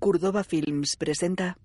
[0.00, 1.56] Curdova Films presenta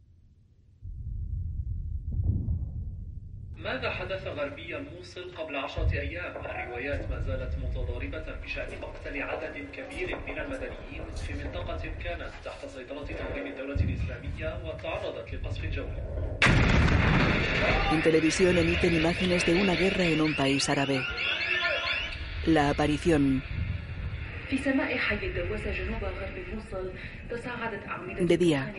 [3.62, 10.18] ماذا حدث غربي الموصل قبل عشرة أيام؟ الروايات ما زالت متضاربة بشأن مقتل عدد كبير
[10.28, 15.96] من المدنيين في منطقة كانت تحت سيطرة تنظيم الدولة الإسلامية وتعرضت لقصف جوي.
[17.92, 21.02] En televisión emiten imágenes de una guerra en un país árabe.
[22.46, 23.44] La aparición
[28.21, 28.73] de día,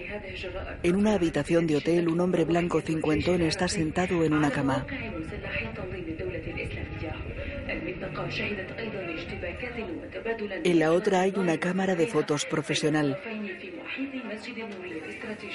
[0.83, 4.85] en una habitación de hotel, un hombre blanco cincuentón está sentado en una cama.
[10.63, 13.19] En la otra hay una cámara de fotos profesional.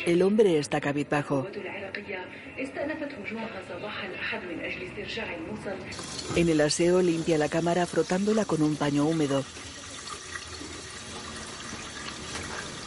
[0.06, 1.48] El hombre está cabizbajo.
[6.36, 9.42] En el aseo limpia la cámara frotándola con un paño húmedo.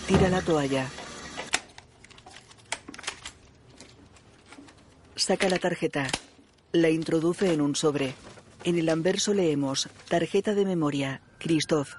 [0.07, 0.85] Tira la toalla.
[5.15, 6.05] Saca la tarjeta.
[6.73, 8.13] La introduce en un sobre.
[8.65, 11.89] En el anverso leemos tarjeta de memoria, Christoph.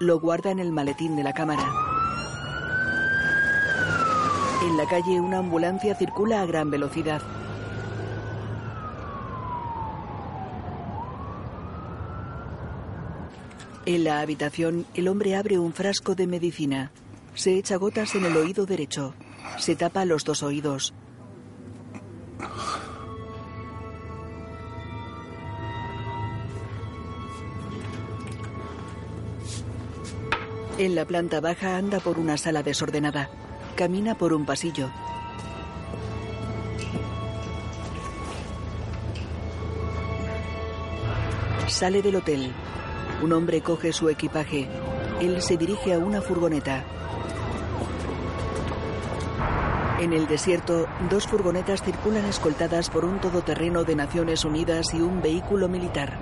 [0.00, 1.62] Lo guarda en el maletín de la cámara.
[4.64, 7.22] En la calle una ambulancia circula a gran velocidad.
[13.86, 16.90] En la habitación, el hombre abre un frasco de medicina.
[17.34, 19.14] Se echa gotas en el oído derecho.
[19.58, 20.94] Se tapa los dos oídos.
[30.78, 33.30] En la planta baja anda por una sala desordenada.
[33.76, 34.90] Camina por un pasillo.
[41.68, 42.52] Sale del hotel.
[43.22, 44.68] Un hombre coge su equipaje.
[45.20, 46.84] Él se dirige a una furgoneta.
[50.02, 55.22] En el desierto, dos furgonetas circulan escoltadas por un todoterreno de Naciones Unidas y un
[55.22, 56.18] vehículo militar.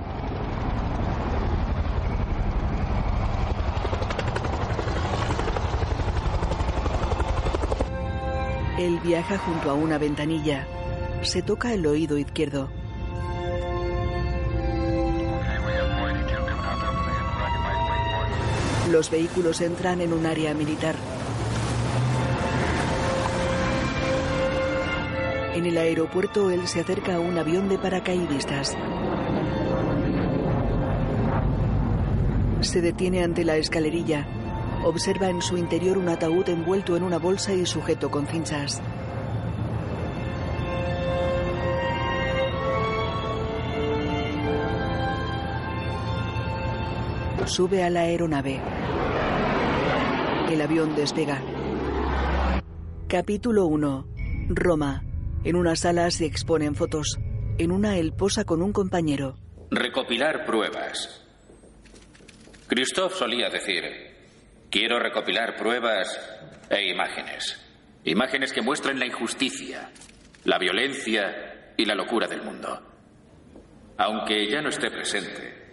[8.78, 10.66] Él viaja junto a una ventanilla.
[11.22, 12.68] Se toca el oído izquierdo.
[18.90, 20.96] Los vehículos entran en un área militar.
[25.60, 28.74] En el aeropuerto, él se acerca a un avión de paracaidistas.
[32.62, 34.26] Se detiene ante la escalerilla.
[34.86, 38.80] Observa en su interior un ataúd envuelto en una bolsa y sujeto con cinchas.
[47.44, 48.62] Sube a la aeronave.
[50.50, 51.38] El avión despega.
[53.08, 54.06] Capítulo 1.
[54.48, 55.04] Roma.
[55.42, 57.18] En una sala se exponen fotos.
[57.56, 59.38] En una él posa con un compañero.
[59.70, 61.24] Recopilar pruebas.
[62.66, 63.84] Christoph solía decir,
[64.70, 66.20] quiero recopilar pruebas
[66.68, 67.58] e imágenes.
[68.04, 69.90] Imágenes que muestren la injusticia,
[70.44, 72.78] la violencia y la locura del mundo.
[73.96, 75.70] Aunque ya no esté presente,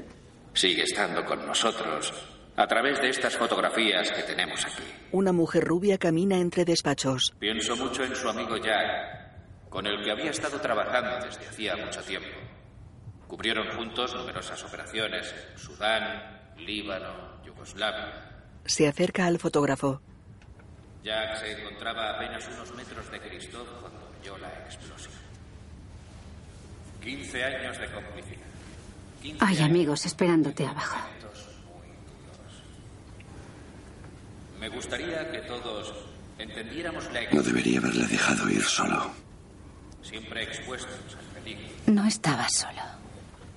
[0.54, 2.14] sigue estando con nosotros
[2.56, 4.84] a través de estas fotografías que tenemos aquí.
[5.12, 7.34] Una mujer rubia camina entre despachos.
[7.38, 9.27] Pienso mucho en su amigo Jack,
[9.70, 12.38] con el que había estado trabajando desde hacía mucho tiempo.
[13.28, 18.46] Cubrieron juntos numerosas operaciones en Sudán, Líbano, Yugoslavia.
[18.66, 20.02] Se acerca al fotógrafo.
[21.04, 25.14] Jack se encontraba a apenas unos metros de Christoph cuando oyó la explosión.
[27.02, 28.48] 15 años de complicidad.
[29.22, 30.98] 15 Hay amigos esperándote abajo.
[34.60, 35.94] Me gustaría que todos
[36.40, 39.27] entendiéramos la No debería haberle dejado ir solo.
[40.08, 41.68] Siempre expuestos al peligro.
[41.88, 42.82] No estabas solo.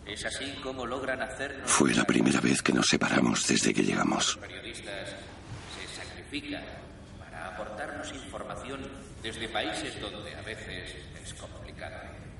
[0.06, 4.36] Es así como logran hacernos Fue la primera vez que nos separamos desde que llegamos.
[4.38, 6.64] periodistas se sacrifican
[7.18, 8.80] para aportarnos información
[9.22, 11.96] desde países donde a veces es complicado.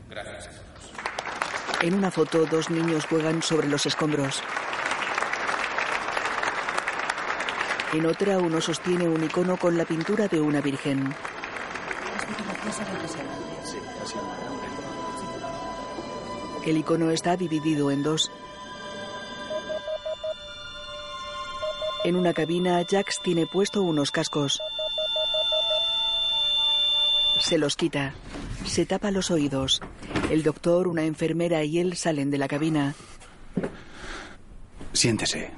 [0.08, 1.82] Gracias a todos.
[1.82, 4.42] En una foto, dos niños juegan sobre los escombros.
[7.92, 11.14] En otra, uno sostiene un icono con la pintura de una virgen.
[16.64, 18.30] El icono está dividido en dos.
[22.04, 24.60] En una cabina, Jax tiene puesto unos cascos.
[27.38, 28.14] Se los quita.
[28.66, 29.80] Se tapa los oídos.
[30.30, 32.94] El doctor, una enfermera y él salen de la cabina.
[34.92, 35.50] Siéntese.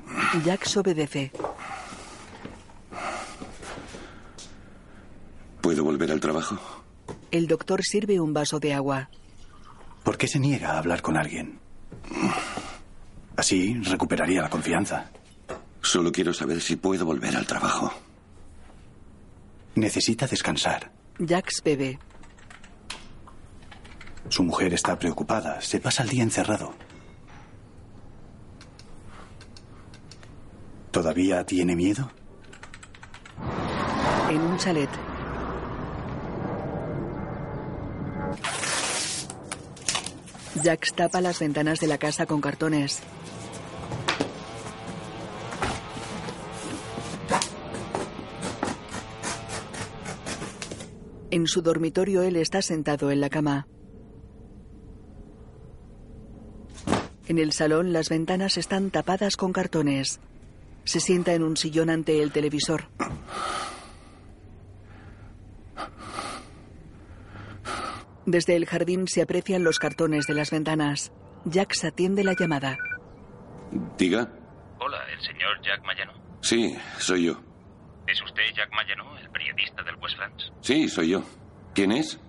[0.45, 1.33] Jax obedece.
[5.61, 6.82] ¿Puedo volver al trabajo?
[7.33, 9.09] El doctor sirve un vaso de agua.
[10.05, 11.59] ¿Por qué se niega a hablar con alguien?
[13.37, 15.11] Así recuperaría la confianza.
[15.81, 17.91] Solo quiero saber si puedo volver al trabajo.
[19.77, 20.93] Necesita descansar.
[21.19, 21.99] Jax bebe.
[24.29, 25.63] Su mujer está preocupada.
[25.63, 26.75] Se pasa el día encerrado.
[30.91, 32.11] ¿Todavía tiene miedo?
[34.29, 35.12] En un chalet.
[40.61, 43.01] Jax tapa las ventanas de la casa con cartones.
[51.31, 53.67] En su dormitorio él está sentado en la cama.
[57.27, 60.21] En el salón las ventanas están tapadas con cartones.
[60.85, 62.89] Se sienta en un sillón ante el televisor.
[68.27, 71.13] Desde el jardín se aprecian los cartones de las ventanas.
[71.51, 72.79] Jax atiende la llamada.
[73.99, 74.29] Diga.
[74.79, 76.13] Hola, el señor Jack Mayano.
[76.41, 77.41] Sí, soy yo.
[78.07, 80.53] ¿Es usted Jack Mayano, el periodista del West France?
[80.61, 81.23] Sí, soy yo.
[81.75, 82.21] ¿Quién es?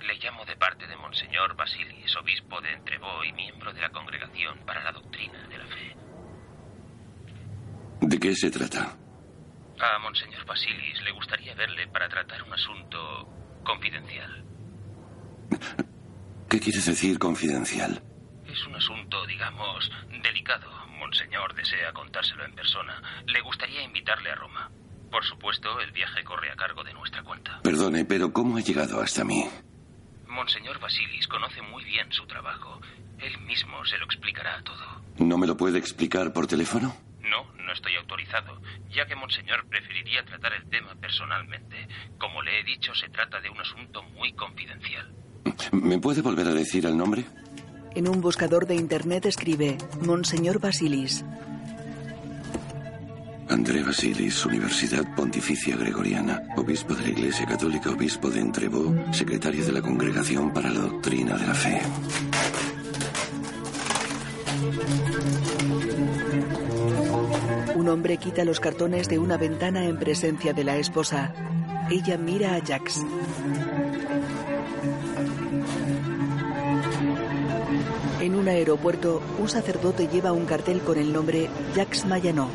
[0.00, 4.58] Le llamo de parte de Monseñor Basilis, obispo de Entrevaux y miembro de la Congregación
[4.66, 5.96] para la Doctrina de la Fe.
[8.00, 8.96] ¿De qué se trata?
[9.80, 13.28] A Monseñor Basilis le gustaría verle para tratar un asunto
[13.64, 14.44] confidencial.
[16.48, 18.02] ¿Qué quieres decir confidencial?
[18.46, 19.90] Es un asunto, digamos,
[20.22, 20.70] delicado.
[20.98, 23.02] Monseñor desea contárselo en persona.
[23.26, 24.70] Le gustaría invitarle a Roma.
[25.10, 27.60] Por supuesto, el viaje corre a cargo de nuestra cuenta.
[27.62, 29.44] Perdone, pero ¿cómo ha llegado hasta mí?
[30.26, 32.80] Monseñor Basilis conoce muy bien su trabajo.
[33.18, 35.02] Él mismo se lo explicará todo.
[35.18, 36.94] ¿No me lo puede explicar por teléfono?
[37.20, 38.60] No, no estoy autorizado,
[38.90, 41.86] ya que Monseñor preferiría tratar el tema personalmente.
[42.18, 45.14] Como le he dicho, se trata de un asunto muy confidencial.
[45.72, 47.24] ¿Me puede volver a decir el nombre?
[47.94, 51.24] En un buscador de internet escribe Monseñor Basilis.
[53.48, 59.72] André Basilis, Universidad Pontificia Gregoriana, obispo de la Iglesia Católica, obispo de Entrevaux, secretario de
[59.72, 61.82] la Congregación para la Doctrina de la Fe.
[67.74, 71.34] Un hombre quita los cartones de una ventana en presencia de la esposa.
[71.90, 73.04] Ella mira a Jax.
[78.22, 82.46] En un aeropuerto, un sacerdote lleva un cartel con el nombre Jax Mayano.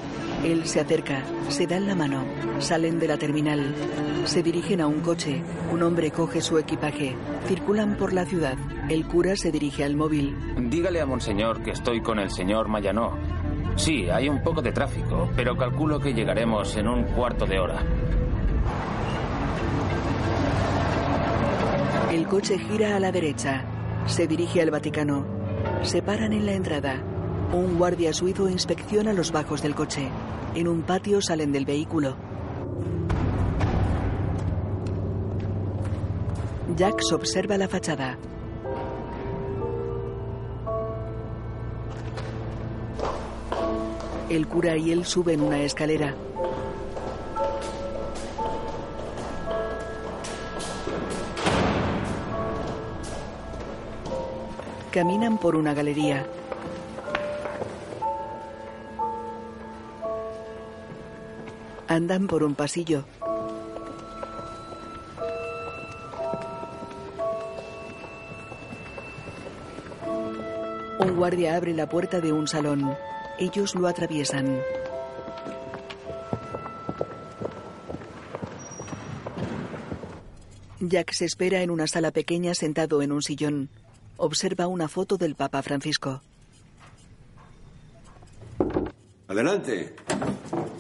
[0.46, 2.24] Él se acerca, se dan la mano,
[2.60, 3.76] salen de la terminal,
[4.24, 7.18] se dirigen a un coche, un hombre coge su equipaje,
[7.48, 10.38] circulan por la ciudad, el cura se dirige al móvil.
[10.70, 13.18] Dígale a Monseñor que estoy con el señor Mayanó.
[13.76, 17.84] Sí, hay un poco de tráfico, pero calculo que llegaremos en un cuarto de hora.
[22.10, 23.66] El coche gira a la derecha,
[24.06, 25.37] se dirige al Vaticano,
[25.84, 27.02] se paran en la entrada.
[27.54, 30.10] Un guardia suizo inspecciona los bajos del coche.
[30.54, 32.16] En un patio salen del vehículo.
[36.78, 38.18] Jax observa la fachada.
[44.30, 46.16] El cura y él suben una escalera.
[54.98, 56.26] Caminan por una galería.
[61.88, 63.06] Andan por un pasillo.
[71.00, 72.98] Un guardia abre la puerta de un salón.
[73.38, 74.60] Ellos lo atraviesan.
[80.80, 83.70] Jack se espera en una sala pequeña sentado en un sillón.
[84.18, 86.22] Observa una foto del Papa Francisco.
[89.28, 89.96] Adelante.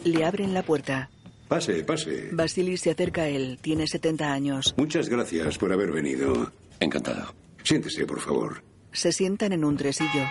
[0.03, 1.09] Le abren la puerta.
[1.47, 2.29] Pase, pase.
[2.31, 3.59] Basilis se acerca a él.
[3.61, 4.73] Tiene 70 años.
[4.77, 6.51] Muchas gracias por haber venido.
[6.79, 7.33] Encantado.
[7.63, 8.63] Siéntese, por favor.
[8.91, 10.23] Se sientan en un tresillo.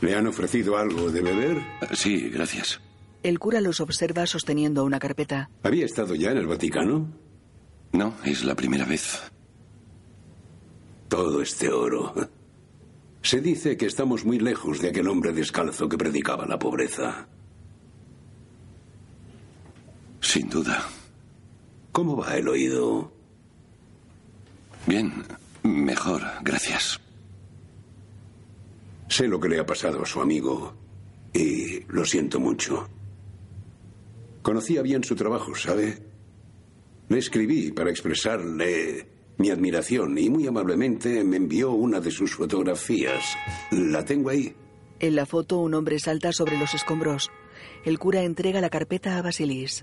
[0.00, 1.58] ¿Le han ofrecido algo de beber?
[1.92, 2.80] Sí, gracias.
[3.22, 5.48] El cura los observa sosteniendo una carpeta.
[5.62, 7.10] ¿Había estado ya en el Vaticano?
[7.94, 9.22] No, es la primera vez.
[11.08, 12.12] Todo este oro.
[13.22, 17.28] Se dice que estamos muy lejos de aquel hombre descalzo que predicaba la pobreza.
[20.20, 20.84] Sin duda.
[21.92, 23.12] ¿Cómo va el oído?
[24.88, 25.12] Bien,
[25.62, 27.00] mejor, gracias.
[29.06, 30.74] Sé lo que le ha pasado a su amigo
[31.32, 32.88] y lo siento mucho.
[34.42, 36.13] Conocía bien su trabajo, ¿sabe?
[37.08, 39.06] Le escribí para expresarle
[39.36, 43.36] mi admiración y muy amablemente me envió una de sus fotografías.
[43.70, 44.54] La tengo ahí.
[45.00, 47.30] En la foto un hombre salta sobre los escombros.
[47.84, 49.82] El cura entrega la carpeta a Basilis.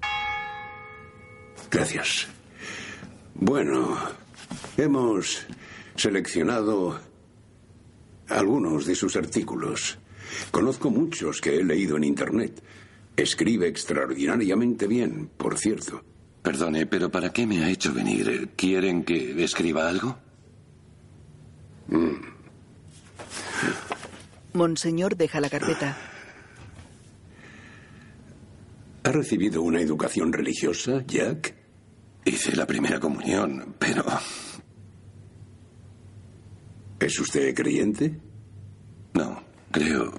[1.69, 2.27] Gracias.
[3.35, 3.97] Bueno,
[4.77, 5.45] hemos
[5.95, 6.99] seleccionado
[8.27, 9.97] algunos de sus artículos.
[10.51, 12.61] Conozco muchos que he leído en Internet.
[13.15, 16.03] Escribe extraordinariamente bien, por cierto.
[16.41, 18.49] Perdone, pero ¿para qué me ha hecho venir?
[18.55, 20.17] ¿Quieren que escriba algo?
[21.87, 22.31] Mm.
[24.53, 25.97] Monseñor deja la carpeta.
[29.03, 31.55] ¿Ha recibido una educación religiosa, Jack?
[32.25, 34.03] Hice la primera comunión, pero...
[36.99, 38.19] ¿Es usted creyente?
[39.13, 40.13] No, creo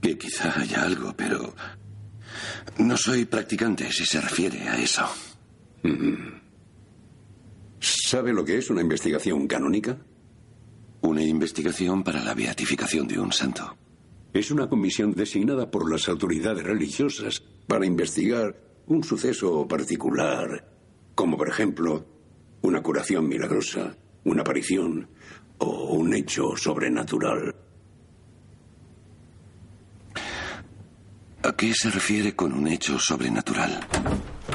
[0.00, 1.54] que quizá haya algo, pero
[2.78, 5.04] no soy practicante si se refiere a eso.
[7.80, 9.98] ¿Sabe lo que es una investigación canónica?
[11.02, 13.76] Una investigación para la beatificación de un santo.
[14.32, 18.56] Es una comisión designada por las autoridades religiosas para investigar
[18.86, 20.68] un suceso particular,
[21.14, 22.06] como por ejemplo
[22.62, 25.08] una curación milagrosa, una aparición
[25.58, 27.54] o un hecho sobrenatural.
[31.46, 33.78] ¿A qué se refiere con un hecho sobrenatural?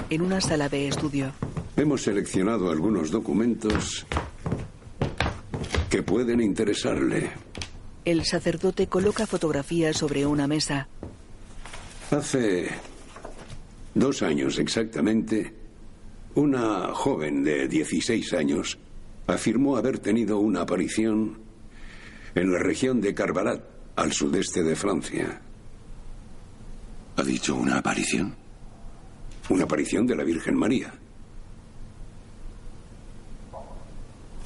[0.09, 1.31] En una sala de estudio.
[1.77, 4.05] Hemos seleccionado algunos documentos
[5.89, 7.31] que pueden interesarle.
[8.03, 10.89] El sacerdote coloca fotografías sobre una mesa.
[12.09, 12.67] Hace
[13.93, 15.53] dos años exactamente,
[16.35, 18.77] una joven de 16 años
[19.27, 21.39] afirmó haber tenido una aparición
[22.35, 23.63] en la región de Carbarat,
[23.95, 25.41] al sudeste de Francia.
[27.21, 28.35] ¿Ha dicho una aparición?
[29.49, 30.91] Una aparición de la Virgen María.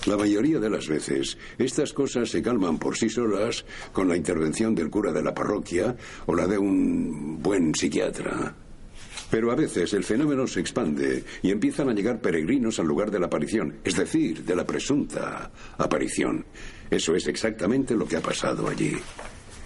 [0.05, 3.63] La mayoría de las veces, estas cosas se calman por sí solas
[3.93, 8.53] con la intervención del cura de la parroquia o la de un buen psiquiatra.
[9.31, 13.19] Pero a veces el fenómeno se expande y empiezan a llegar peregrinos al lugar de
[13.21, 16.45] la aparición, es decir, de la presunta aparición.
[16.91, 18.97] Eso es exactamente lo que ha pasado allí.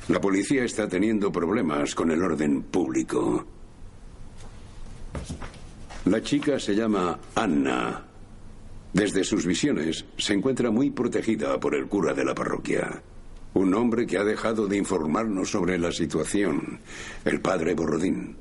[0.10, 3.46] La policía está teniendo problemas con el orden público.
[6.06, 8.06] La chica se llama Anna.
[8.92, 13.04] Desde sus visiones se encuentra muy protegida por el cura de la parroquia.
[13.54, 16.80] Un hombre que ha dejado de informarnos sobre la situación,
[17.24, 18.36] el padre Borrodín.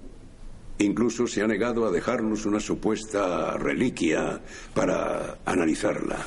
[0.78, 4.40] Incluso se ha negado a dejarnos una supuesta reliquia
[4.72, 6.24] para analizarla.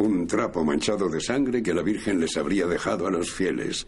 [0.00, 3.86] Un trapo manchado de sangre que la Virgen les habría dejado a los fieles.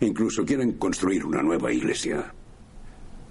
[0.00, 2.34] Incluso quieren construir una nueva iglesia.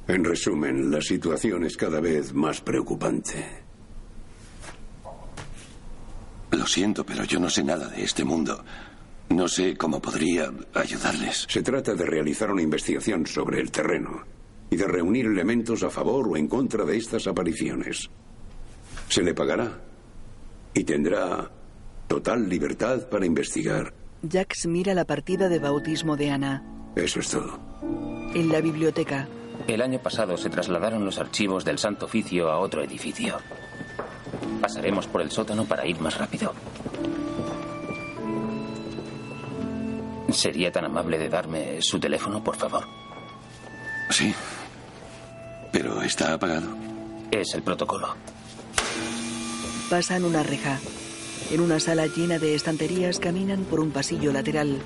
[0.07, 3.45] En resumen, la situación es cada vez más preocupante.
[6.49, 8.65] Lo siento, pero yo no sé nada de este mundo.
[9.29, 11.45] No sé cómo podría ayudarles.
[11.47, 14.23] Se trata de realizar una investigación sobre el terreno
[14.71, 18.09] y de reunir elementos a favor o en contra de estas apariciones.
[19.09, 19.79] Se le pagará
[20.73, 21.51] y tendrá
[22.13, 23.91] total libertad para investigar.
[24.21, 26.63] Jax mira la partida de bautismo de Ana.
[26.95, 27.59] Eso es todo.
[28.35, 29.27] En la biblioteca.
[29.65, 33.39] El año pasado se trasladaron los archivos del Santo Oficio a otro edificio.
[34.61, 36.53] Pasaremos por el sótano para ir más rápido.
[40.29, 42.83] ¿Sería tan amable de darme su teléfono, por favor?
[44.11, 44.35] Sí.
[45.71, 46.77] Pero está apagado.
[47.31, 48.15] Es el protocolo.
[49.89, 50.77] Pasan una reja.
[51.51, 54.77] En una sala llena de estanterías caminan por un pasillo lateral.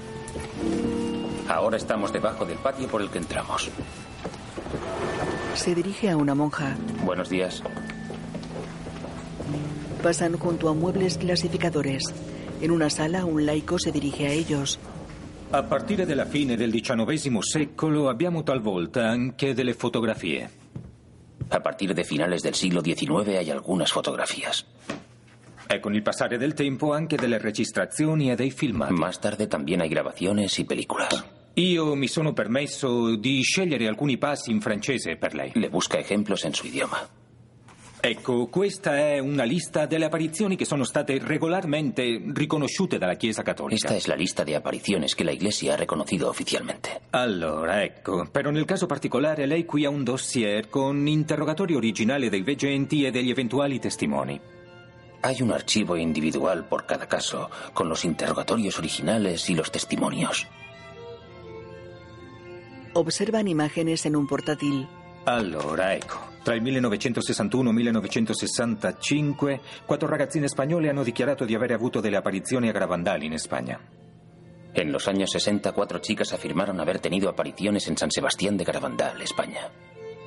[1.47, 3.69] Ahora estamos debajo del patio por el que entramos.
[5.55, 6.75] Se dirige a una monja.
[7.03, 7.63] Buenos días.
[10.03, 12.03] Pasan junto a muebles clasificadores.
[12.61, 14.79] En una sala un laico se dirige a ellos.
[15.51, 20.49] A partire dalla fine del XIX secolo abbiamo talvolta anche delle fotografie.
[21.49, 24.65] A partir de finales del siglo XIX hay algunas fotografías.
[25.67, 28.93] E con il passare del tempo anche delle registrazioni e dei filmati.
[28.93, 31.25] Más tarde también hay grabaciones y películas.
[31.55, 35.51] Io mi sono permesso di scegliere alcuni passi in francese per lei.
[35.55, 37.25] Le busca ejemplos en su idioma.
[37.99, 43.87] Ecco, questa è una lista delle apparizioni che sono state regolarmente riconosciute dalla Chiesa Cattolica.
[43.87, 47.01] Esta es la lista de apariciones que la Iglesia ha reconocido oficialmente.
[47.09, 52.43] Allora, ecco, però nel caso particolare lei qui ha un dossier con interrogatori originali dei
[52.43, 54.39] veggenti e degli eventuali testimoni.
[55.27, 60.47] Hay un archivo individual por cada caso, con los interrogatorios originales y los testimonios.
[62.93, 64.87] Observan imágenes en un portátil.
[65.25, 66.17] Allora, ecco.
[66.43, 72.15] Tra il 1961 e il 1965, quattro ragazzine spagnole hanno dichiarato di aver avuto delle
[72.15, 73.77] apparizioni a Gravandal in Spagna.
[74.71, 79.21] En los años 60, cuatro chicas afirmaron haber tenido apariciones en San Sebastián de Garabandal,
[79.21, 79.69] España.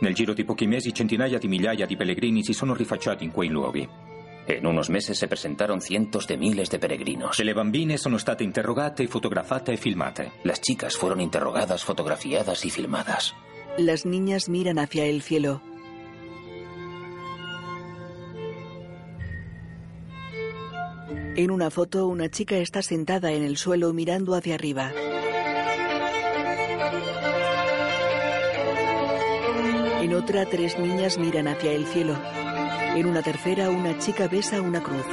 [0.01, 3.49] Nel giro di pochi mesi centinaia di migliaia di pellegrini si sono rifacciati in quei
[3.49, 4.10] luoghi.
[4.57, 7.39] En unos meses se presentaron cientos de miles de peregrinos.
[7.39, 10.33] Le bambine sono state interrogate, fotografate e filmate.
[10.43, 13.35] Las chicas fueron interrogadas, fotografiadas y filmadas.
[13.79, 15.63] Las niñas miran hacia el cielo.
[21.37, 24.93] En una foto, una chica está sentada en el suelo mirando hacia arriba.
[30.03, 32.40] En otra, tres niñas miran hacia el cielo.
[32.97, 35.07] En una tercera, una chica besa una cruz.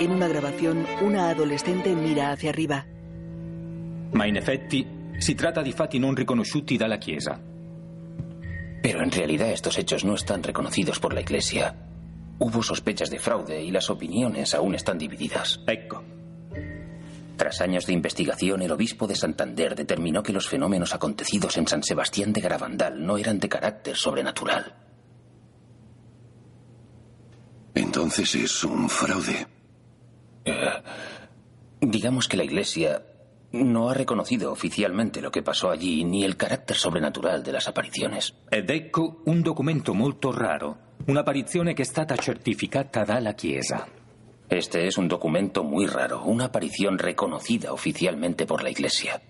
[0.00, 2.86] En una grabación, una adolescente mira hacia arriba.
[4.12, 4.86] Ma in effetti
[5.18, 7.40] si tratta di fatti non riconosciuti dalla Chiesa.
[8.80, 11.74] Pero en realidad estos hechos no están reconocidos por la Iglesia.
[12.38, 15.60] Hubo sospechas de fraude y las opiniones aún están divididas.
[15.66, 16.04] Ecco.
[17.36, 21.82] Tras años de investigación, el obispo de Santander determinó que los fenómenos acontecidos en San
[21.82, 24.81] Sebastián de Garabandal no eran de carácter sobrenatural.
[27.74, 29.46] Entonces es un fraude.
[30.44, 30.82] Eh,
[31.80, 33.02] digamos que la Iglesia
[33.52, 38.34] no ha reconocido oficialmente lo que pasó allí ni el carácter sobrenatural de las apariciones.
[38.50, 40.78] Ed ecco un documento molto raro.
[41.06, 43.86] Un'apparizione che è stata certificata dalla Chiesa.
[44.48, 49.20] Este es un documento muy raro, una aparición reconocida oficialmente por la Iglesia.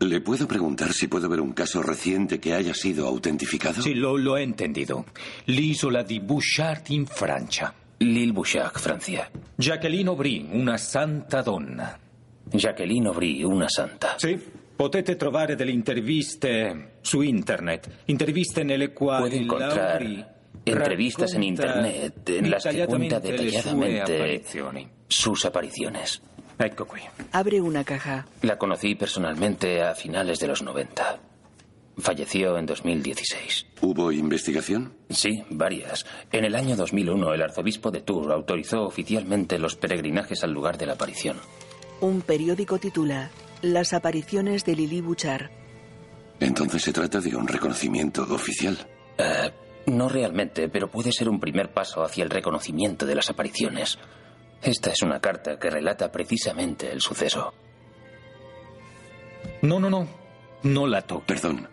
[0.00, 3.82] ¿Le puedo preguntar si puedo ver un caso reciente que haya sido autentificado?
[3.82, 5.06] Sì, lo, lo he entendido.
[5.46, 7.74] L'isola di Bouchard in Francia.
[7.98, 9.28] L'Île Bouchard, Francia.
[9.56, 11.98] Jacqueline Aubry, una santa donna.
[12.44, 14.14] Jacqueline Aubry, una santa.
[14.18, 14.40] Sì,
[14.76, 18.02] potete trovare delle interviste su internet.
[18.04, 20.24] Interviste nelle quali Puede encontrar Aubry
[20.64, 24.42] entrevistas en internet en las que cuenta detalladamente
[25.08, 26.22] sus apariciones.
[27.32, 28.26] Abre una caja.
[28.42, 31.20] La conocí personalmente a finales de los 90.
[31.98, 33.66] Falleció en 2016.
[33.80, 34.94] ¿Hubo investigación?
[35.10, 36.06] Sí, varias.
[36.30, 40.86] En el año 2001, el arzobispo de Tours autorizó oficialmente los peregrinajes al lugar de
[40.86, 41.36] la aparición.
[42.00, 43.30] Un periódico titula
[43.62, 45.50] Las apariciones de Lili Bouchard.
[46.38, 48.78] Entonces se trata de un reconocimiento oficial.
[49.18, 49.50] Eh,
[49.86, 53.98] no realmente, pero puede ser un primer paso hacia el reconocimiento de las apariciones.
[54.62, 57.52] Esta es una carta que relata precisamente el suceso.
[59.62, 60.06] No, no, no.
[60.62, 61.34] Non la tocchi.
[61.34, 61.68] Perdón.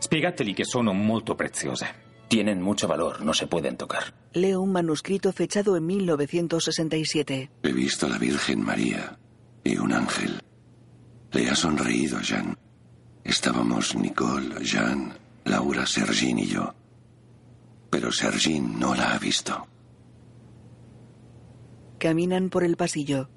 [0.00, 1.86] Spiegateli che sono molto preziose.
[2.28, 4.14] Tienen mucho valor, no se pueden tocar.
[4.32, 7.50] Leo un manuscrito fechado en 1967.
[7.62, 9.18] He visto a la Virgen María
[9.62, 10.40] y un ángel.
[11.30, 12.56] Le ha sonreído a Jean.
[13.22, 16.74] Estábamos Nicole, Jean, Laura, Sergin y yo.
[17.90, 19.68] Pero Sergin no la ha visto.
[22.02, 23.28] Caminan por el pasillo.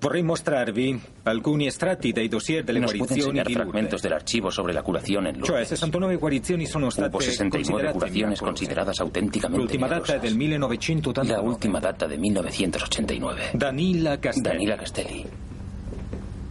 [0.00, 3.70] Vorrei mostrarvi alcuni estratti dei dossier delle Nos puede guarizioni enseñar di Lourdes.
[3.72, 5.68] fragmentos del archivo sobre la curación en Cioè, Lourdes.
[5.68, 8.44] 69 guarizioni sono state Hubo 69 considerate curaciones miracolose.
[8.44, 11.42] consideradas auténticamente L'ultima data è del 1989.
[11.42, 13.50] La última data de 1989.
[13.54, 14.48] Danila Castelli.
[14.48, 15.24] Danila Castelli.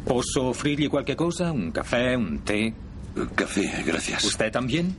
[0.05, 1.51] Posso offrirgli qualche cosa?
[1.51, 2.73] Un caffè, un té?
[3.35, 4.23] Café, gracias.
[4.23, 4.95] ¿Usted también?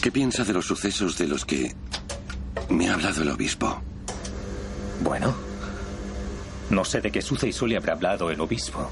[0.00, 1.72] ¿Qué piensa de los sucesos de los que
[2.68, 3.80] me ha hablado el obispo?
[5.02, 5.34] Bueno,
[6.70, 8.90] no sé de qué suceso le habrá hablado el obispo.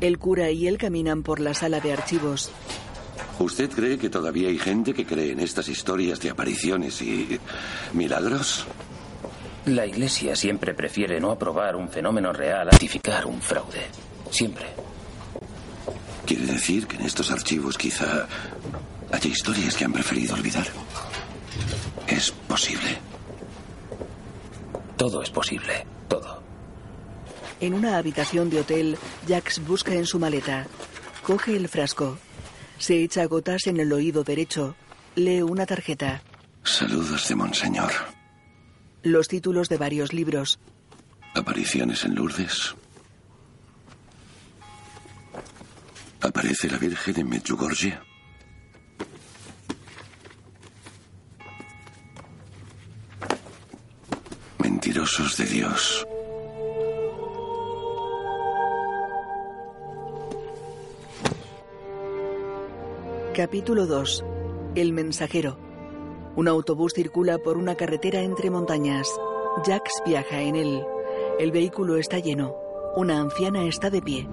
[0.00, 2.50] El cura y él caminan por la sala de archivos.
[3.38, 7.38] ¿Usted cree que todavía hay gente que cree en estas historias de apariciones y
[7.92, 8.66] milagros?
[9.66, 13.86] La Iglesia siempre prefiere no aprobar un fenómeno real a ratificar un fraude.
[14.30, 14.66] Siempre.
[16.24, 18.26] ¿Quiere decir que en estos archivos quizá
[19.12, 20.66] haya historias que han preferido olvidar?
[22.06, 22.98] Es posible.
[24.96, 25.86] Todo es posible.
[26.08, 26.42] Todo.
[27.60, 30.66] En una habitación de hotel, Jax busca en su maleta.
[31.22, 32.18] Coge el frasco.
[32.78, 34.74] Se echa gotas en el oído derecho.
[35.14, 36.22] Lee una tarjeta.
[36.62, 37.92] Saludos de Monseñor.
[39.02, 40.58] Los títulos de varios libros.
[41.34, 42.74] Apariciones en Lourdes.
[46.20, 47.98] Aparece la Virgen en Medjugorje.
[54.68, 56.04] Mentirosos de Dios.
[63.32, 64.24] Capítulo 2.
[64.74, 65.56] El mensajero.
[66.34, 69.08] Un autobús circula por una carretera entre montañas.
[69.64, 70.82] Jax viaja en él.
[71.38, 72.56] El vehículo está lleno.
[72.96, 74.28] Una anciana está de pie.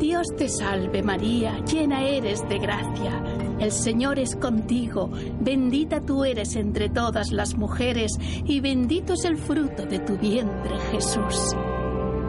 [0.00, 3.22] Dios te salve María, llena eres de gracia.
[3.62, 5.08] El Señor es contigo,
[5.40, 8.10] bendita tú eres entre todas las mujeres,
[8.44, 11.54] y bendito es el fruto de tu vientre, Jesús.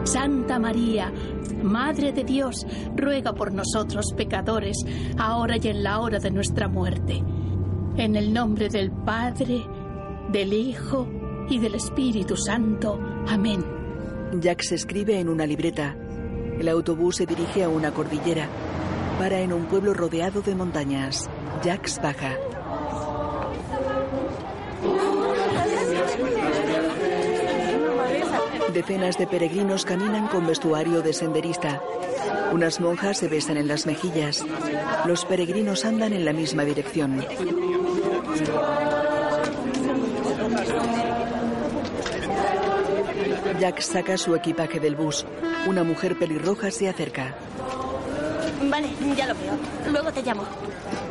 [0.04, 1.12] Santa María,
[1.60, 4.76] Madre de Dios, ruega por nosotros pecadores,
[5.18, 7.20] ahora y en la hora de nuestra muerte.
[7.96, 9.64] En el nombre del Padre,
[10.30, 11.08] del Hijo
[11.50, 12.96] y del Espíritu Santo.
[13.26, 13.64] Amén.
[14.40, 15.96] Jack se escribe en una libreta.
[16.60, 18.48] El autobús se dirige a una cordillera.
[19.18, 21.28] Para en un pueblo rodeado de montañas.
[21.62, 22.36] Jax baja.
[28.72, 31.80] Decenas de peregrinos caminan con vestuario de senderista.
[32.52, 34.44] Unas monjas se besan en las mejillas.
[35.06, 37.24] Los peregrinos andan en la misma dirección.
[43.60, 45.24] Jack saca su equipaje del bus.
[45.66, 47.34] Una mujer pelirroja se acerca.
[48.70, 49.52] Vale, ya lo veo.
[49.90, 50.44] Luego te llamo.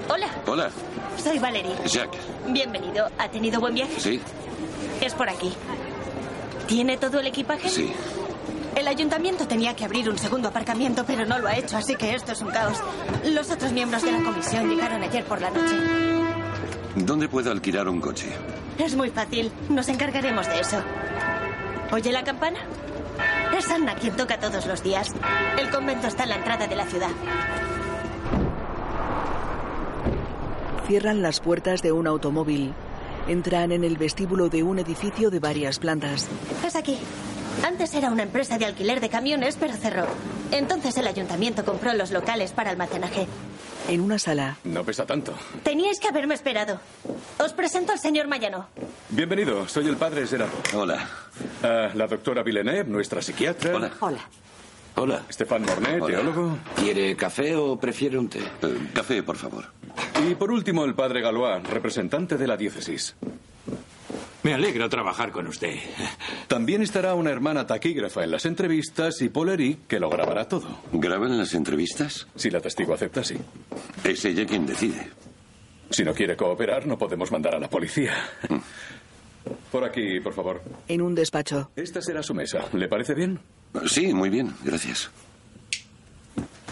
[0.10, 0.70] Hola, Hola,
[1.22, 1.76] soy Valerie.
[1.86, 2.10] Jack.
[2.50, 3.08] Bienvenido.
[3.18, 4.00] ¿Ha tenido buen viaje?
[4.00, 4.20] ¿Sí?
[5.02, 5.52] Es por aquí.
[6.68, 7.70] ¿Tiene todo el equipaje?
[7.70, 7.92] Sí.
[8.76, 12.16] El ayuntamiento tenía que abrir un segundo aparcamiento, pero no lo ha hecho, así que
[12.16, 12.78] esto es un caos.
[13.26, 15.76] Los otros miembros de la comisión llegaron ayer por la noche.
[16.96, 18.28] ¿Dónde puedo alquilar un coche?
[18.80, 19.52] Es muy fácil.
[19.70, 20.78] Nos encargaremos de eso.
[21.92, 22.60] ¿Oye la campana?
[23.58, 25.14] Es Anna quien toca todos los días.
[25.60, 27.10] El convento está en la entrada de la ciudad.
[30.88, 32.74] Cierran las puertas de un automóvil.
[33.28, 36.28] Entran en el vestíbulo de un edificio de varias plantas.
[36.66, 36.98] Es aquí.
[37.66, 40.08] Antes era una empresa de alquiler de camiones, pero cerró.
[40.52, 43.28] Entonces el ayuntamiento compró los locales para almacenaje.
[43.90, 44.58] En una sala.
[44.64, 45.34] No pesa tanto.
[45.64, 46.80] Teníais que haberme esperado.
[47.40, 48.68] Os presento al señor Mayano.
[49.10, 50.56] Bienvenido, soy el padre Gerardo.
[50.74, 51.08] Hola.
[51.62, 53.76] la doctora Villeneuve, nuestra psiquiatra.
[53.76, 53.92] Hola.
[54.00, 54.20] Hola.
[54.96, 55.22] Hola.
[55.28, 56.16] Estefan Mornet, Hola.
[56.16, 56.58] teólogo.
[56.76, 58.40] ¿Quiere café o prefiere un té?
[58.40, 59.66] Eh, café, por favor.
[60.28, 63.16] Y por último, el padre Galois, representante de la diócesis.
[64.44, 65.76] Me alegra trabajar con usted.
[66.48, 70.68] También estará una hermana taquígrafa en las entrevistas y Polery, que lo grabará todo.
[70.92, 72.28] ¿Graban las entrevistas?
[72.36, 73.38] Si la testigo acepta, sí.
[74.04, 75.12] Es ella quien decide.
[75.90, 78.14] Si no quiere cooperar, no podemos mandar a la policía.
[78.50, 78.58] Mm.
[79.72, 80.62] Por aquí, por favor.
[80.88, 81.72] En un despacho.
[81.76, 82.66] Esta será su mesa.
[82.74, 83.40] ¿Le parece bien?
[83.86, 85.10] Sí, muy bien, gracias.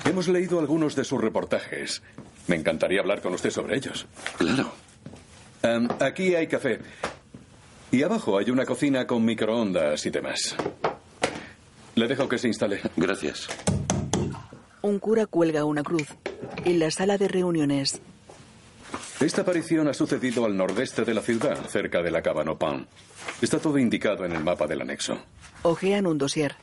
[0.06, 2.02] Hemos leído algunos de sus reportajes.
[2.48, 4.08] Me encantaría hablar con usted sobre ellos.
[4.38, 4.74] Claro.
[5.64, 6.80] Em, aquí hay café.
[7.92, 10.56] Y abajo hay una cocina con microondas y demás.
[11.96, 12.80] Le dejo que se instale.
[12.96, 13.48] Gracias.
[14.82, 16.08] Un cura cuelga una cruz.
[16.64, 18.02] En la sala de reuniones.
[19.20, 22.88] Esta aparición ha sucedido al nordeste de la ciudad, cerca de la Cabanopin.
[23.42, 25.18] Está todo indicado en el mapa del anexo.
[25.64, 26.56] Ojean un dossier.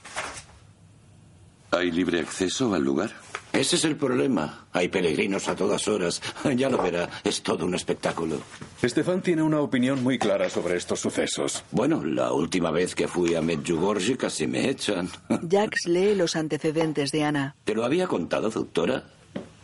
[1.70, 3.10] ¿Hay libre acceso al lugar?
[3.52, 4.66] Ese es el problema.
[4.72, 6.22] Hay peregrinos a todas horas.
[6.56, 8.38] Ya lo verá, es todo un espectáculo.
[8.80, 11.62] Estefan tiene una opinión muy clara sobre estos sucesos.
[11.70, 15.08] Bueno, la última vez que fui a Medjugorje casi me echan.
[15.50, 17.56] Jax lee los antecedentes de Ana.
[17.64, 19.04] ¿Te lo había contado, doctora?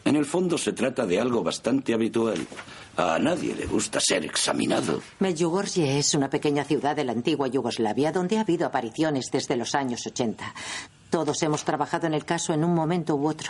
[0.04, 2.46] En el fondo se trata de algo bastante habitual.
[2.96, 5.00] A nadie le gusta ser examinado.
[5.18, 9.74] Medjugorje es una pequeña ciudad de la antigua Yugoslavia donde ha habido apariciones desde los
[9.74, 10.54] años 80.
[11.14, 13.48] Todos hemos trabajado en el caso en un momento u otro.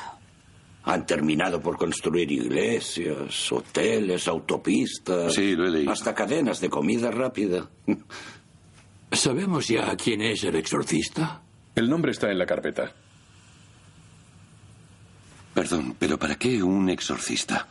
[0.83, 5.33] Han terminado por construir iglesias, hoteles, autopistas.
[5.33, 5.91] Sí, lo he leído.
[5.91, 7.71] Hasta cadenas de comida rápida.
[9.13, 11.41] ¿Sabemos ya quién es el exorcista?
[11.75, 12.93] El nombre está en la carpeta.
[15.55, 17.69] Perdón, pero ¿para qué un exorcista?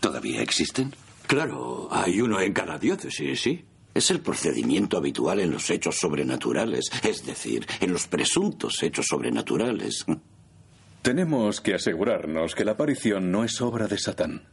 [0.00, 0.94] ¿Todavía existen?
[1.26, 3.64] Claro, hay uno en cada diócesis, sí.
[3.98, 10.06] Es el procedimiento habitual en los hechos sobrenaturales, es decir, en los presuntos hechos sobrenaturales.
[11.02, 14.44] Tenemos que asegurarnos que la aparición no es obra de Satán.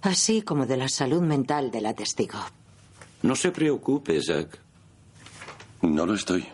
[0.00, 2.40] Así como de la salud mental de la testigo.
[3.22, 4.58] No se preocupe, Jack.
[5.82, 6.44] No lo estoy.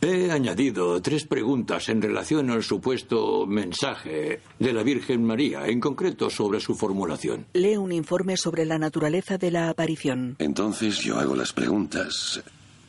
[0.00, 6.30] He añadido tres preguntas en relación al supuesto mensaje de la Virgen María, en concreto
[6.30, 7.46] sobre su formulación.
[7.54, 10.36] Lee un informe sobre la naturaleza de la aparición.
[10.38, 12.40] Entonces yo hago las preguntas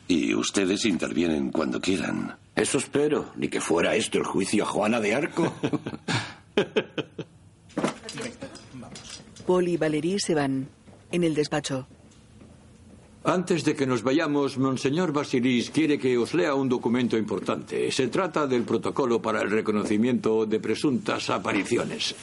[0.06, 2.36] y ustedes intervienen cuando quieran.
[2.54, 5.52] Eso espero, ni que fuera esto el juicio a Juana de Arco.
[9.46, 10.68] Paul y Valerie se van.
[11.10, 11.88] En el despacho.
[13.22, 17.92] Antes de que nos vayamos, Monseñor Basilis quiere que os lea un documento importante.
[17.92, 22.14] Se trata del protocolo para el reconocimiento de presuntas apariciones.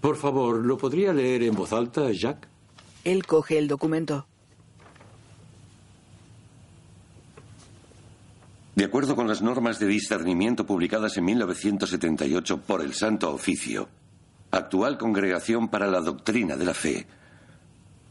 [0.00, 2.48] Por favor, ¿lo podría leer en voz alta, Jack?
[3.04, 4.26] Él coge el documento.
[8.74, 13.88] De acuerdo con las normas de discernimiento publicadas en 1978 por el Santo Oficio,
[14.50, 17.06] Actual Congregación para la Doctrina de la Fe.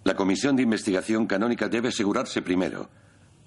[0.07, 2.89] La Comisión de Investigación Canónica debe asegurarse primero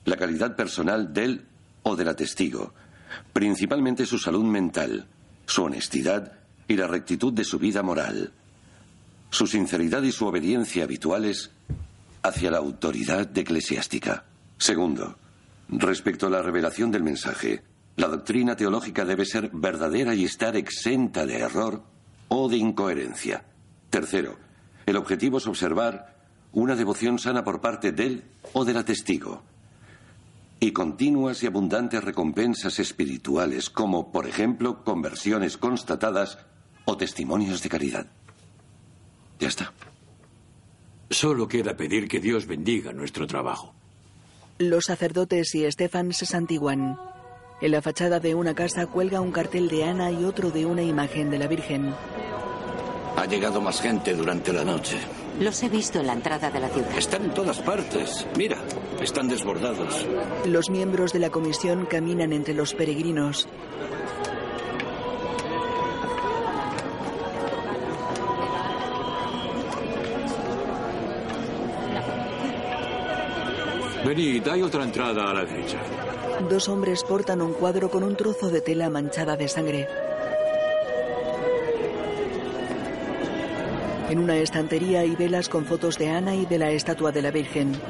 [0.05, 1.46] la calidad personal del
[1.85, 2.75] o de la testigo,
[3.33, 5.07] principalmente su salud mental,
[5.46, 6.35] su honestidad
[6.68, 8.35] y la rectitud de su vida moral,
[9.31, 11.51] su sinceridad y su obediencia habituales
[12.23, 14.25] hacia la autoridad eclesiástica.
[14.59, 15.16] Segundo,
[15.70, 17.62] respecto a la revelación del mensaje,
[17.96, 21.83] la doctrina teológica debe ser verdadera y estar exenta de error
[22.29, 23.44] o de incoherencia.
[23.88, 24.37] Tercero,
[24.85, 26.19] el objetivo es observar
[26.53, 29.43] una devoción sana por parte del o de la testigo
[30.61, 36.39] y continuas y abundantes recompensas espirituales como, por ejemplo, conversiones constatadas
[36.85, 38.07] o testimonios de caridad.
[39.39, 39.73] Ya está.
[41.09, 43.75] Solo queda pedir que Dios bendiga nuestro trabajo.
[44.59, 46.99] Los sacerdotes y Estefan se santiguan.
[47.63, 50.83] En la fachada de una casa cuelga un cartel de Ana y otro de una
[50.83, 51.95] imagen de la Virgen.
[53.16, 54.96] Ha llegado más gente durante la noche.
[55.38, 56.96] Los he visto en la entrada de la ciudad.
[56.96, 58.27] Están en todas partes.
[58.37, 58.59] Mira,
[59.01, 60.07] están desbordados.
[60.46, 63.49] Los miembros de la comisión caminan entre los peregrinos.
[74.05, 75.79] Venid, hay otra entrada a la derecha.
[76.49, 79.88] Dos hombres portan un cuadro con un trozo de tela manchada de sangre.
[84.11, 87.31] En una estantería hay velas con fotos de Ana y de la estatua de la
[87.31, 87.81] Virgen.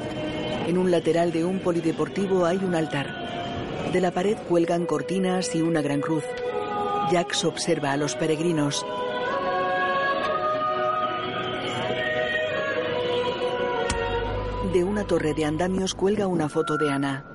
[0.67, 3.91] En un lateral de un polideportivo hay un altar.
[3.91, 6.23] De la pared cuelgan cortinas y una gran cruz.
[7.09, 8.85] Jax observa a los peregrinos.
[14.73, 17.25] De una torre de andamios cuelga una foto de Ana.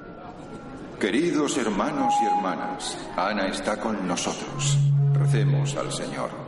[1.00, 4.78] Queridos hermanos y hermanas, Ana está con nosotros.
[5.12, 6.45] Recemos al Señor.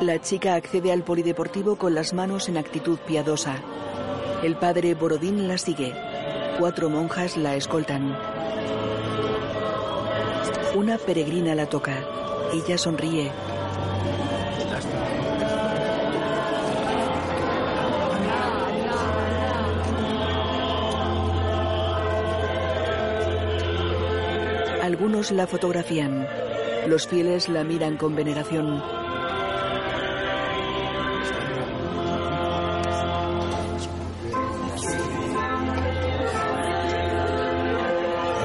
[0.00, 3.56] La chica accede al polideportivo con las manos en actitud piadosa.
[4.44, 5.92] El padre Borodín la sigue.
[6.56, 8.16] Cuatro monjas la escoltan.
[10.76, 12.04] Una peregrina la toca.
[12.52, 13.32] Ella sonríe.
[24.80, 26.28] Algunos la fotografían.
[26.86, 28.97] Los fieles la miran con veneración.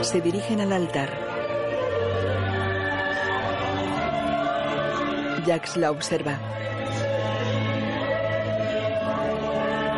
[0.04, 1.10] Se dirigen al altar.
[5.46, 6.40] Jax la observa.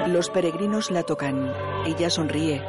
[0.08, 1.52] Los peregrinos la tocan.
[1.88, 2.62] Ella sonríe.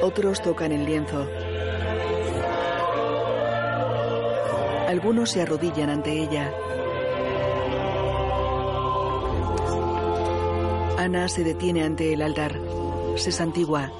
[0.00, 1.26] Otros tocan el lienzo.
[4.88, 6.52] Algunos se arrodillan ante ella.
[11.04, 12.58] Ana se detiene ante el altar.
[13.16, 13.92] Se santigua.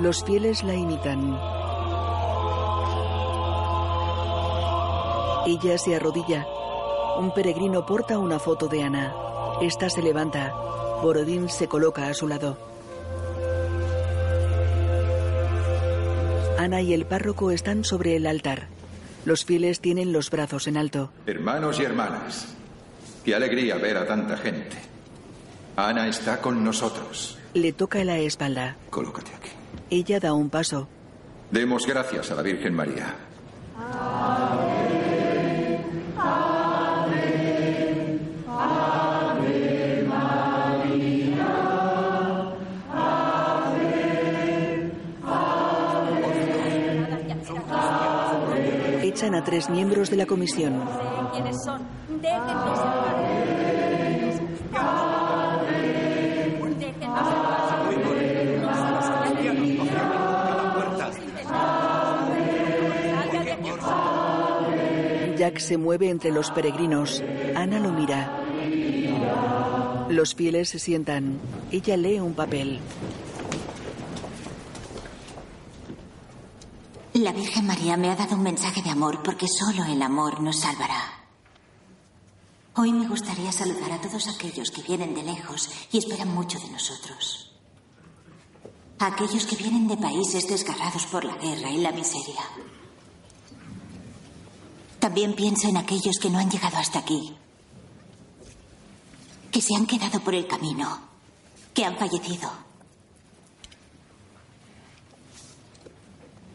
[0.00, 1.38] Los fieles la imitan.
[5.46, 6.46] Ella se arrodilla.
[7.18, 9.14] Un peregrino porta una foto de Ana.
[9.60, 10.54] Esta se levanta.
[11.02, 12.56] Borodín se coloca a su lado.
[16.58, 18.68] Ana y el párroco están sobre el altar.
[19.26, 21.10] Los fieles tienen los brazos en alto.
[21.26, 22.54] Hermanos y hermanas,
[23.26, 24.55] qué alegría ver a tanta gente.
[25.76, 27.38] Ana está con nosotros.
[27.52, 28.76] Le toca la espalda.
[28.88, 29.50] Colócate aquí.
[29.90, 30.88] Ella da un paso.
[31.50, 33.14] Demos gracias a la Virgen María.
[49.02, 50.82] Echan a tres miembros de la comisión.
[51.32, 51.82] ¿Quiénes son?
[52.20, 53.25] Déjenlos
[65.58, 67.22] Se mueve entre los peregrinos.
[67.54, 68.44] Ana lo mira.
[70.08, 71.38] Los fieles se sientan.
[71.70, 72.80] Ella lee un papel.
[77.14, 80.60] La Virgen María me ha dado un mensaje de amor porque solo el amor nos
[80.60, 81.16] salvará.
[82.76, 86.68] Hoy me gustaría saludar a todos aquellos que vienen de lejos y esperan mucho de
[86.68, 87.54] nosotros.
[88.98, 92.42] Aquellos que vienen de países desgarrados por la guerra y la miseria.
[95.06, 97.32] También piensa en aquellos que no han llegado hasta aquí,
[99.52, 101.00] que se han quedado por el camino,
[101.72, 102.50] que han fallecido.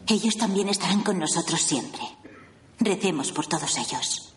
[0.06, 2.02] Ellos también estarán con nosotros siempre.
[2.78, 4.34] Recemos por todos ellos.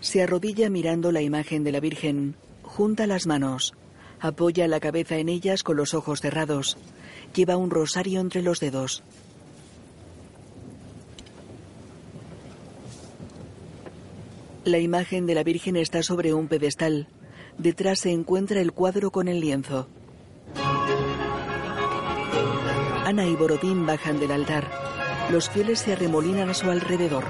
[0.00, 3.74] Se arrodilla mirando la imagen de la Virgen, junta las manos,
[4.18, 6.76] apoya la cabeza en ellas con los ojos cerrados,
[7.36, 9.04] lleva un rosario entre los dedos.
[14.70, 17.08] La imagen de la Virgen está sobre un pedestal.
[17.58, 19.88] Detrás se encuentra el cuadro con el lienzo.
[23.04, 24.70] Ana y Borodín bajan del altar.
[25.28, 27.24] Los fieles se arremolinan a su alrededor.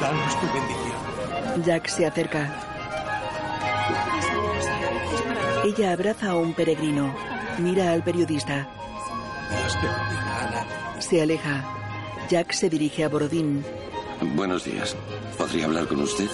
[0.00, 1.64] Danos tu bendición.
[1.64, 2.60] Jack se acerca.
[5.64, 7.14] Ella abraza a un peregrino.
[7.60, 8.81] Mira al periodista.
[10.98, 11.64] Se aleja.
[12.28, 13.64] Jack se dirige a Borodín.
[14.34, 14.96] Buenos días.
[15.36, 16.28] ¿Podría hablar con usted?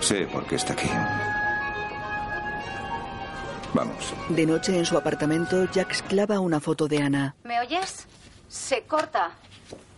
[0.00, 0.88] Sé por qué está aquí.
[3.72, 4.14] Vamos.
[4.28, 7.34] De noche en su apartamento, Jack clava una foto de Ana.
[7.44, 8.06] ¿Me oyes?
[8.48, 9.30] Se corta.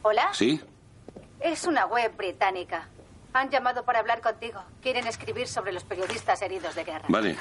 [0.03, 0.31] ¿Hola?
[0.33, 0.61] ¿Sí?
[1.41, 2.89] Es una web británica.
[3.33, 4.63] Han llamado para hablar contigo.
[4.83, 7.07] Quieren escribir sobre los periodistas heridos de guerra.
[7.09, 7.37] Vale.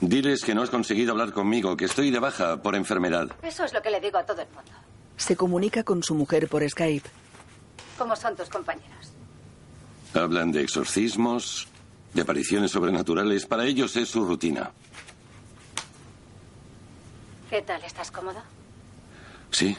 [0.00, 3.28] Diles que no has conseguido hablar conmigo, que estoy de baja por enfermedad.
[3.42, 4.70] Eso es lo que le digo a todo el mundo.
[5.16, 7.08] Se comunica con su mujer por Skype.
[7.98, 9.12] ¿Cómo son tus compañeros?
[10.14, 11.66] Hablan de exorcismos,
[12.14, 13.44] de apariciones sobrenaturales.
[13.46, 14.70] Para ellos es su rutina.
[17.50, 17.82] ¿Qué tal?
[17.82, 18.40] ¿Estás cómodo?
[19.50, 19.76] Sí.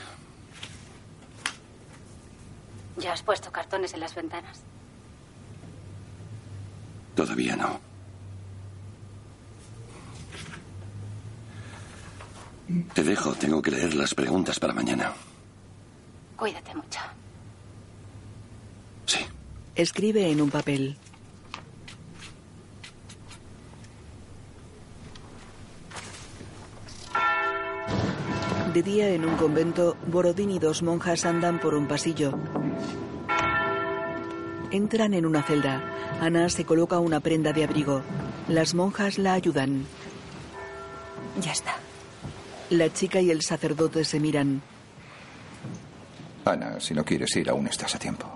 [2.98, 4.62] ¿Ya has puesto cartones en las ventanas?
[7.16, 7.89] Todavía no.
[12.94, 15.14] Te dejo, tengo que leer las preguntas para mañana.
[16.36, 17.00] Cuídate mucho.
[19.06, 19.20] Sí.
[19.76, 20.98] Escribe en un papel.
[28.74, 32.38] De día en un convento, Borodín y dos monjas andan por un pasillo.
[34.70, 35.82] Entran en una celda.
[36.22, 38.04] Ana se coloca una prenda de abrigo.
[38.48, 39.86] Las monjas la ayudan.
[41.42, 41.76] Ya está.
[42.70, 44.62] La chica y el sacerdote se miran.
[46.46, 48.28] Ana, si no quieres ir, aún estás a tiempo.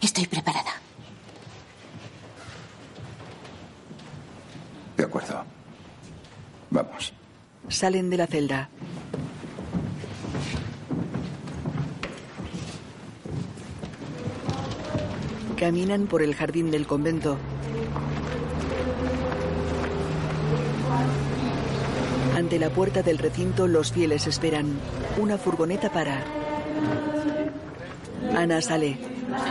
[0.00, 0.72] Estoy preparada.
[4.96, 5.44] De acuerdo.
[6.70, 7.12] Vamos.
[7.68, 8.68] Salen de la celda.
[15.58, 17.38] Caminan por el jardín del convento.
[22.36, 24.78] Ante la puerta del recinto los fieles esperan.
[25.16, 26.22] Una furgoneta para.
[28.36, 28.98] Ana sale.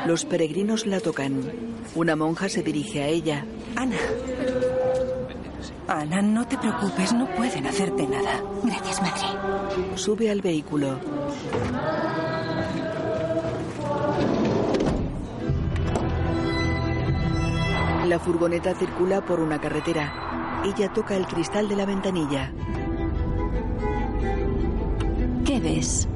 [0.06, 1.42] Los peregrinos la tocan.
[1.96, 3.44] Una monja se dirige a ella.
[3.76, 3.98] Ana.
[5.88, 8.44] Ana, no te preocupes, no pueden hacerte nada.
[8.64, 9.98] Gracias, madre.
[9.98, 11.00] Sube al vehículo.
[18.06, 20.35] La furgoneta circula por una carretera.
[20.66, 22.52] Ella toca el cristal de la ventanilla.
[25.46, 26.08] ¿Qué ves?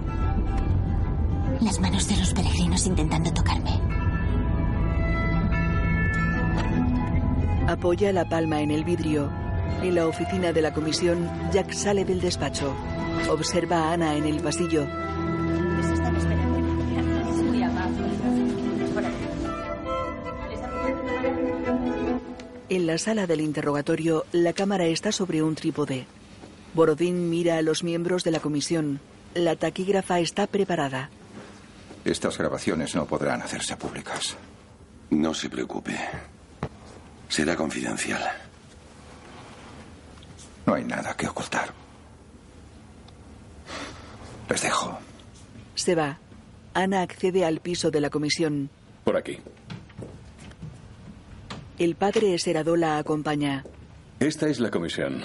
[1.61, 3.79] Las manos de los peregrinos intentando tocarme.
[7.67, 9.29] Apoya la palma en el vidrio.
[9.83, 12.73] En la oficina de la comisión, Jack sale del despacho.
[13.29, 14.87] Observa a Ana en el pasillo.
[22.69, 26.05] En la sala del interrogatorio, la cámara está sobre un trípode.
[26.75, 28.99] Borodín mira a los miembros de la comisión.
[29.33, 31.09] La taquígrafa está preparada.
[32.05, 34.37] Estas grabaciones no podrán hacerse públicas.
[35.09, 35.97] No se preocupe.
[37.27, 38.21] Será confidencial.
[40.67, 41.73] No hay nada que ocultar.
[44.47, 44.99] Les dejo.
[45.73, 46.19] Se va.
[46.75, 48.69] Ana accede al piso de la comisión.
[49.03, 49.39] Por aquí.
[51.79, 53.63] El padre Eserado la acompaña.
[54.19, 55.21] Esta es la comisión.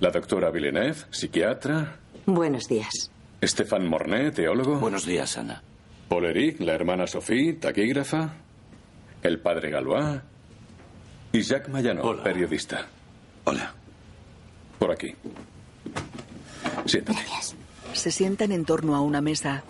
[0.00, 1.98] La doctora Villeneuve, psiquiatra.
[2.24, 3.10] Buenos días.
[3.42, 4.78] Estefan Mornet, teólogo.
[4.78, 5.62] Buenos días, Ana.
[6.08, 8.36] Paul Eric, la hermana Sophie, taquígrafa.
[9.22, 10.22] El padre Galois.
[11.32, 12.86] Y Jacques Mayano, periodista.
[13.44, 13.74] Hola.
[14.78, 15.14] Por aquí.
[16.86, 17.20] Siéntate.
[17.20, 17.54] Gracias.
[17.92, 19.62] Se sientan en torno a una mesa.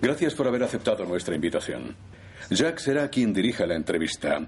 [0.00, 1.94] Gracias por haber aceptado nuestra invitación.
[2.50, 4.46] Jack será quien dirija la entrevista.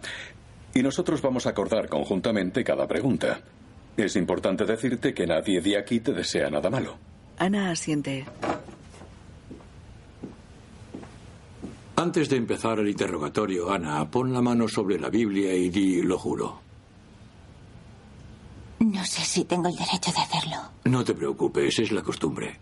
[0.74, 3.40] Y nosotros vamos a acordar conjuntamente cada pregunta.
[3.97, 6.99] Es importante decirte que nadie de aquí te desea nada malo.
[7.38, 8.26] Ana asiente.
[11.97, 16.18] Antes de empezar el interrogatorio, Ana, pon la mano sobre la Biblia y di, lo
[16.18, 16.61] juro.
[18.80, 20.57] No sé si tengo el derecho de hacerlo.
[20.84, 22.59] No te preocupes, es la costumbre.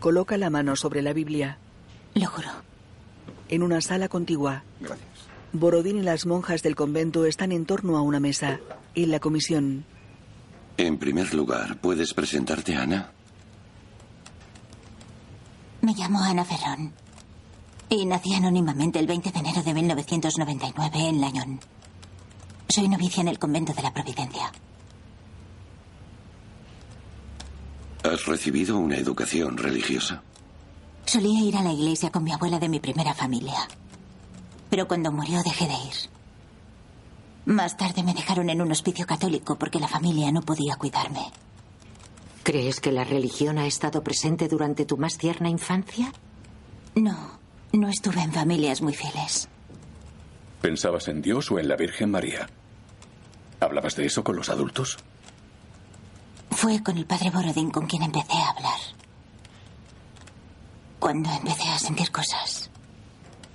[0.00, 1.58] Coloca la mano sobre la Biblia.
[2.14, 2.48] Lo juro.
[3.48, 4.62] En una sala contigua.
[4.80, 5.08] Gracias.
[5.52, 8.60] Borodín y las monjas del convento están en torno a una mesa.
[8.94, 9.84] En la comisión.
[10.76, 13.10] En primer lugar, ¿puedes presentarte, Ana?
[15.80, 16.92] Me llamo Ana Ferrón.
[17.88, 21.60] Y nací anónimamente el 20 de enero de 1999 en Lañón.
[22.68, 24.52] Soy novicia en el convento de la Providencia.
[28.02, 30.22] ¿Has recibido una educación religiosa?
[31.08, 33.66] Solía ir a la iglesia con mi abuela de mi primera familia.
[34.68, 36.10] Pero cuando murió dejé de ir.
[37.46, 41.32] Más tarde me dejaron en un hospicio católico porque la familia no podía cuidarme.
[42.42, 46.12] ¿Crees que la religión ha estado presente durante tu más tierna infancia?
[46.94, 47.16] No,
[47.72, 49.48] no estuve en familias muy fieles.
[50.60, 52.50] ¿Pensabas en Dios o en la Virgen María?
[53.60, 54.98] ¿Hablabas de eso con los adultos?
[56.50, 59.07] Fue con el padre Borodín con quien empecé a hablar.
[60.98, 62.70] Cuando empecé a sentir cosas.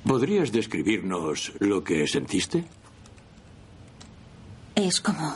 [0.05, 2.65] ¿Podrías describirnos lo que sentiste?
[4.75, 5.33] Es como...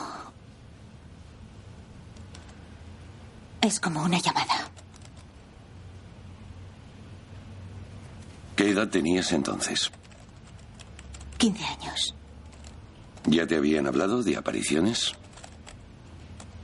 [3.60, 4.70] Es como una llamada.
[8.56, 9.90] ¿Qué edad tenías entonces?
[11.38, 12.14] 15 años.
[13.26, 15.12] ¿Ya te habían hablado de apariciones?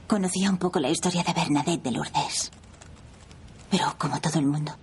[0.07, 2.51] Conocía un poco la historia de Bernadette de Lourdes.
[3.69, 4.73] Pero como todo el mundo.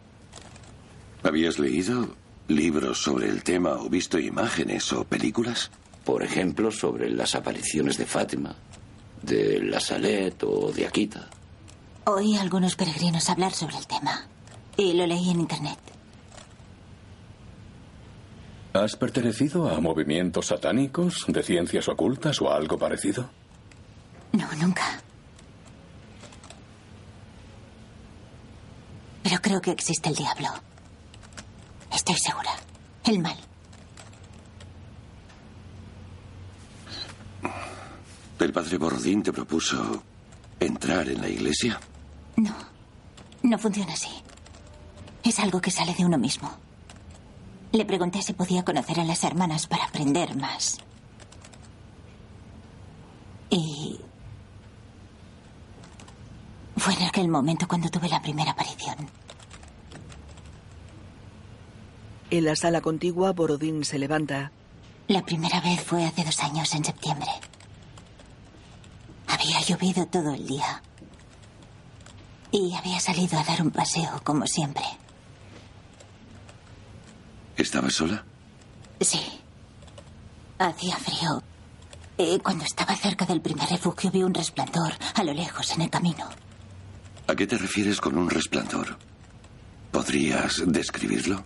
[1.22, 2.08] ¿Habías leído
[2.48, 5.70] libros sobre el tema o visto imágenes o películas?
[6.04, 8.56] Por ejemplo, sobre las apariciones de Fátima,
[9.22, 11.28] de la Salet o de Akita.
[12.04, 14.26] Oí a algunos peregrinos hablar sobre el tema.
[14.76, 15.78] Y lo leí en Internet.
[18.72, 23.30] ¿Has pertenecido a movimientos satánicos, de ciencias ocultas o a algo parecido?
[24.32, 24.82] No, nunca.
[29.22, 30.48] Pero creo que existe el diablo.
[31.94, 32.50] Estoy segura.
[33.04, 33.36] El mal.
[38.38, 40.02] ¿El padre Borodín te propuso
[40.58, 41.78] entrar en la iglesia?
[42.36, 42.54] No.
[43.42, 44.10] No funciona así.
[45.22, 46.50] Es algo que sale de uno mismo.
[47.70, 50.78] Le pregunté si podía conocer a las hermanas para aprender más.
[53.48, 54.00] Y...
[56.76, 58.96] Fue en aquel momento cuando tuve la primera aparición.
[62.32, 64.52] En la sala contigua, Borodín se levanta.
[65.06, 67.28] La primera vez fue hace dos años, en septiembre.
[69.26, 70.82] Había llovido todo el día.
[72.50, 74.82] Y había salido a dar un paseo, como siempre.
[77.58, 78.24] ¿Estabas sola?
[78.98, 79.20] Sí.
[80.58, 81.42] Hacía frío.
[82.16, 85.90] Y cuando estaba cerca del primer refugio vi un resplandor a lo lejos en el
[85.90, 86.26] camino.
[87.26, 88.96] ¿A qué te refieres con un resplandor?
[89.90, 91.44] ¿Podrías describirlo?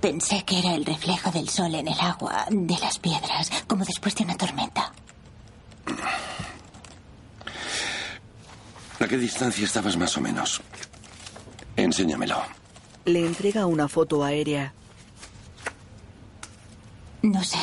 [0.00, 4.14] Pensé que era el reflejo del sol en el agua, de las piedras, como después
[4.14, 4.92] de una tormenta.
[8.98, 10.62] ¿A qué distancia estabas más o menos?
[11.76, 12.42] Enséñamelo.
[13.04, 14.72] Le entrega una foto aérea.
[17.22, 17.58] No sé.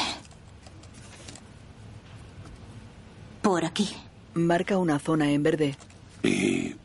[3.41, 3.89] Por aquí.
[4.35, 5.75] Marca una zona en verde.
[6.21, 6.75] ¿Y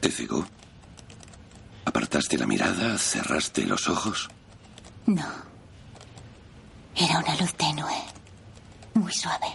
[0.00, 0.46] te cegó?
[1.84, 2.96] ¿Apartaste la mirada?
[2.98, 4.28] ¿Cerraste los ojos?
[5.06, 5.26] No.
[6.96, 7.92] Era una luz tenue.
[8.94, 9.46] Muy suave.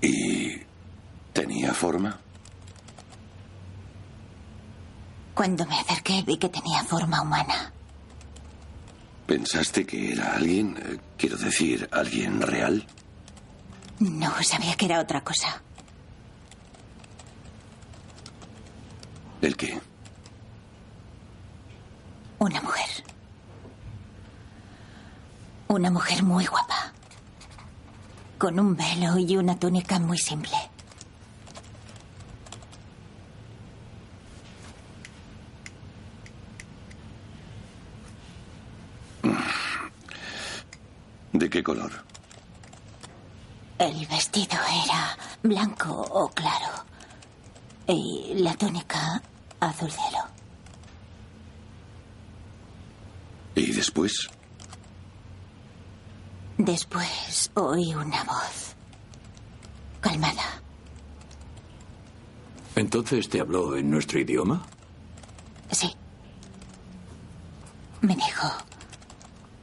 [0.00, 0.60] ¿Y
[1.32, 2.18] tenía forma?
[5.34, 7.72] Cuando me acerqué vi que tenía forma humana.
[9.26, 10.76] ¿Pensaste que era alguien?
[10.78, 12.86] Eh, Quiero decir, alguien real.
[13.98, 15.62] No, sabía que era otra cosa.
[19.40, 19.80] ¿El qué?
[22.38, 22.86] Una mujer.
[25.76, 26.90] Una mujer muy guapa.
[28.38, 30.56] Con un velo y una túnica muy simple.
[41.34, 41.92] ¿De qué color?
[43.78, 44.56] El vestido
[44.86, 46.86] era blanco o claro.
[47.86, 49.20] Y la túnica
[49.60, 50.24] azul cielo.
[53.54, 54.30] ¿Y después?
[56.58, 58.74] Después oí una voz.
[60.00, 60.62] Calmada.
[62.74, 64.62] ¿Entonces te habló en nuestro idioma?
[65.70, 65.94] Sí.
[68.00, 68.48] Me dijo,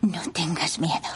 [0.02, 1.10] no tengas miedo.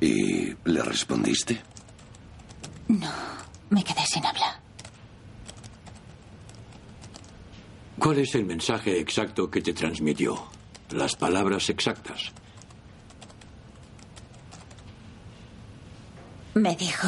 [0.00, 1.60] ¿Y le respondiste?
[2.88, 3.10] No,
[3.70, 4.60] me quedé sin habla.
[8.08, 10.42] ¿Cuál es el mensaje exacto que te transmitió?
[10.92, 12.32] Las palabras exactas.
[16.54, 17.06] Me dijo,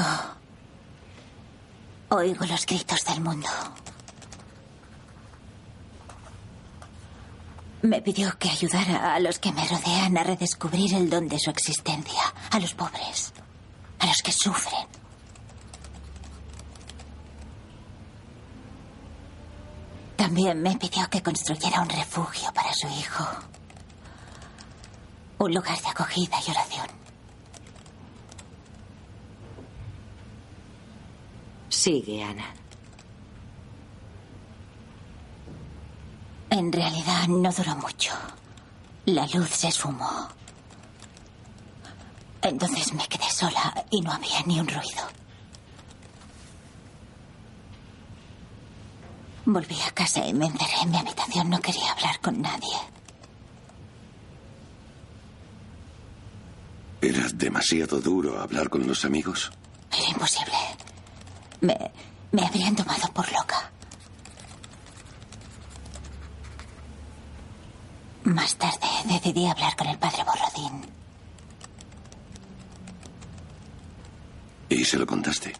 [2.10, 3.48] oigo los gritos del mundo.
[7.80, 11.48] Me pidió que ayudara a los que me rodean a redescubrir el don de su
[11.48, 12.20] existencia,
[12.50, 13.32] a los pobres,
[14.00, 14.89] a los que sufren.
[20.20, 23.24] También me pidió que construyera un refugio para su hijo,
[25.38, 26.86] un lugar de acogida y oración.
[31.70, 32.52] Sigue, Ana.
[36.50, 38.12] En realidad no duró mucho.
[39.06, 40.28] La luz se esfumó.
[42.42, 45.19] Entonces me quedé sola y no había ni un ruido.
[49.52, 51.50] Volví a casa y me encerré en mi habitación.
[51.50, 52.76] No quería hablar con nadie.
[57.00, 59.50] ¿Era demasiado duro hablar con los amigos?
[59.90, 60.54] Era imposible.
[61.62, 61.76] Me,
[62.30, 63.72] me habrían tomado por loca.
[68.22, 70.86] Más tarde decidí hablar con el padre Borrodín.
[74.68, 75.52] ¿Y se lo contaste?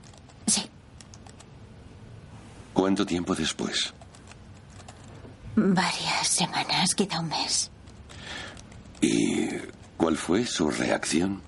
[2.72, 3.92] ¿Cuánto tiempo después?
[5.56, 7.70] Varias semanas, quizá un mes.
[9.00, 9.48] ¿Y
[9.96, 11.42] cuál fue su reacción?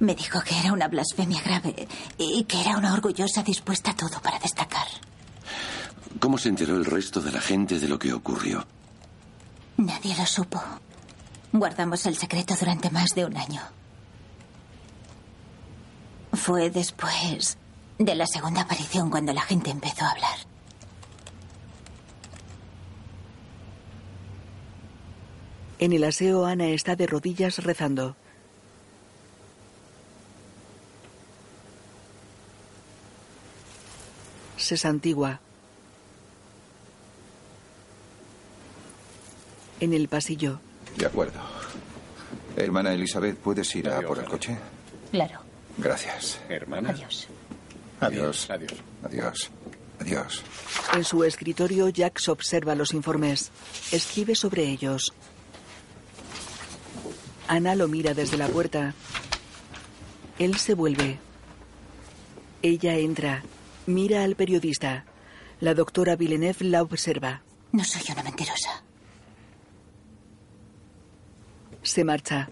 [0.00, 1.86] Me dijo que era una blasfemia grave
[2.18, 4.86] y que era una orgullosa dispuesta a todo para destacar.
[6.18, 8.66] ¿Cómo se enteró el resto de la gente de lo que ocurrió?
[9.76, 10.60] Nadie lo supo.
[11.52, 13.62] Guardamos el secreto durante más de un año.
[16.32, 17.56] Fue después
[18.04, 20.38] de la segunda aparición cuando la gente empezó a hablar.
[25.78, 28.16] En el aseo, Ana está de rodillas rezando.
[34.56, 35.40] Se santigua.
[39.80, 40.60] En el pasillo.
[40.96, 41.40] De acuerdo.
[42.56, 44.56] Hermana Elizabeth, ¿puedes ir a por el coche?
[45.10, 45.40] Claro.
[45.78, 46.38] Gracias.
[46.48, 46.90] Hermana.
[46.90, 47.28] Adiós.
[48.02, 48.50] Adiós.
[48.50, 48.72] Adiós.
[49.04, 49.50] Adiós.
[50.00, 50.42] Adiós.
[50.94, 53.52] En su escritorio, Jax observa los informes.
[53.92, 55.12] Escribe sobre ellos.
[57.46, 58.94] Ana lo mira desde la puerta.
[60.38, 61.18] Él se vuelve.
[62.62, 63.44] Ella entra.
[63.86, 65.04] Mira al periodista.
[65.60, 67.42] La doctora Villeneuve la observa.
[67.70, 68.82] No soy una mentirosa.
[71.82, 72.48] Se marcha.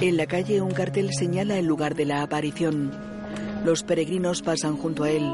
[0.00, 2.92] En la calle un cartel señala el lugar de la aparición.
[3.64, 5.28] Los peregrinos pasan junto a él.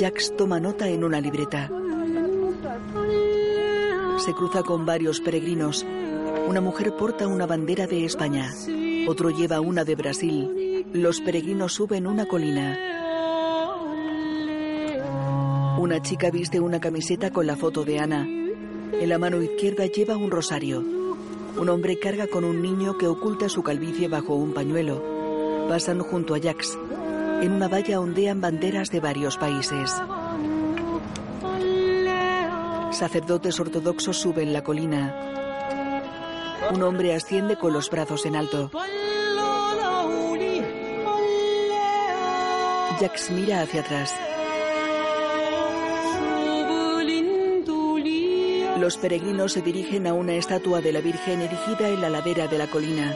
[0.00, 1.70] Jax toma nota en una libreta.
[4.18, 5.86] Se cruza con varios peregrinos.
[6.48, 8.52] Una mujer porta una bandera de España.
[9.06, 10.84] Otro lleva una de Brasil.
[10.92, 12.76] Los peregrinos suben una colina.
[15.78, 18.26] Una chica viste una camiseta con la foto de Ana.
[18.26, 21.05] En la mano izquierda lleva un rosario.
[21.58, 25.02] Un hombre carga con un niño que oculta su calvicie bajo un pañuelo.
[25.68, 26.78] Pasan junto a Jax.
[27.40, 29.94] En una valla ondean banderas de varios países.
[32.90, 35.14] Sacerdotes ortodoxos suben la colina.
[36.72, 38.70] Un hombre asciende con los brazos en alto.
[43.00, 44.14] Jax mira hacia atrás.
[48.76, 52.58] Los peregrinos se dirigen a una estatua de la Virgen erigida en la ladera de
[52.58, 53.14] la colina.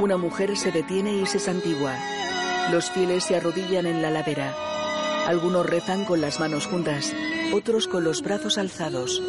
[0.00, 1.94] Una mujer se detiene y se santigua.
[2.70, 4.54] Los fieles se arrodillan en la ladera.
[5.26, 7.14] Algunos rezan con las manos juntas,
[7.54, 9.22] otros con los brazos alzados.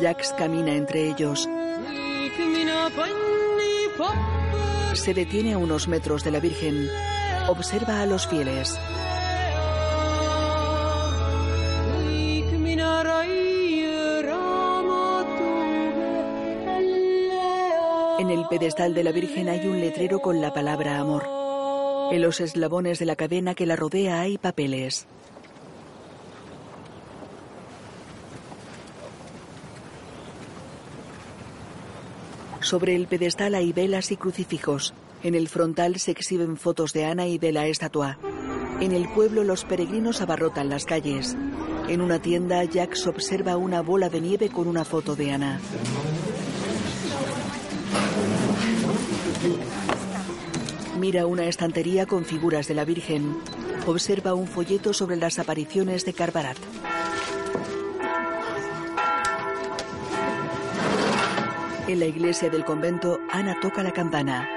[0.00, 1.48] Jax camina entre ellos.
[5.02, 6.88] Se detiene a unos metros de la Virgen.
[7.48, 8.78] Observa a los fieles.
[18.20, 21.26] En el pedestal de la Virgen hay un letrero con la palabra amor.
[22.12, 25.08] En los eslabones de la cadena que la rodea hay papeles.
[32.62, 34.94] Sobre el pedestal hay velas y crucifijos.
[35.22, 38.18] En el frontal se exhiben fotos de Ana y de la estatua.
[38.80, 41.36] En el pueblo los peregrinos abarrotan las calles.
[41.88, 45.60] En una tienda, Jax observa una bola de nieve con una foto de Ana.
[50.98, 53.36] Mira una estantería con figuras de la Virgen.
[53.86, 56.58] Observa un folleto sobre las apariciones de Carbarat.
[61.92, 64.48] En la iglesia del convento, Ana toca la campana.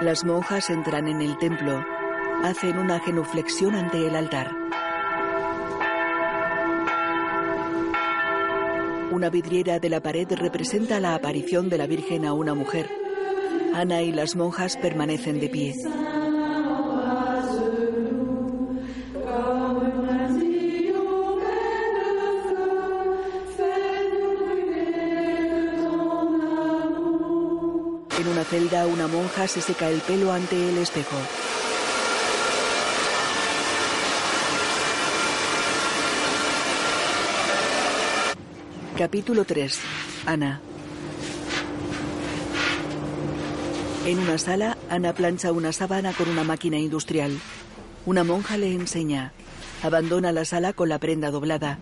[0.00, 1.84] Las monjas entran en el templo.
[2.42, 4.50] Hacen una genuflexión ante el altar.
[9.12, 12.90] Una vidriera de la pared representa la aparición de la Virgen a una mujer.
[13.72, 15.76] Ana y las monjas permanecen de pie.
[28.50, 31.16] Celda, una monja se seca el pelo ante el espejo.
[38.98, 39.78] Capítulo 3.
[40.26, 40.60] Ana.
[44.04, 47.38] En una sala, Ana plancha una sábana con una máquina industrial.
[48.04, 49.32] Una monja le enseña.
[49.84, 51.78] Abandona la sala con la prenda doblada.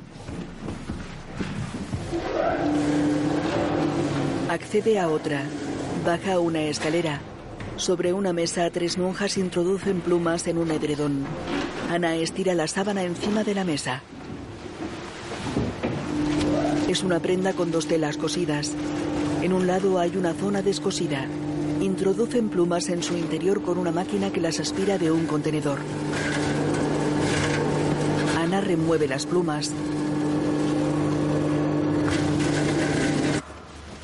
[4.51, 5.45] Accede a otra.
[6.05, 7.21] Baja una escalera.
[7.77, 11.25] Sobre una mesa, tres monjas introducen plumas en un edredón.
[11.91, 14.03] Ana estira la sábana encima de la mesa.
[16.89, 18.73] Es una prenda con dos telas cosidas.
[19.43, 21.27] En un lado hay una zona descosida.
[21.81, 25.79] Introducen plumas en su interior con una máquina que las aspira de un contenedor.
[28.39, 29.73] Ana remueve las plumas.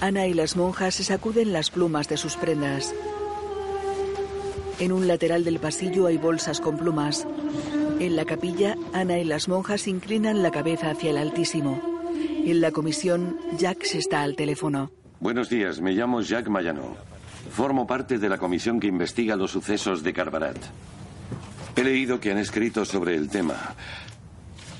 [0.04, 2.94] Ana y las monjas se sacuden las plumas de sus prendas.
[4.78, 7.26] En un lateral del pasillo hay bolsas con plumas.
[8.00, 11.80] En la capilla, Ana y las monjas inclinan la cabeza hacia el Altísimo.
[12.44, 14.90] En la comisión, Jax está al teléfono.
[15.20, 16.98] Buenos días, me llamo Jacques Mayano.
[17.50, 20.58] Formo parte de la comisión que investiga los sucesos de Carbarat.
[21.76, 23.74] He leído que han escrito sobre el tema.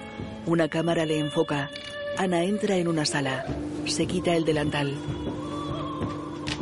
[0.45, 1.69] Una cámara le enfoca.
[2.17, 3.45] Ana entra en una sala.
[3.85, 4.95] Se quita el delantal.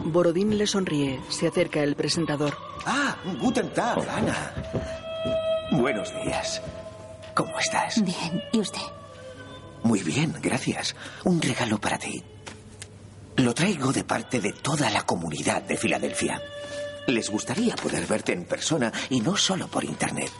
[0.05, 1.19] Borodín le sonríe.
[1.29, 2.57] Se acerca el presentador.
[2.85, 4.51] Ah, guten Tag, Ana.
[5.71, 6.61] Buenos días.
[7.35, 8.03] ¿Cómo estás?
[8.03, 8.81] Bien, ¿y usted?
[9.86, 10.95] Muy bien, gracias.
[11.25, 12.23] Un regalo para ti.
[13.38, 16.41] Lo traigo de parte de toda la comunidad de Filadelfia.
[17.05, 20.31] Les gustaría poder verte en persona y no solo por internet.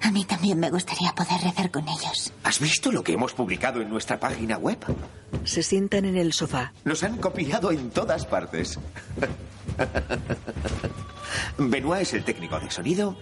[0.00, 2.32] A mí también me gustaría poder rezar con ellos.
[2.44, 4.78] ¿Has visto lo que hemos publicado en nuestra página web?
[5.44, 6.72] Se sientan en el sofá.
[6.84, 8.78] Nos han copiado en todas partes.
[11.58, 13.18] Benoit es el técnico de sonido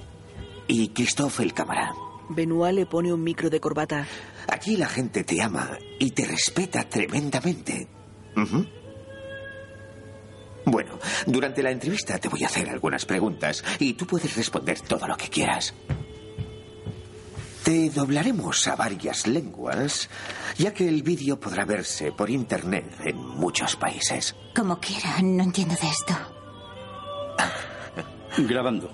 [0.68, 1.92] y Christophe el cámara.
[2.28, 4.06] Benoit le pone un micro de corbata.
[4.50, 7.88] Aquí la gente te ama y te respeta tremendamente.
[10.64, 15.06] Bueno, durante la entrevista te voy a hacer algunas preguntas y tú puedes responder todo
[15.06, 15.72] lo que quieras.
[17.62, 20.08] Te doblaremos a varias lenguas,
[20.58, 24.34] ya que el vídeo podrá verse por internet en muchos países.
[24.56, 26.14] Como quiera, no entiendo de esto.
[28.38, 28.90] Grabando.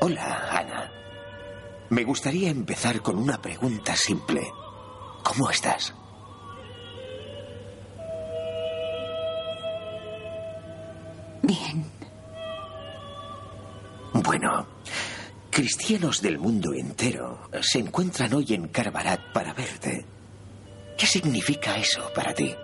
[0.00, 0.99] Hola, Ana.
[1.90, 4.42] Me gustaría empezar con una pregunta simple.
[5.24, 5.92] ¿Cómo estás?
[11.42, 11.84] Bien.
[14.12, 14.68] Bueno,
[15.50, 20.06] cristianos del mundo entero se encuentran hoy en Carbarat para verte.
[20.96, 22.54] ¿Qué significa eso para ti?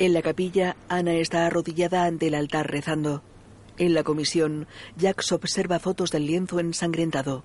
[0.00, 3.22] En la capilla, Ana está arrodillada ante el altar rezando.
[3.80, 4.66] En la comisión,
[5.00, 7.42] Jax observa fotos del lienzo ensangrentado.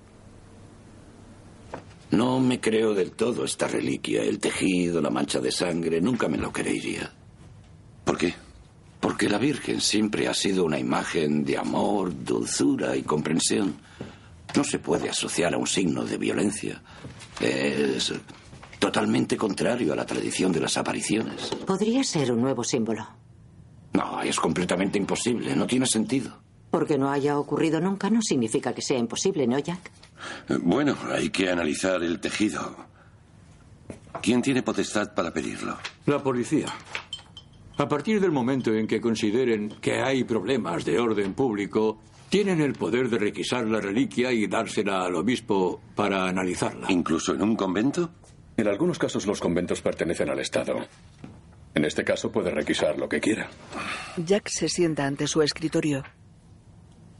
[2.10, 4.22] No me creo del todo esta reliquia.
[4.22, 7.10] El tejido, la mancha de sangre, nunca me lo creería.
[8.04, 8.34] ¿Por qué?
[9.00, 13.74] Porque la Virgen siempre ha sido una imagen de amor, dulzura y comprensión.
[14.54, 16.82] No se puede asociar a un signo de violencia.
[17.40, 18.12] Es
[18.78, 21.48] Totalmente contrario a la tradición de las apariciones.
[21.66, 23.25] Podría ser un nuevo símbolo.
[23.96, 25.56] No, es completamente imposible.
[25.56, 26.38] No tiene sentido.
[26.70, 29.90] Porque no haya ocurrido nunca no significa que sea imposible, ¿no, Jack?
[30.60, 32.76] Bueno, hay que analizar el tejido.
[34.20, 35.78] ¿Quién tiene potestad para pedirlo?
[36.06, 36.66] La policía.
[37.78, 42.72] A partir del momento en que consideren que hay problemas de orden público, tienen el
[42.72, 46.90] poder de requisar la reliquia y dársela al obispo para analizarla.
[46.90, 48.10] ¿Incluso en un convento?
[48.56, 50.86] En algunos casos los conventos pertenecen al Estado.
[51.76, 53.50] En este caso puede requisar lo que quiera.
[54.16, 56.04] Jack se sienta ante su escritorio.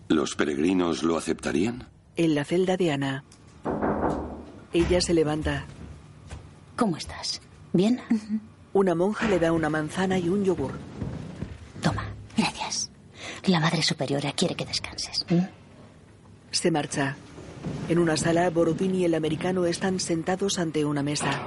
[0.09, 1.91] ¿Los peregrinos lo aceptarían?
[2.17, 3.25] En la celda de Ana.
[4.73, 5.67] Ella se levanta.
[6.75, 7.43] ¿Cómo estás?
[7.75, 8.01] ¿Bien?
[8.73, 10.73] Una monja le da una manzana y un yogur.
[11.83, 12.91] Toma, gracias.
[13.45, 15.27] La Madre Superiora quiere que descanses.
[16.51, 17.15] Se marcha.
[17.91, 21.43] En una sala, Borodín y el americano están sentados ante una mesa.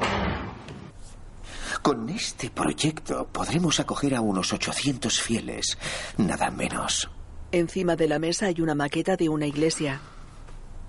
[1.82, 5.78] Con este proyecto podremos acoger a unos 800 fieles,
[6.18, 7.10] nada menos.
[7.52, 10.02] Encima de la mesa hay una maqueta de una iglesia.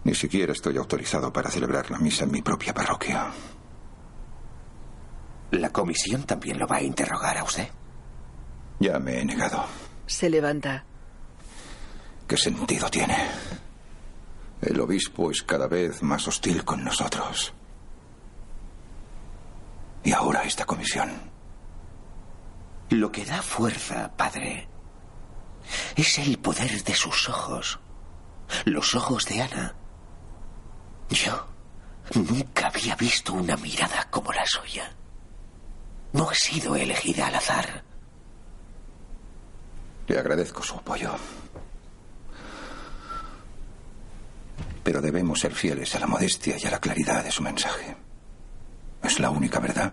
[0.05, 3.30] Ni siquiera estoy autorizado para celebrar la misa en mi propia parroquia.
[5.53, 7.68] ¿La comisión también lo va a interrogar a usted?
[8.78, 9.64] Ya me he negado.
[10.07, 10.84] Se levanta.
[12.26, 13.16] ¿Qué sentido tiene?
[14.61, 17.53] El obispo es cada vez más hostil con nosotros.
[20.03, 21.11] Y ahora esta comisión.
[22.90, 24.68] Lo que da fuerza, padre,
[25.96, 27.78] es el poder de sus ojos.
[28.64, 29.76] Los ojos de Ana.
[31.09, 31.46] Yo
[32.14, 34.92] nunca había visto una mirada como la suya.
[36.12, 37.84] No ha sido elegida al azar.
[40.09, 41.14] Le agradezco su apoyo.
[44.82, 47.96] Pero debemos ser fieles a la modestia y a la claridad de su mensaje.
[49.03, 49.92] Es la única verdad.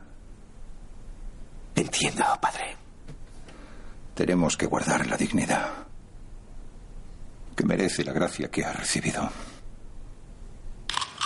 [1.75, 2.75] Entiendo, padre.
[4.13, 5.87] Tenemos que guardar la dignidad
[7.55, 9.29] que merece la gracia que ha recibido.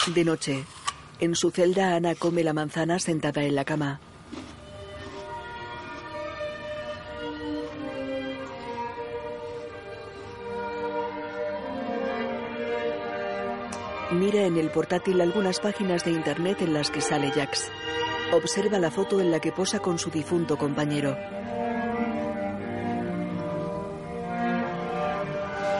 [0.07, 0.63] De noche,
[1.19, 3.99] en su celda, Ana come la manzana sentada en la cama.
[14.21, 17.71] Mira en el portátil algunas páginas de internet en las que sale Jax.
[18.31, 21.17] Observa la foto en la que posa con su difunto compañero.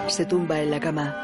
[0.07, 1.15] Se tumba en la cama.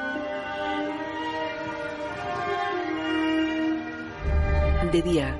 [4.91, 5.35] De día,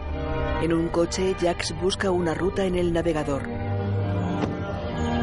[0.63, 3.43] en un coche, Jax busca una ruta en el navegador.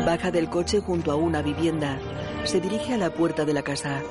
[0.07, 1.99] Baja del coche junto a una vivienda.
[2.45, 4.05] Se dirige a la puerta de la casa.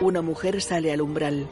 [0.00, 1.48] Una mujer sale al umbral.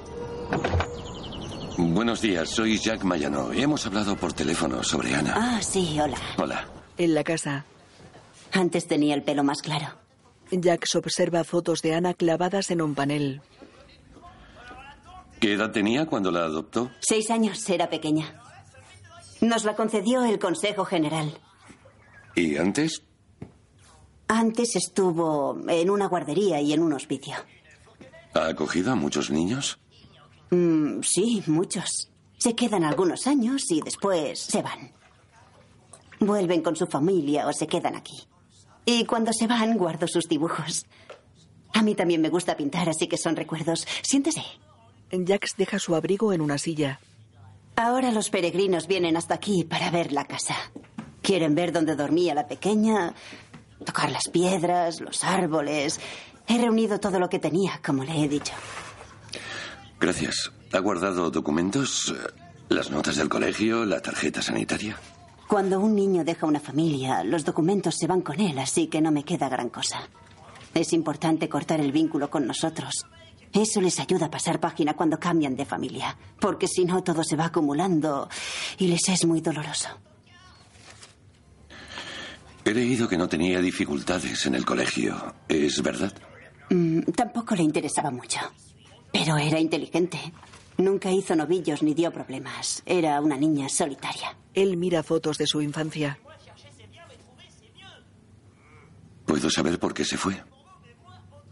[1.77, 3.53] Buenos días, soy Jack Mayano.
[3.53, 5.35] Hemos hablado por teléfono sobre Ana.
[5.37, 6.17] Ah, sí, hola.
[6.39, 6.67] Hola.
[6.97, 7.65] En la casa.
[8.53, 9.87] Antes tenía el pelo más claro.
[10.51, 13.43] Jax observa fotos de Ana clavadas en un panel.
[15.41, 16.91] ¿Qué edad tenía cuando la adoptó?
[17.01, 18.43] Seis años, era pequeña.
[19.41, 21.39] Nos la concedió el Consejo General.
[22.35, 23.03] ¿Y antes?
[24.27, 27.37] Antes estuvo en una guardería y en un hospicio.
[28.35, 29.79] ¿Ha acogido a muchos niños?
[30.51, 32.11] Mm, sí, muchos.
[32.39, 34.93] Se quedan algunos años y después se van.
[36.21, 38.27] Vuelven con su familia o se quedan aquí.
[38.85, 40.87] Y cuando se van, guardo sus dibujos.
[41.75, 43.87] A mí también me gusta pintar, así que son recuerdos.
[44.03, 44.43] Siéntese.
[45.11, 47.01] Jax deja su abrigo en una silla.
[47.77, 50.57] Ahora los peregrinos vienen hasta aquí para ver la casa.
[51.23, 53.15] Quieren ver dónde dormía la pequeña,
[53.85, 56.01] tocar las piedras, los árboles.
[56.49, 58.55] He reunido todo lo que tenía, como le he dicho.
[60.01, 60.51] Gracias.
[60.73, 62.15] ¿Ha guardado documentos?
[62.69, 63.85] ¿Las notas del colegio?
[63.85, 64.97] ¿La tarjeta sanitaria?
[65.47, 69.11] Cuando un niño deja una familia, los documentos se van con él, así que no
[69.11, 70.01] me queda gran cosa.
[70.75, 73.07] Es importante cortar el vínculo con nosotros.
[73.53, 77.37] Eso les ayuda a pasar página cuando cambian de familia, porque si no todo se
[77.37, 78.29] va acumulando
[78.77, 79.89] y les es muy doloroso.
[82.65, 85.35] He leído que no tenía dificultades en el colegio.
[85.49, 86.13] ¿Es verdad?
[86.71, 88.41] Mm, tampoco le interesaba mucho,
[89.13, 90.19] pero era inteligente.
[90.77, 92.83] Nunca hizo novillos ni dio problemas.
[92.87, 94.37] Era una niña solitaria.
[94.55, 96.19] Él mira fotos de su infancia.
[99.27, 100.43] ¿Puedo saber por qué se fue?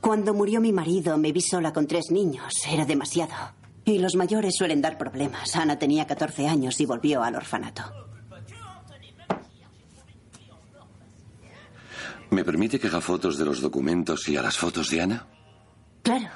[0.01, 2.53] Cuando murió mi marido me vi sola con tres niños.
[2.71, 3.35] Era demasiado.
[3.85, 5.57] Y los mayores suelen dar problemas.
[5.57, 7.83] Ana tenía 14 años y volvió al orfanato.
[12.31, 15.27] ¿Me permite que haga fotos de los documentos y a las fotos de Ana?
[16.03, 16.29] Claro.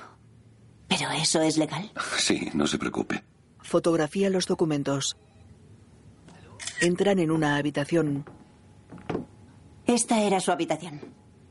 [0.88, 1.91] Pero eso es legal.
[2.18, 3.24] Sí, no se preocupe.
[3.61, 5.16] Fotografía los documentos.
[6.80, 8.24] Entran en una habitación.
[9.86, 11.01] Esta era su habitación.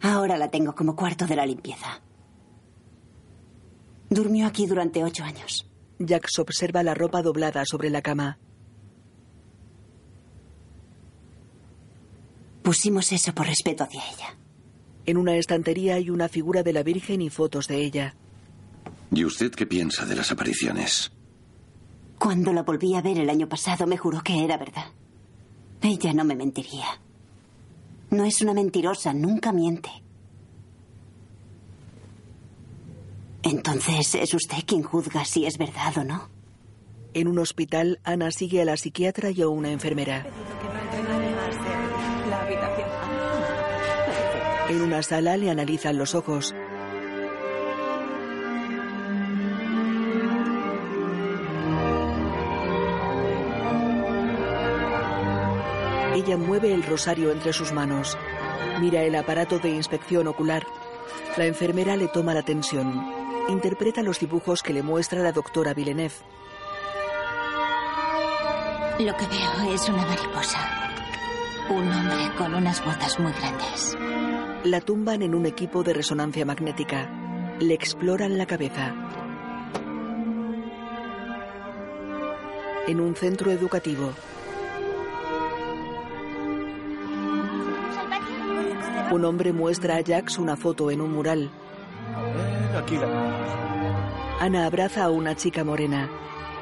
[0.02, 2.02] Ahora la tengo como cuarto de la limpieza.
[4.10, 5.70] Durmió aquí durante ocho años.
[6.06, 8.40] Jax observa la ropa doblada sobre la cama.
[12.62, 14.36] Pusimos eso por respeto hacia ella.
[15.06, 18.16] En una estantería hay una figura de la Virgen y fotos de ella.
[19.12, 21.12] ¿Y usted qué piensa de las apariciones?
[22.20, 24.86] Cuando la volví a ver el año pasado me juró que era verdad.
[25.82, 26.86] Ella no me mentiría.
[28.12, 29.90] No es una mentirosa, nunca miente.
[33.42, 36.30] Entonces, ¿es usted quien juzga si es verdad o no?
[37.14, 40.28] En un hospital, Ana sigue a la psiquiatra y a una enfermera.
[44.70, 46.54] En una sala le analizan los ojos.
[56.14, 58.16] Ella mueve el rosario entre sus manos.
[58.80, 60.64] Mira el aparato de inspección ocular.
[61.36, 63.12] La enfermera le toma la tensión.
[63.48, 66.14] Interpreta los dibujos que le muestra la doctora Villeneuve.
[69.00, 70.60] Lo que veo es una mariposa.
[71.70, 73.98] Un hombre con unas botas muy grandes.
[74.66, 77.10] La tumban en un equipo de resonancia magnética.
[77.62, 78.94] Le exploran la cabeza.
[82.86, 84.12] En un centro educativo.
[89.12, 91.50] Un hombre muestra a Jax una foto en un mural.
[94.42, 96.10] Ana abraza a una chica morena.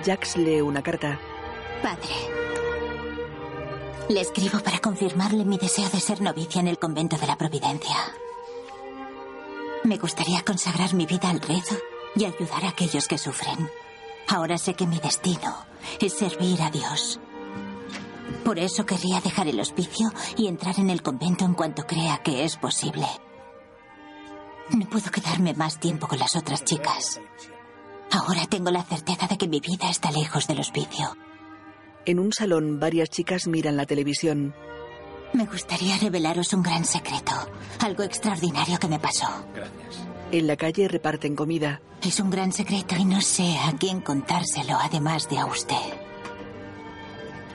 [0.06, 1.20] Jax lee una carta.
[1.82, 2.47] Padre.
[4.10, 7.97] Le escribo para confirmarle mi deseo de ser novicia en el convento de la Providencia.
[9.84, 11.76] Me gustaría consagrar mi vida al rezo
[12.16, 13.70] y ayudar a aquellos que sufren.
[14.30, 15.66] Ahora sé que mi destino
[15.99, 17.20] es servir a Dios.
[18.45, 22.45] Por eso querría dejar el hospicio y entrar en el convento en cuanto crea que
[22.45, 23.08] es posible.
[24.70, 27.20] No puedo quedarme más tiempo con las otras chicas.
[28.10, 31.18] Ahora tengo la certeza de que mi vida está lejos del hospicio.
[32.08, 34.55] En un salón, varias chicas miran la televisión.
[35.34, 37.34] Me gustaría revelaros un gran secreto,
[37.82, 39.28] algo extraordinario que me pasó.
[40.32, 41.82] En la calle reparten comida.
[42.01, 45.76] Es un gran secreto y no sé a quién contárselo, además de a usted.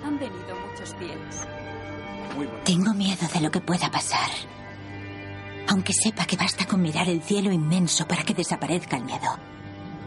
[0.05, 1.49] Han venido muchos fieles.
[2.67, 4.29] Tengo miedo de lo que pueda pasar.
[5.67, 9.39] Aunque sepa que basta con mirar el cielo inmenso para que desaparezca el miedo.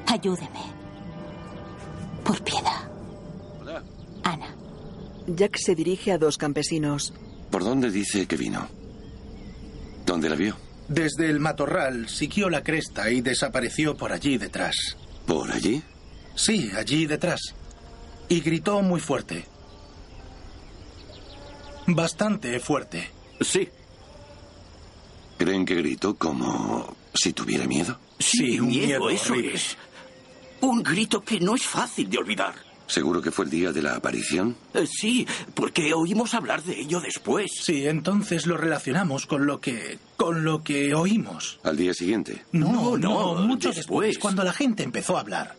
[0.05, 0.61] Ayúdeme.
[2.23, 2.94] Por piedad.
[4.25, 4.55] Ana.
[5.27, 7.13] Jack se dirige a dos campesinos.
[7.51, 8.67] ¿Por dónde dice que vino?
[10.05, 10.57] ¿Dónde la vio?
[10.87, 14.97] Desde el matorral siguió la cresta y desapareció por allí detrás.
[15.25, 15.81] ¿Por allí?
[16.35, 17.55] Sí, allí detrás.
[18.27, 19.45] Y gritó muy fuerte.
[21.87, 23.09] Bastante fuerte.
[23.41, 23.69] Sí.
[25.37, 27.99] ¿Creen que gritó como si tuviera miedo?
[28.19, 29.77] Sí, un miedo, miedo eso es.
[30.61, 32.64] Un grito que no es fácil de olvidar.
[32.87, 34.55] ¿Seguro que fue el día de la aparición?
[34.73, 35.25] Eh, sí,
[35.55, 37.51] porque oímos hablar de ello después.
[37.61, 39.97] Sí, entonces lo relacionamos con lo que.
[40.17, 41.59] con lo que oímos.
[41.63, 42.43] ¿Al día siguiente?
[42.51, 44.09] No, No, no, no, mucho después.
[44.09, 45.55] después, cuando la gente empezó a hablar.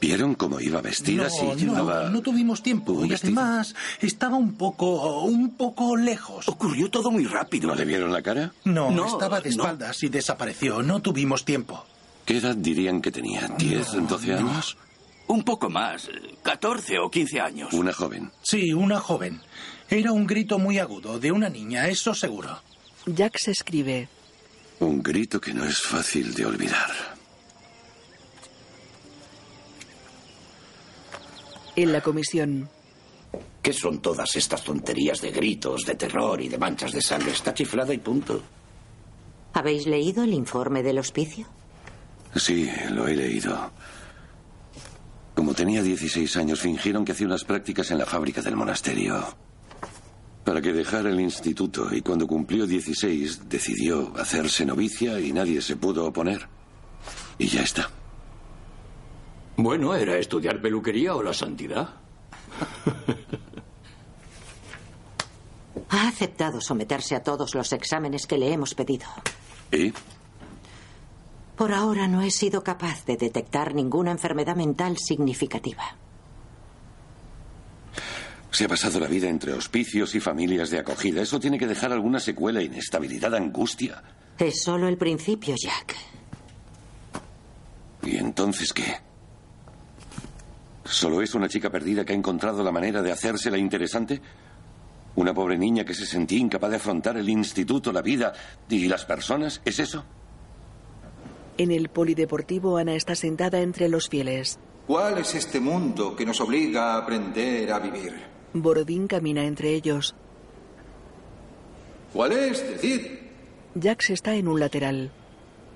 [0.00, 1.24] ¿Vieron cómo iba vestida?
[1.24, 2.08] no, si no, llevaba...
[2.08, 3.04] no tuvimos tiempo.
[3.04, 3.38] Y vestido.
[3.38, 5.24] además estaba un poco.
[5.24, 6.48] un poco lejos.
[6.48, 7.68] Ocurrió todo muy rápido.
[7.68, 8.50] ¿No le vieron la cara?
[8.64, 9.56] No, No, estaba de no.
[9.64, 10.82] espaldas y desapareció.
[10.82, 11.84] No tuvimos tiempo.
[12.24, 13.46] ¿Qué edad dirían que tenía?
[13.58, 14.78] ¿10, 12 años?
[15.30, 17.72] Un poco más, eh, 14 o 15 años.
[17.72, 18.32] Una joven.
[18.42, 19.40] Sí, una joven.
[19.88, 22.60] Era un grito muy agudo de una niña, eso seguro.
[23.06, 24.08] Jack se escribe.
[24.80, 26.90] Un grito que no es fácil de olvidar.
[31.76, 32.68] En la comisión,
[33.62, 37.30] ¿Qué son todas estas tonterías de gritos, de terror y de manchas de sangre?
[37.30, 38.42] Está chiflada y punto.
[39.52, 41.46] ¿Habéis leído el informe del hospicio?
[42.34, 43.70] Sí, lo he leído.
[45.40, 49.24] Como tenía 16 años, fingieron que hacía unas prácticas en la fábrica del monasterio.
[50.44, 55.76] Para que dejara el instituto y cuando cumplió 16 decidió hacerse novicia y nadie se
[55.76, 56.46] pudo oponer.
[57.38, 57.88] Y ya está.
[59.56, 61.88] Bueno, ¿era estudiar peluquería o la santidad?
[65.88, 69.06] Ha aceptado someterse a todos los exámenes que le hemos pedido.
[69.72, 69.90] ¿Y?
[71.60, 75.94] Por ahora no he sido capaz de detectar ninguna enfermedad mental significativa.
[78.50, 81.20] Se ha pasado la vida entre hospicios y familias de acogida.
[81.20, 84.02] Eso tiene que dejar alguna secuela, inestabilidad, angustia.
[84.38, 85.96] Es solo el principio, Jack.
[88.04, 88.96] entonces qué?
[90.86, 94.22] ¿Solo es una chica perdida que ha encontrado la manera de hacérsela interesante?
[95.16, 98.32] ¿Una pobre niña que se sentía incapaz de afrontar el instituto, la vida
[98.66, 99.60] y las personas?
[99.66, 100.06] ¿Es eso?
[101.60, 104.58] En el polideportivo, Ana está sentada entre los fieles.
[104.86, 108.14] ¿Cuál es este mundo que nos obliga a aprender a vivir?
[108.54, 110.14] Borodín camina entre ellos.
[112.14, 112.66] ¿Cuál es?
[112.66, 113.02] Decid.
[113.78, 115.12] Jax está en un lateral.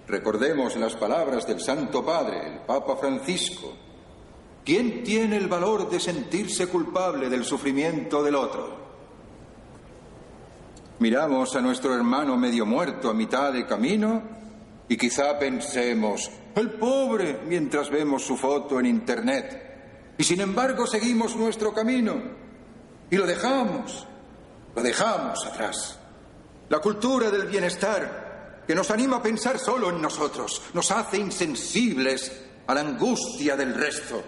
[0.09, 3.75] Recordemos las palabras del Santo Padre, el Papa Francisco.
[4.65, 8.75] ¿Quién tiene el valor de sentirse culpable del sufrimiento del otro?
[11.01, 14.44] Miramos a nuestro hermano medio muerto a mitad de camino
[14.89, 20.15] y quizá pensemos, el pobre, mientras vemos su foto en Internet.
[20.19, 22.15] Y sin embargo seguimos nuestro camino
[23.11, 24.07] y lo dejamos,
[24.75, 25.99] lo dejamos atrás.
[26.69, 32.33] La cultura del bienestar que nos anima a pensar solo en nosotros, nos hace insensibles
[32.67, 34.23] a la angustia del resto.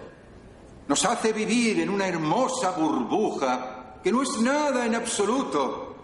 [0.89, 5.97] Nos hace vivir en una hermosa burbuja que no es nada en absoluto.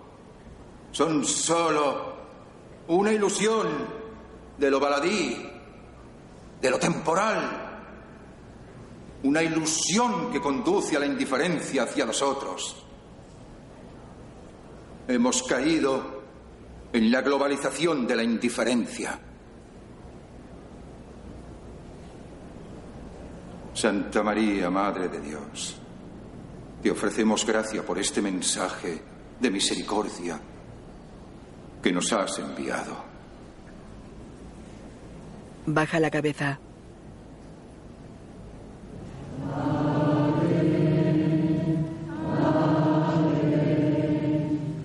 [0.90, 2.16] Son solo
[2.88, 4.01] una ilusión
[4.62, 5.44] de lo baladí,
[6.60, 7.80] de lo temporal.
[9.24, 12.76] Una ilusión que conduce a la indiferencia hacia los otros.
[15.08, 16.22] Hemos caído
[16.92, 19.18] en la globalización de la indiferencia.
[23.74, 25.76] Santa María, Madre de Dios,
[26.80, 29.02] te ofrecemos gracia por este mensaje
[29.40, 30.40] de misericordia
[31.82, 33.11] que nos has enviado.
[35.66, 36.58] Baja la cabeza.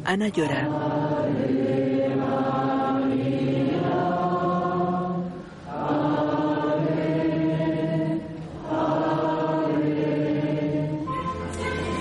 [0.06, 0.70] Ana llora.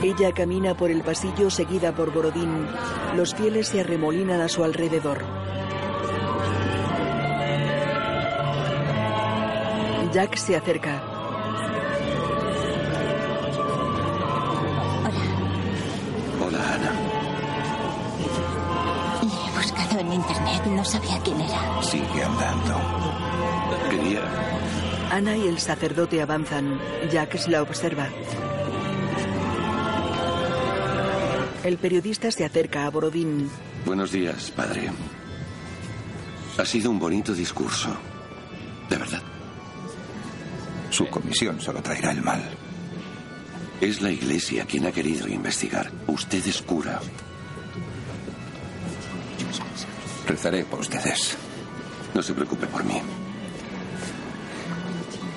[0.03, 2.66] Ella camina por el pasillo seguida por Borodín.
[3.16, 5.45] Los fieles se arremolinan a su alrededor.
[10.17, 11.03] Jack se acerca.
[16.41, 16.93] Hola, Ana.
[19.21, 21.83] Le he buscado en internet, no sabía quién era.
[21.83, 22.81] Sigue andando.
[23.91, 24.23] Quería.
[25.11, 26.81] Ana y el sacerdote avanzan.
[27.12, 28.09] Jack la observa.
[31.62, 33.51] El periodista se acerca a Borodín.
[33.85, 34.89] Buenos días, padre.
[36.57, 37.95] Ha sido un bonito discurso.
[38.89, 39.26] De verdad.
[40.97, 42.42] Su comisión solo traerá el mal.
[43.82, 45.92] Es la iglesia quien ha querido investigar.
[46.07, 47.03] Usted es cura.
[50.26, 51.36] Rezaré por ustedes.
[52.14, 52.99] No se preocupe por mí.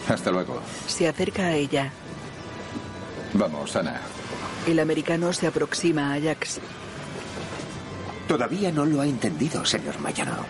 [0.08, 0.62] Hasta luego.
[0.88, 1.92] Se acerca a ella.
[3.34, 4.00] Vamos, Ana.
[4.66, 6.62] El americano se aproxima a Jax.
[8.30, 10.46] Todavía no lo ha entendido, señor Mayano.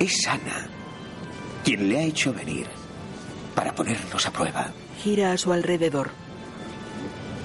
[0.00, 0.66] Es Ana
[1.62, 2.66] quien le ha hecho venir
[3.54, 4.72] para ponernos a prueba.
[5.02, 6.10] Gira a su alrededor.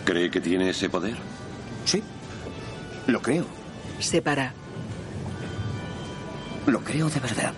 [0.05, 1.15] ¿Cree que tiene ese poder?
[1.85, 2.03] Sí.
[3.07, 3.45] Lo creo.
[3.99, 4.53] Se para.
[6.65, 7.53] Lo creo de verdad.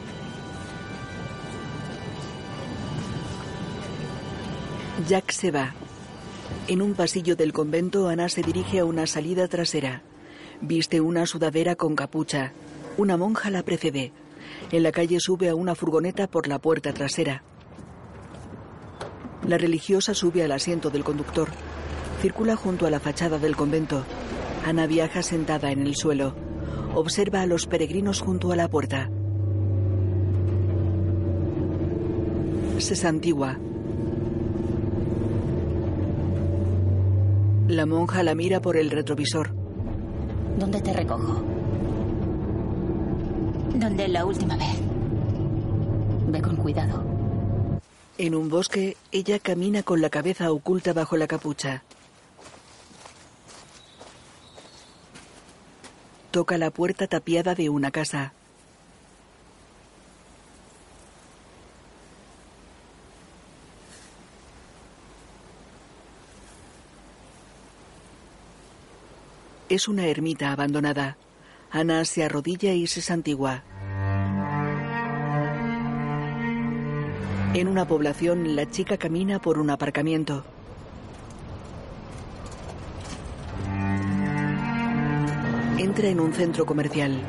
[5.08, 5.74] Jack se va.
[6.68, 10.04] En un pasillo del convento, Ana se dirige a una salida trasera.
[10.62, 12.54] Viste una sudadera con capucha.
[12.98, 14.12] Una monja la precede.
[14.72, 17.44] En la calle sube a una furgoneta por la puerta trasera.
[19.52, 21.50] La religiosa sube al asiento del conductor.
[22.22, 24.06] Circula junto a la fachada del convento.
[24.66, 26.34] Ana viaja sentada en el suelo.
[26.96, 29.10] Observa a los peregrinos junto a la puerta.
[32.78, 33.60] Se santigua.
[37.68, 39.54] La monja la mira por el retrovisor.
[40.58, 41.44] ¿Dónde te recojo?
[43.76, 44.80] ¿Dónde la última vez?
[46.30, 47.21] Ve con cuidado.
[48.22, 51.82] En un bosque, ella camina con la cabeza oculta bajo la capucha.
[56.30, 58.34] Toca la puerta tapiada de una casa.
[69.68, 71.18] Es una ermita abandonada.
[71.72, 73.64] Ana se arrodilla y se santigua.
[77.54, 80.46] En una población, la chica camina por un aparcamiento.
[85.78, 87.22] Entra en un centro comercial.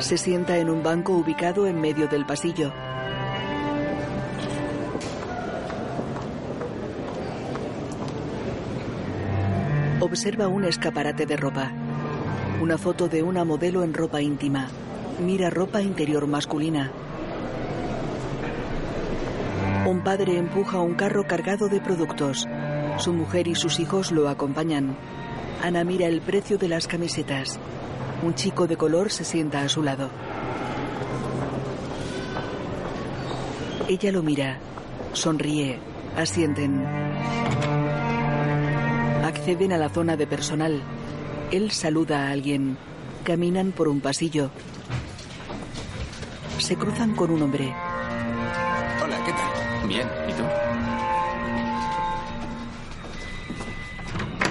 [0.00, 2.93] Se sienta en un banco ubicado en medio del pasillo.
[10.04, 11.72] Observa un escaparate de ropa.
[12.60, 14.68] Una foto de una modelo en ropa íntima.
[15.18, 16.92] Mira ropa interior masculina.
[19.86, 22.46] Un padre empuja un carro cargado de productos.
[22.98, 24.94] Su mujer y sus hijos lo acompañan.
[25.62, 27.58] Ana mira el precio de las camisetas.
[28.22, 30.10] Un chico de color se sienta a su lado.
[33.88, 34.58] Ella lo mira.
[35.14, 35.78] Sonríe.
[36.14, 37.03] Asienten.
[39.44, 40.80] Acceden a la zona de personal.
[41.50, 42.78] Él saluda a alguien.
[43.24, 44.50] Caminan por un pasillo.
[46.56, 47.66] Se cruzan con un hombre.
[49.04, 49.86] Hola, ¿qué tal?
[49.86, 50.44] Bien, ¿y tú?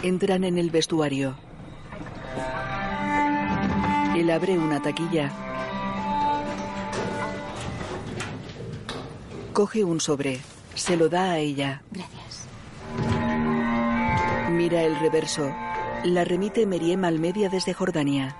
[0.07, 1.37] Entran en el vestuario.
[4.15, 5.31] Él abre una taquilla.
[9.53, 10.39] Coge un sobre.
[10.75, 11.81] Se lo da a ella.
[11.89, 12.12] Gracias.
[14.63, 15.53] Mira el reverso.
[16.05, 18.37] La remite Meriem Almedia desde Jordania.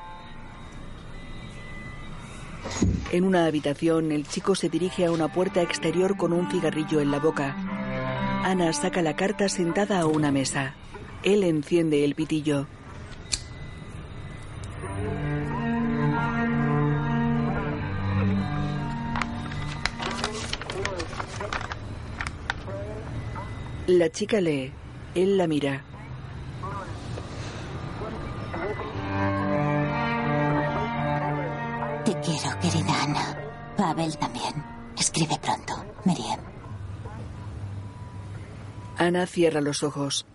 [3.11, 7.11] En una habitación, el chico se dirige a una puerta exterior con un cigarrillo en
[7.11, 7.57] la boca.
[8.45, 10.75] Ana saca la carta sentada a una mesa.
[11.23, 12.67] Él enciende el pitillo.
[23.87, 24.71] La chica lee.
[25.15, 25.83] Él la mira.
[33.83, 33.95] Ana.
[33.95, 34.63] Pavel también.
[34.97, 35.73] Escribe pronto.
[36.05, 36.39] Miriam.
[38.97, 40.25] Ana cierra los ojos.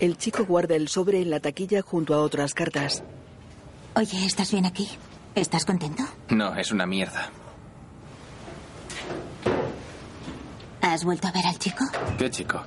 [0.00, 3.02] El chico guarda el sobre en la taquilla junto a otras cartas.
[3.96, 4.88] Oye, ¿estás bien aquí?
[5.34, 6.04] ¿Estás contento?
[6.28, 7.30] No, es una mierda.
[10.80, 11.84] ¿Has vuelto a ver al chico?
[12.16, 12.62] ¿Qué chico?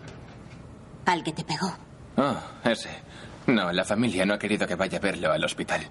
[1.05, 1.73] Al que te pegó.
[2.17, 2.35] Oh,
[2.65, 2.89] ese.
[3.51, 5.81] No, la familia no ha querido que vaya a verlo al hospital.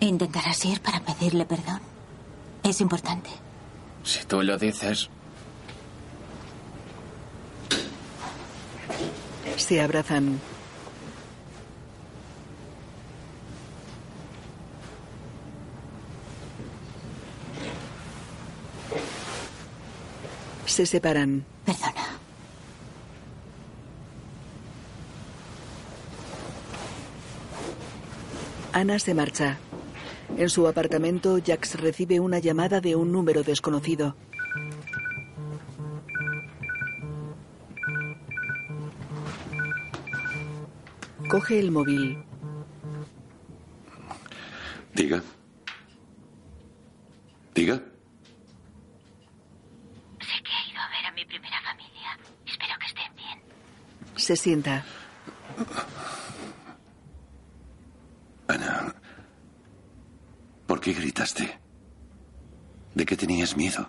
[0.00, 1.80] ¿Intentarás ir para pedirle perdón?
[2.62, 3.30] Es importante.
[4.02, 5.10] Si tú lo dices,
[9.56, 10.40] Se abrazan.
[20.66, 21.44] Se separan.
[21.64, 22.13] Perdona.
[28.74, 29.56] Ana se marcha.
[30.36, 34.16] En su apartamento, Jax recibe una llamada de un número desconocido.
[41.28, 42.18] Coge el móvil.
[44.92, 45.22] Diga.
[47.54, 47.74] Diga.
[50.18, 52.18] Sé que he ido a ver a mi primera familia.
[52.44, 53.40] Espero que estén bien.
[54.16, 54.84] Se sienta.
[58.48, 58.94] Ana.
[60.66, 61.58] ¿Por qué gritaste?
[62.94, 63.88] ¿De qué tenías miedo?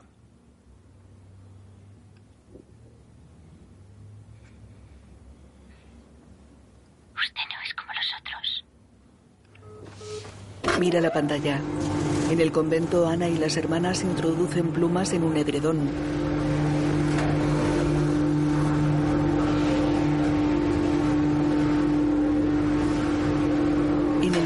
[7.14, 8.66] Usted no es como los otros.
[10.80, 11.60] Mira la pantalla.
[12.32, 16.25] En el convento, Ana y las hermanas introducen plumas en un edredón.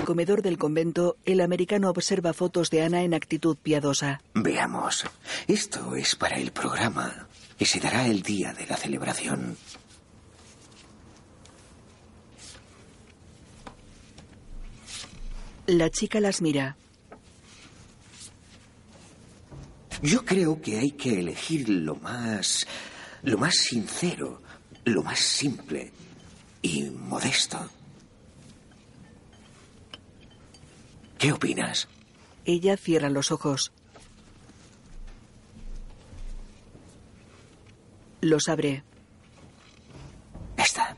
[0.10, 4.24] Comedor del convento, el americano observa fotos de Ana en actitud piadosa.
[4.34, 5.06] Veamos.
[5.48, 7.28] Esto es para el programa
[7.60, 9.56] que se dará el día de la celebración.
[15.68, 16.76] La chica las mira.
[20.02, 22.66] Yo creo que hay que elegir lo más.
[23.22, 24.42] lo más sincero,
[24.86, 25.92] lo más simple
[26.64, 27.70] y modesto.
[31.20, 31.90] ¿Qué opinas?
[32.46, 33.74] Ella cierra los ojos.
[38.22, 38.84] Los abre.
[40.56, 40.96] Esta.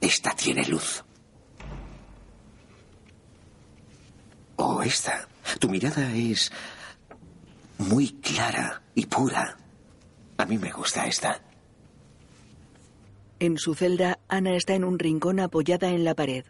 [0.00, 1.02] Esta tiene luz.
[4.54, 5.28] O esta.
[5.58, 6.52] Tu mirada es
[7.78, 9.56] muy clara y pura.
[10.38, 11.42] A mí me gusta esta.
[13.40, 16.44] En su celda, Ana está en un rincón apoyada en la pared.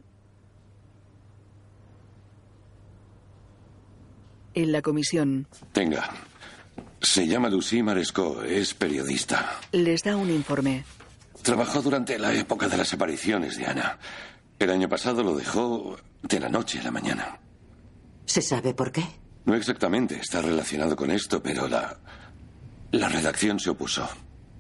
[4.55, 6.11] En la comisión, Tenga.
[7.01, 8.43] Se llama Lucy Maresco.
[8.43, 9.59] Es periodista.
[9.73, 10.85] les da un informe.
[11.43, 13.99] Trabajó durante la época de las apariciones de Ana.
[14.59, 17.39] El año pasado lo dejó de la noche a la mañana.
[18.27, 19.05] ¿Se sabe por qué?
[19.45, 21.99] No exactamente está relacionado con esto, pero la.
[22.93, 24.09] La redacción se opuso.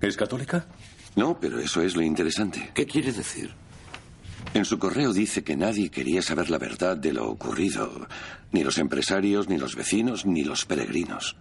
[0.01, 0.66] ¿Es católica?
[1.14, 2.70] No, pero eso es lo interesante.
[2.74, 3.55] ¿Qué quiere decir?
[4.55, 8.06] En su correo dice que nadie quería saber la verdad de lo ocurrido.
[8.51, 11.36] Ni los empresarios, ni los vecinos, ni los peregrinos.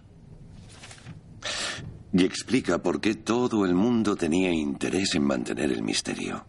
[2.12, 6.46] Y explica por qué todo el mundo tenía interés en mantener el misterio.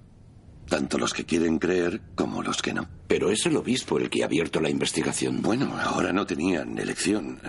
[0.68, 2.88] Tanto los que quieren creer como los que no.
[3.08, 5.42] Pero es el obispo el que ha abierto la investigación.
[5.42, 7.40] Bueno, ahora no tenían elección.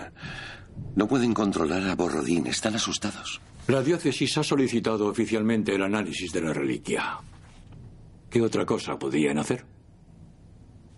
[0.95, 3.39] No pueden controlar a Borrodín, están asustados.
[3.67, 7.19] La diócesis ha solicitado oficialmente el análisis de la reliquia.
[8.35, 9.63] ¿Qué otra cosa podían hacer?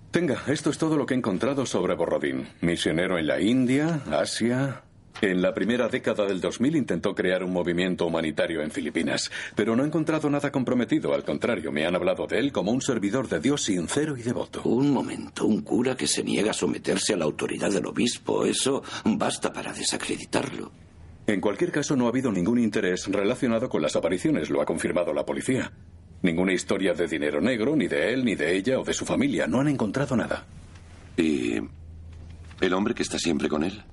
[0.09, 2.47] Tenga, esto es todo lo que he encontrado sobre Borrodín.
[2.61, 4.81] Misionero en la India, Asia,
[5.21, 9.83] en la primera década del 2000 intentó crear un movimiento humanitario en Filipinas, pero no
[9.83, 11.13] he encontrado nada comprometido.
[11.13, 14.63] Al contrario, me han hablado de él como un servidor de Dios sincero y devoto.
[14.63, 18.47] Un momento, un cura que se niega a someterse a la autoridad del obispo.
[18.47, 20.71] Eso basta para desacreditarlo.
[21.27, 25.13] En cualquier caso, no ha habido ningún interés relacionado con las apariciones, lo ha confirmado
[25.13, 25.71] la policía.
[26.21, 29.47] Ninguna historia de dinero negro, ni de él, ni de ella o de su familia.
[29.47, 30.45] No han encontrado nada.
[31.15, 31.55] ¿Y
[32.61, 33.83] el hombre que está siempre con él?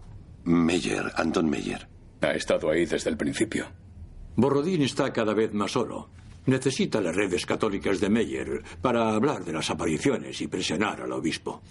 [0.44, 1.86] Meyer, Anton Meyer.
[2.20, 3.66] Ha estado ahí desde el principio.
[4.36, 6.08] Borrodín está cada vez más solo.
[6.46, 11.62] Necesita las redes católicas de Meyer para hablar de las apariciones y presionar al obispo.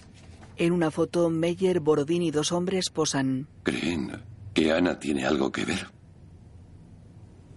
[0.55, 3.47] En una foto, Meyer, Borodín y dos hombres posan.
[3.63, 4.11] ¿Creen
[4.53, 5.87] que Ana tiene algo que ver?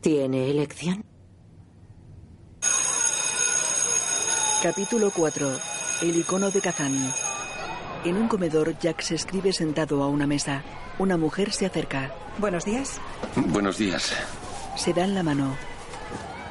[0.01, 1.05] ¿Tiene elección?
[4.67, 5.61] Capítulo 4.
[6.03, 7.15] El icono de Kazán.
[8.05, 10.65] En un comedor, Jack se escribe sentado a una mesa.
[10.99, 12.13] Una mujer se acerca.
[12.39, 13.01] Buenos días.
[13.37, 14.13] Buenos días.
[14.75, 15.57] Se dan la mano.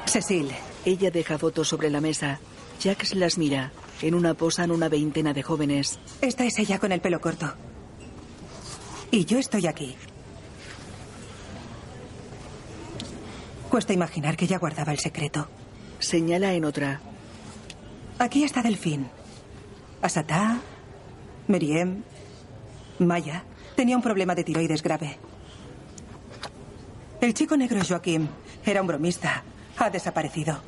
[0.06, 0.50] Cecil.
[0.86, 2.40] Ella deja fotos sobre la mesa.
[2.82, 3.70] Jax las mira.
[4.00, 5.98] En una posan una veintena de jóvenes.
[6.22, 7.52] Esta es ella con el pelo corto.
[9.10, 9.94] Y yo estoy aquí.
[13.68, 15.48] Cuesta imaginar que ella guardaba el secreto.
[15.98, 17.02] Señala en otra.
[18.18, 19.08] Aquí está Delfín.
[20.00, 20.58] Asatá,
[21.48, 22.02] Meriem,
[22.98, 23.44] Maya.
[23.74, 25.18] Tenía un problema de tiroides grave.
[27.20, 28.28] El chico negro Joaquín
[28.64, 29.42] era un bromista.
[29.78, 30.60] Ha desaparecido.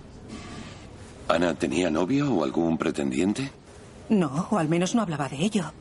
[1.29, 3.51] ¿Ana tenía novio o algún pretendiente?
[4.11, 5.73] No, o al menos no hablaba de ello.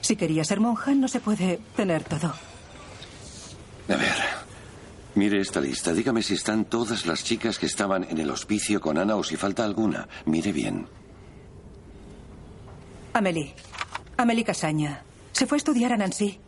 [0.00, 2.32] Si quería ser monja, no se puede tener todo.
[3.88, 4.14] A ver.
[5.14, 5.92] Mire esta lista.
[5.92, 9.36] Dígame si están todas las chicas que estaban en el hospicio con Ana o si
[9.36, 10.06] falta alguna.
[10.26, 10.86] Mire bien.
[13.16, 13.54] Amelie.
[14.18, 15.02] Amelie Casaña.
[15.32, 16.38] Se fue a estudiar a Nancy.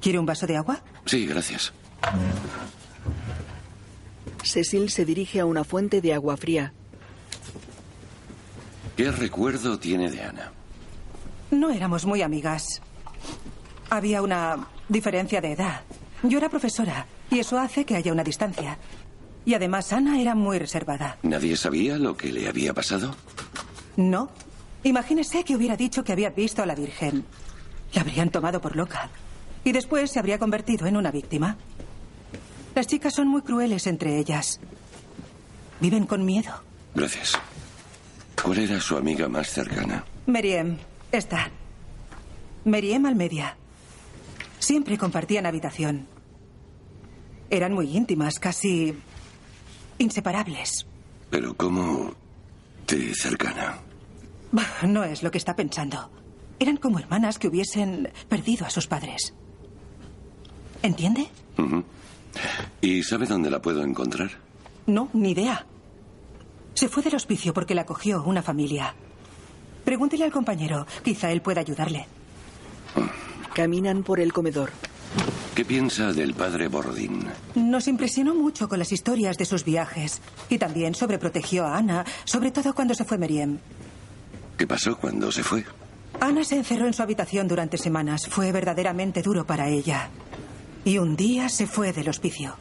[0.00, 0.80] ¿Quiere un vaso de agua?
[1.04, 1.74] Sí, gracias.
[4.42, 6.72] Cecil se dirige a una fuente de agua fría.
[8.96, 10.50] ¿Qué recuerdo tiene de Ana?
[11.50, 12.80] No éramos muy amigas.
[13.90, 15.82] Había una diferencia de edad.
[16.22, 18.78] Yo era profesora y eso hace que haya una distancia.
[19.44, 21.18] Y además Ana era muy reservada.
[21.22, 23.14] ¿Nadie sabía lo que le había pasado?
[23.96, 24.30] No.
[24.88, 27.22] Imagínese que hubiera dicho que había visto a la Virgen.
[27.92, 29.10] La habrían tomado por loca.
[29.62, 31.58] Y después se habría convertido en una víctima.
[32.74, 34.60] Las chicas son muy crueles entre ellas.
[35.78, 36.62] Viven con miedo.
[36.94, 37.38] Gracias.
[38.42, 40.06] ¿Cuál era su amiga más cercana?
[40.26, 40.78] Meriem,
[41.12, 41.50] esta.
[42.64, 43.58] Meriem Almedia.
[44.58, 46.06] Siempre compartían habitación.
[47.50, 48.94] Eran muy íntimas, casi
[49.98, 50.86] inseparables.
[51.28, 52.14] Pero ¿cómo
[52.86, 53.82] de cercana?
[54.52, 56.10] Bah, No es lo que está pensando.
[56.58, 59.34] Eran como hermanas que hubiesen perdido a sus padres.
[60.82, 61.28] ¿Entiende?
[62.80, 64.30] ¿Y sabe dónde la puedo encontrar?
[64.86, 65.66] No, ni idea.
[66.74, 68.94] Se fue del hospicio porque la cogió una familia.
[69.84, 70.86] Pregúntele al compañero.
[71.02, 72.06] Quizá él pueda ayudarle.
[73.54, 74.70] Caminan por el comedor.
[75.54, 77.26] ¿Qué piensa del padre Borodín?
[77.56, 80.20] Nos impresionó mucho con las historias de sus viajes.
[80.48, 83.58] Y también sobreprotegió a Ana, sobre todo cuando se fue Meriem.
[84.58, 85.64] ¿Qué pasó cuando se fue?
[86.20, 88.26] Ana se encerró en su habitación durante semanas.
[88.28, 90.10] Fue verdaderamente duro para ella.
[90.84, 92.56] Y un día se fue del hospicio.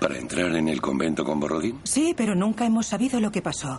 [0.00, 1.78] ¿Para entrar en el convento con Borodín?
[1.84, 3.78] Sí, pero nunca hemos sabido lo que pasó.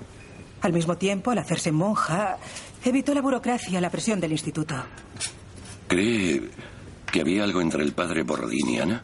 [0.61, 2.37] Al mismo tiempo, al hacerse monja,
[2.85, 4.75] evitó la burocracia, la presión del instituto.
[5.87, 6.49] ¿Cree
[7.11, 9.03] que había algo entre el padre Borodín y Ana?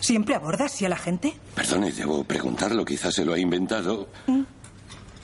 [0.00, 1.34] ¿Siempre aborda así a la gente?
[1.54, 2.84] Perdone, debo preguntarlo.
[2.84, 4.08] Quizás se lo ha inventado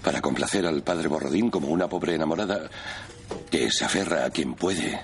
[0.03, 2.69] para complacer al padre Borodín como una pobre enamorada
[3.51, 5.01] que se aferra a quien puede.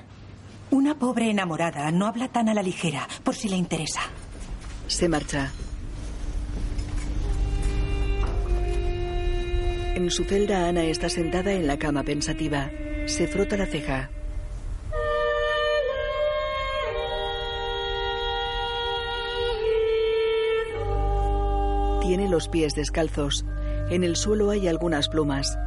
[0.70, 4.00] Una pobre enamorada no habla tan a la ligera, por si le interesa.
[4.86, 5.50] Se marcha.
[9.94, 12.70] En su celda, Ana está sentada en la cama pensativa.
[13.06, 14.10] Se frota la ceja.
[22.02, 23.44] Tiene los pies descalzos.
[23.90, 25.58] En el suelo hay algunas plumas.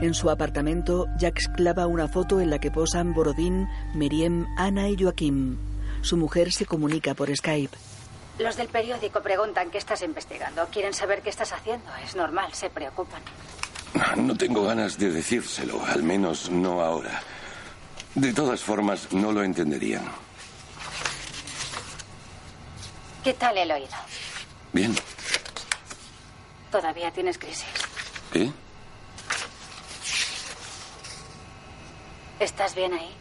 [0.00, 4.96] En su apartamento, Jax clava una foto en la que posan Borodín, Meriem, Ana y
[4.96, 5.56] Joaquim.
[6.02, 7.76] Su mujer se comunica por Skype.
[8.38, 10.66] Los del periódico preguntan qué estás investigando.
[10.72, 11.86] Quieren saber qué estás haciendo.
[12.04, 13.22] Es normal, se preocupan.
[14.16, 17.22] No tengo ganas de decírselo, al menos no ahora.
[18.14, 20.04] De todas formas, no lo entenderían.
[23.24, 23.96] ¿Qué tal el oído?
[24.72, 24.94] Bien.
[26.74, 27.64] ¿Todavía tienes crisis?
[28.32, 28.50] ¿Eh?
[32.40, 33.14] ¿Estás bien ahí?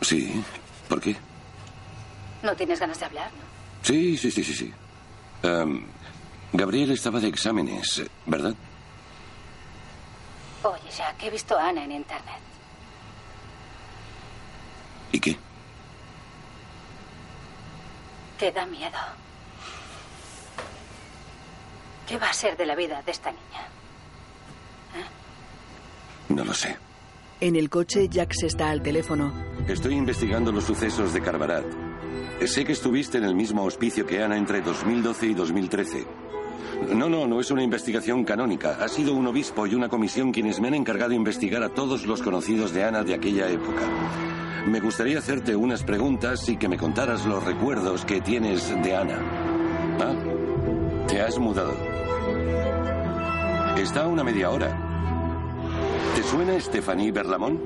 [0.00, 0.42] Sí.
[0.88, 1.14] ¿Por qué?
[2.42, 3.30] ¿No tienes ganas de hablar?
[3.30, 3.42] no?
[3.82, 4.72] Sí, sí, sí, sí, sí.
[6.54, 8.54] Gabriel estaba de exámenes, ¿verdad?
[10.62, 12.40] Oye, Jack, he visto a Ana en internet.
[15.12, 15.36] ¿Y qué?
[18.38, 19.25] Te da miedo.
[22.06, 23.68] ¿Qué va a ser de la vida de esta niña?
[26.28, 26.76] No lo sé.
[27.40, 29.32] En el coche, Jax está al teléfono.
[29.68, 31.66] Estoy investigando los sucesos de Carbarat.
[32.46, 36.06] Sé que estuviste en el mismo hospicio que Ana entre 2012 y 2013.
[36.94, 38.78] No, no, no es una investigación canónica.
[38.80, 42.06] Ha sido un obispo y una comisión quienes me han encargado de investigar a todos
[42.06, 43.82] los conocidos de Ana de aquella época.
[44.66, 49.18] Me gustaría hacerte unas preguntas y que me contaras los recuerdos que tienes de Ana.
[50.00, 50.14] ¿Ah?
[51.08, 51.95] Te has mudado.
[53.76, 54.74] Está a una media hora.
[56.14, 57.60] ¿Te suena Stephanie Berlamont?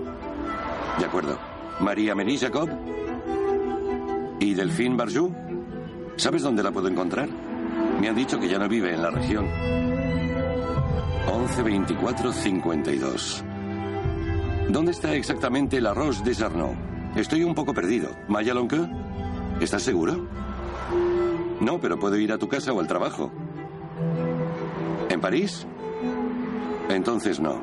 [0.98, 1.38] De acuerdo.
[1.78, 2.68] ¿María Mary Jacob?
[4.40, 5.32] ¿Y Delphine Barjou?
[6.16, 7.28] ¿Sabes dónde la puedo encontrar?
[8.00, 9.46] Me han dicho que ya no vive en la región.
[11.32, 13.44] 11 24 52.
[14.68, 16.74] ¿Dónde está exactamente la Roche des Arnaud?
[17.14, 18.10] Estoy un poco perdido.
[18.28, 18.80] ¿Maya Lonque?
[19.60, 20.26] ¿Estás seguro?
[21.60, 23.30] No, pero puedo ir a tu casa o al trabajo.
[25.20, 25.66] ¿En París?
[26.88, 27.62] Entonces no.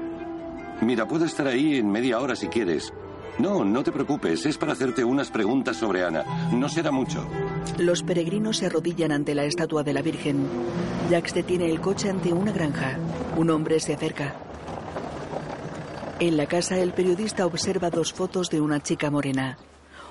[0.82, 2.94] Mira, puedo estar ahí en media hora si quieres.
[3.40, 6.24] No, no te preocupes, es para hacerte unas preguntas sobre Ana.
[6.52, 7.28] No será mucho.
[7.80, 10.46] Los peregrinos se arrodillan ante la estatua de la Virgen.
[11.10, 13.00] Jax detiene el coche ante una granja.
[13.38, 14.36] Un hombre se acerca.
[16.20, 19.58] En la casa, el periodista observa dos fotos de una chica morena.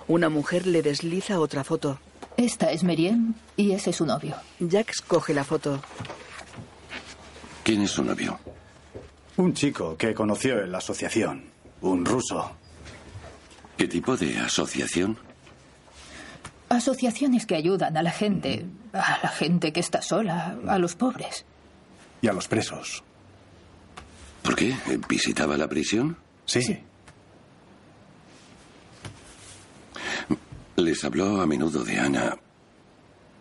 [0.09, 2.01] Una mujer le desliza otra foto.
[2.37, 4.35] Esta es Meriem y ese es su novio.
[4.59, 5.81] Jax coge la foto.
[7.67, 8.39] ¿Quién es su novio?
[9.39, 11.47] Un chico que conoció en la asociación.
[11.81, 12.53] Un ruso.
[13.77, 15.19] ¿Qué tipo de asociación?
[16.69, 21.45] Asociaciones que ayudan a la gente, a la gente que está sola, a los pobres.
[22.23, 23.03] Y a los presos.
[24.45, 24.73] ¿Por qué?
[25.09, 26.17] ¿Visitaba la prisión?
[26.45, 26.79] Sí.
[30.77, 32.37] ¿Les habló a menudo de Ana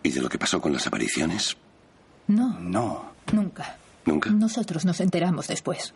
[0.01, 1.55] y de lo que pasó con las apariciones?
[2.25, 3.11] No, No.
[3.31, 3.77] nunca.
[4.05, 4.29] ¿Nunca?
[4.29, 5.93] Nosotros nos enteramos después.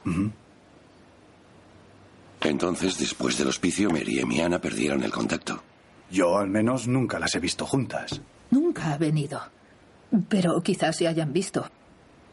[2.41, 5.61] Entonces, después del hospicio, Mary y Ana perdieron el contacto.
[6.09, 8.21] Yo al menos nunca las he visto juntas.
[8.49, 9.41] Nunca ha venido.
[10.27, 11.69] Pero quizás se hayan visto.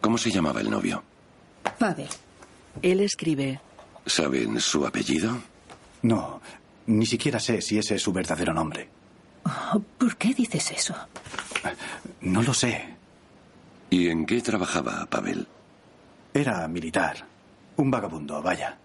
[0.00, 1.02] ¿Cómo se llamaba el novio?
[1.78, 2.08] Pavel.
[2.80, 3.60] Él escribe.
[4.06, 5.36] ¿Saben su apellido?
[6.02, 6.40] No,
[6.86, 8.88] ni siquiera sé si ese es su verdadero nombre.
[9.44, 10.94] Oh, ¿Por qué dices eso?
[12.20, 12.94] No lo sé.
[13.90, 15.46] ¿Y en qué trabajaba Pavel?
[16.36, 17.16] Era militar.
[17.76, 18.76] Un vagabundo, vaya.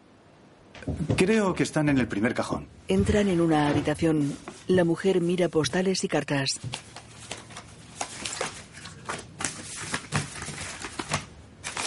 [1.17, 2.65] Creo que están en el primer cajón.
[2.87, 4.37] Entran en una habitación.
[4.67, 6.61] La mujer mira postales y cartas.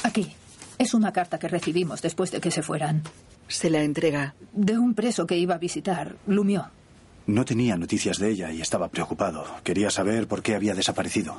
[0.02, 0.34] Aquí.
[0.76, 3.02] Es una carta que recibimos después de que se fueran.
[3.48, 4.34] Se la entrega.
[4.52, 6.66] De un preso que iba a visitar, Lumió.
[7.26, 9.46] No tenía noticias de ella y estaba preocupado.
[9.62, 11.36] Quería saber por qué había desaparecido.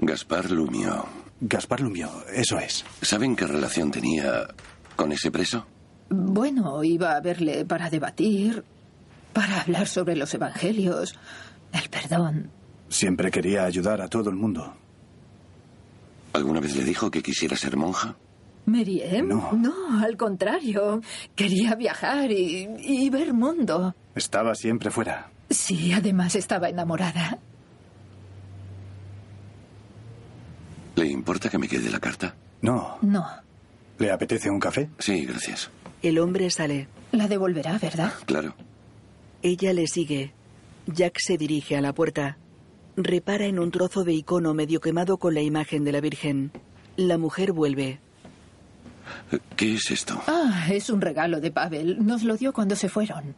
[0.00, 1.23] Gaspar Lumio.
[1.46, 2.84] Gaspar Lumió, eso es.
[3.02, 4.46] ¿Saben qué relación tenía
[4.96, 5.66] con ese preso?
[6.08, 8.64] Bueno, iba a verle para debatir,
[9.34, 11.14] para hablar sobre los evangelios,
[11.72, 12.50] el perdón.
[12.88, 14.74] Siempre quería ayudar a todo el mundo.
[16.32, 18.16] ¿Alguna vez le dijo que quisiera ser monja?
[18.64, 19.28] ¿Meriem?
[19.28, 19.52] No.
[19.52, 21.02] No, al contrario.
[21.34, 23.94] Quería viajar y, y ver mundo.
[24.14, 25.30] Estaba siempre fuera.
[25.50, 27.38] Sí, además estaba enamorada.
[30.96, 32.34] ¿Le importa que me quede la carta?
[32.62, 32.98] No.
[33.02, 33.26] No.
[33.98, 34.88] ¿Le apetece un café?
[34.98, 35.70] Sí, gracias.
[36.02, 36.88] El hombre sale.
[37.12, 38.12] La devolverá, ¿verdad?
[38.26, 38.54] Claro.
[39.42, 40.32] Ella le sigue.
[40.86, 42.36] Jack se dirige a la puerta.
[42.96, 46.52] Repara en un trozo de icono medio quemado con la imagen de la Virgen.
[46.96, 47.98] La mujer vuelve.
[49.56, 50.22] ¿Qué es esto?
[50.26, 52.04] Ah, es un regalo de Pavel.
[52.04, 53.34] Nos lo dio cuando se fueron.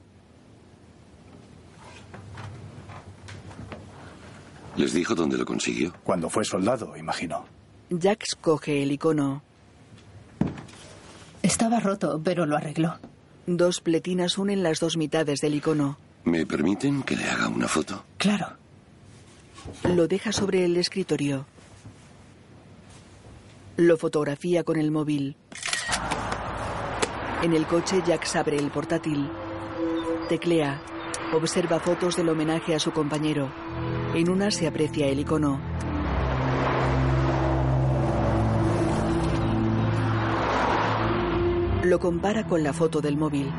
[4.77, 5.95] ¿Les dijo dónde lo consiguió?
[6.05, 7.45] Cuando fue soldado, imagino.
[7.91, 9.43] Jax coge el icono.
[11.43, 12.99] Estaba roto, pero lo arregló.
[13.47, 15.99] Dos pletinas unen las dos mitades del icono.
[16.25, 18.05] ¿Me permiten que le haga una foto?
[18.19, 18.49] Claro.
[19.85, 21.47] Lo deja sobre el escritorio.
[23.77, 25.37] Lo fotografía con el móvil.
[27.43, 29.29] En el coche, Jax abre el portátil.
[30.29, 30.81] Teclea.
[31.33, 33.51] Observa fotos del homenaje a su compañero.
[34.15, 35.61] En una se aprecia el icono.
[41.83, 43.53] Lo compara con la foto del móvil.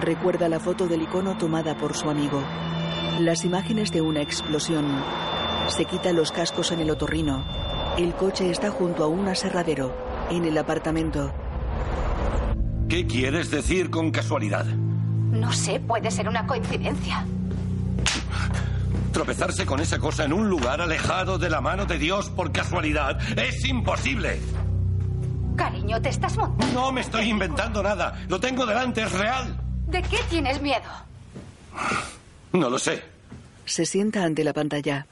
[0.00, 2.42] Recuerda la foto del icono tomada por su amigo.
[3.20, 4.86] Las imágenes de una explosión.
[5.68, 7.44] Se quita los cascos en el otorrino.
[7.96, 10.13] El coche está junto a un aserradero.
[10.30, 11.32] En el apartamento.
[12.88, 14.64] ¿Qué quieres decir con casualidad?
[14.64, 17.24] No sé, puede ser una coincidencia.
[19.12, 23.18] Tropezarse con esa cosa en un lugar alejado de la mano de Dios por casualidad
[23.38, 24.40] es imposible.
[25.56, 26.74] Cariño, te estás montando.
[26.74, 28.24] No me estoy inventando nada.
[28.28, 29.56] Lo tengo delante, es real.
[29.86, 30.90] ¿De qué tienes miedo?
[32.52, 33.02] No lo sé.
[33.64, 35.06] Se sienta ante la pantalla.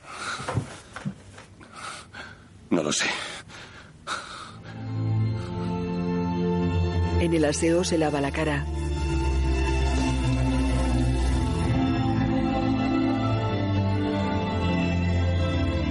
[2.70, 3.06] No lo sé.
[7.22, 8.66] En el aseo se lava la cara.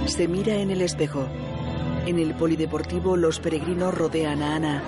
[0.04, 1.26] Se mira en el espejo.
[2.04, 4.82] En el polideportivo los peregrinos rodean a Ana.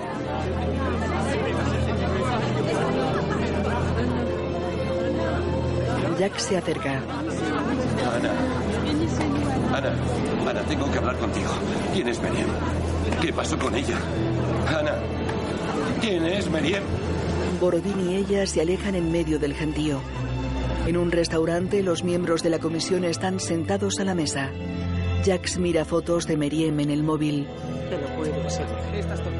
[6.19, 7.01] Jack se acerca.
[8.13, 8.31] Ana.
[9.75, 9.93] Ana.
[10.47, 11.49] Ana, tengo que hablar contigo.
[11.91, 12.47] ¿Quién es Meriem?
[13.19, 13.97] ¿Qué pasó con ella?
[14.79, 15.14] Ana.
[16.05, 16.83] ¿Quién es Meriem?
[17.59, 19.99] Borodín y ella se alejan en medio del gentío.
[20.85, 24.51] En un restaurante, los miembros de la comisión están sentados a la mesa.
[25.25, 27.47] Jax mira fotos de Meriem en el móvil.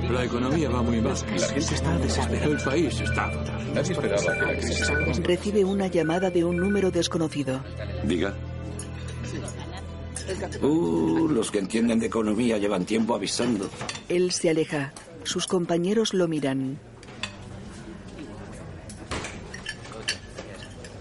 [0.09, 1.13] La economía va muy mal.
[1.37, 2.45] La gente está desesperada.
[2.47, 5.23] El país está fatal.
[5.23, 7.63] Recibe una llamada de un número desconocido.
[8.05, 8.33] Diga.
[10.63, 13.69] Uh, los que entienden de economía llevan tiempo avisando.
[14.09, 14.91] Él se aleja.
[15.25, 16.79] Sus compañeros lo miran.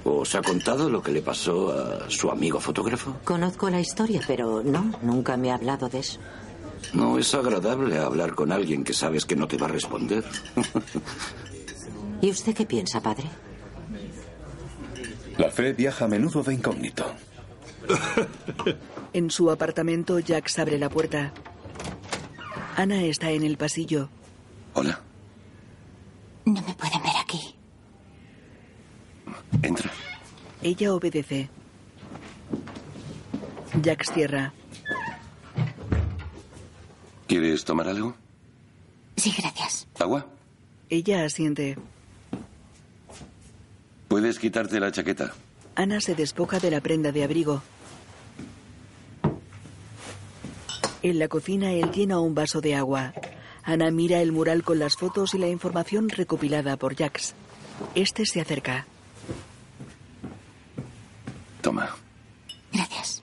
[0.05, 3.17] ¿Os ha contado lo que le pasó a su amigo fotógrafo?
[3.25, 6.19] Conozco la historia, pero no, nunca me ha hablado de eso.
[6.93, 10.25] No es agradable hablar con alguien que sabes que no te va a responder.
[12.21, 13.29] ¿Y usted qué piensa, padre?
[15.39, 17.05] La fe viaja a menudo de incógnito.
[19.13, 21.33] En su apartamento, Jax abre la puerta.
[22.77, 24.09] Ana está en el pasillo.
[24.75, 25.01] Hola.
[26.45, 27.55] No me pueden ver aquí.
[29.63, 29.91] Entra.
[30.63, 31.49] Ella obedece.
[33.83, 34.53] Jax cierra.
[37.27, 38.15] ¿Quieres tomar algo?
[39.17, 39.87] Sí, gracias.
[39.99, 40.27] ¿Agua?
[40.91, 41.77] Ella asiente.
[44.09, 45.33] Puedes quitarte la chaqueta.
[45.77, 47.63] Ana se despoja de la prenda de abrigo.
[51.05, 53.13] En la cocina, él llena un vaso de agua.
[53.63, 57.35] Ana mira el mural con las fotos y la información recopilada por Jax.
[57.95, 58.87] Este se acerca.
[61.61, 61.95] Toma.
[62.73, 63.23] Gracias.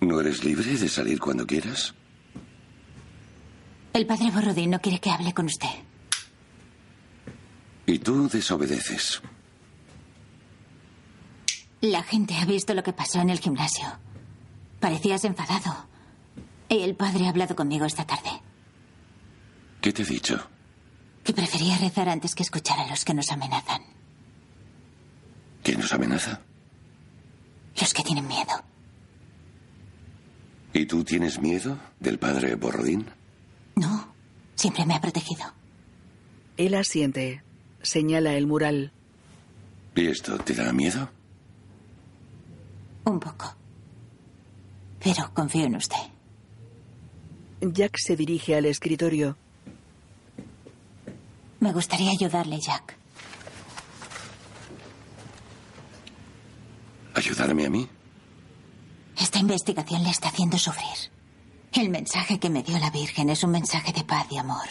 [0.00, 1.94] ¿No eres libre de salir cuando quieras?
[3.92, 5.84] El padre Borodín no quiere que hable con usted.
[7.84, 9.20] Y tú desobedeces.
[11.82, 13.86] La gente ha visto lo que pasó en el gimnasio.
[14.80, 15.89] Parecías enfadado.
[16.70, 18.30] Y el padre ha hablado conmigo esta tarde.
[19.80, 20.38] ¿Qué te he dicho?
[21.24, 23.82] Que prefería rezar antes que escuchar a los que nos amenazan.
[25.64, 26.40] ¿Quién nos amenaza?
[27.78, 28.52] Los que tienen miedo.
[30.72, 33.10] ¿Y tú tienes miedo del padre Borrodín?
[33.74, 34.14] No,
[34.54, 35.44] siempre me ha protegido.
[36.56, 37.42] Él asiente.
[37.82, 38.92] Señala el mural.
[39.96, 41.10] ¿Y esto te da miedo?
[43.06, 43.56] Un poco.
[45.02, 45.96] Pero confío en usted.
[47.60, 49.36] Jack se dirige al escritorio.
[51.60, 52.96] Me gustaría ayudarle, Jack.
[57.14, 57.88] ¿Ayudarme a mí?
[59.18, 61.10] Esta investigación le está haciendo sufrir.
[61.72, 64.66] El mensaje que me dio la Virgen es un mensaje de paz y amor.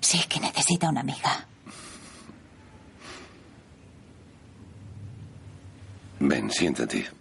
[0.00, 1.46] Sí que necesita una amiga.
[6.18, 7.15] Ven, siéntate.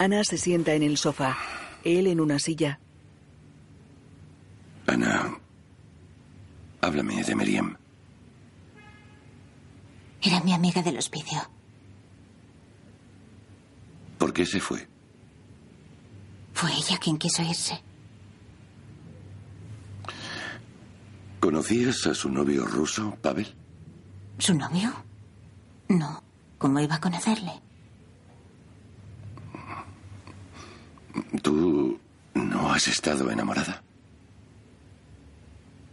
[0.00, 1.36] Ana se sienta en el sofá,
[1.84, 2.80] él en una silla.
[4.86, 5.38] Ana,
[6.80, 7.76] háblame de Meriem.
[10.22, 11.38] Era mi amiga del hospicio.
[14.16, 14.88] ¿Por qué se fue?
[16.54, 17.82] Fue ella quien quiso irse.
[21.40, 23.54] ¿Conocías a su novio ruso, Pavel?
[24.38, 24.94] ¿Su novio?
[25.88, 26.22] No.
[26.56, 27.52] ¿Cómo iba a conocerle?
[31.42, 31.98] ¿Tú
[32.34, 33.82] no has estado enamorada?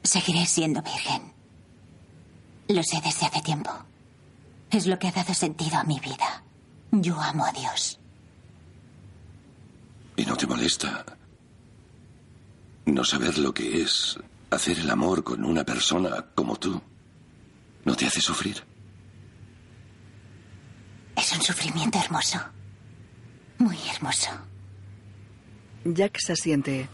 [0.03, 1.33] Seguiré siendo virgen.
[2.69, 3.71] Lo sé desde hace tiempo.
[4.69, 6.43] Es lo que ha dado sentido a mi vida.
[6.91, 7.99] Yo amo a Dios.
[10.15, 11.05] ¿Y no te molesta
[12.85, 14.17] no saber lo que es
[14.49, 16.81] hacer el amor con una persona como tú?
[17.85, 18.63] ¿No te hace sufrir?
[21.15, 22.39] Es un sufrimiento hermoso.
[23.59, 24.29] Muy hermoso.
[25.95, 26.87] Jack se asiente.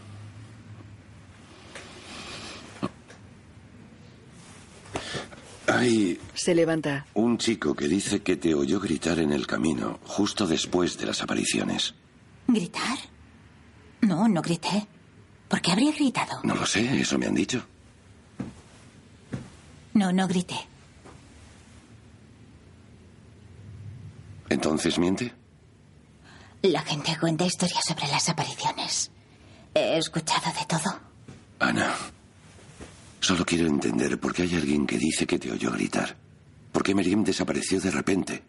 [5.66, 7.06] Hay Se levanta.
[7.14, 11.22] un chico que dice que te oyó gritar en el camino justo después de las
[11.22, 11.94] apariciones.
[12.46, 12.98] ¿Gritar?
[14.02, 14.86] No, no grité.
[15.48, 16.40] ¿Por qué habría gritado?
[16.44, 17.64] No lo sé, eso me han dicho.
[19.94, 20.56] No, no grité.
[24.50, 25.32] ¿Entonces miente?
[26.64, 29.10] La gente cuenta historias sobre las apariciones.
[29.74, 30.98] He escuchado de todo.
[31.58, 31.94] Ana,
[33.20, 36.16] solo quiero entender por qué hay alguien que dice que te oyó gritar.
[36.72, 38.42] ¿Por qué Miriam desapareció de repente?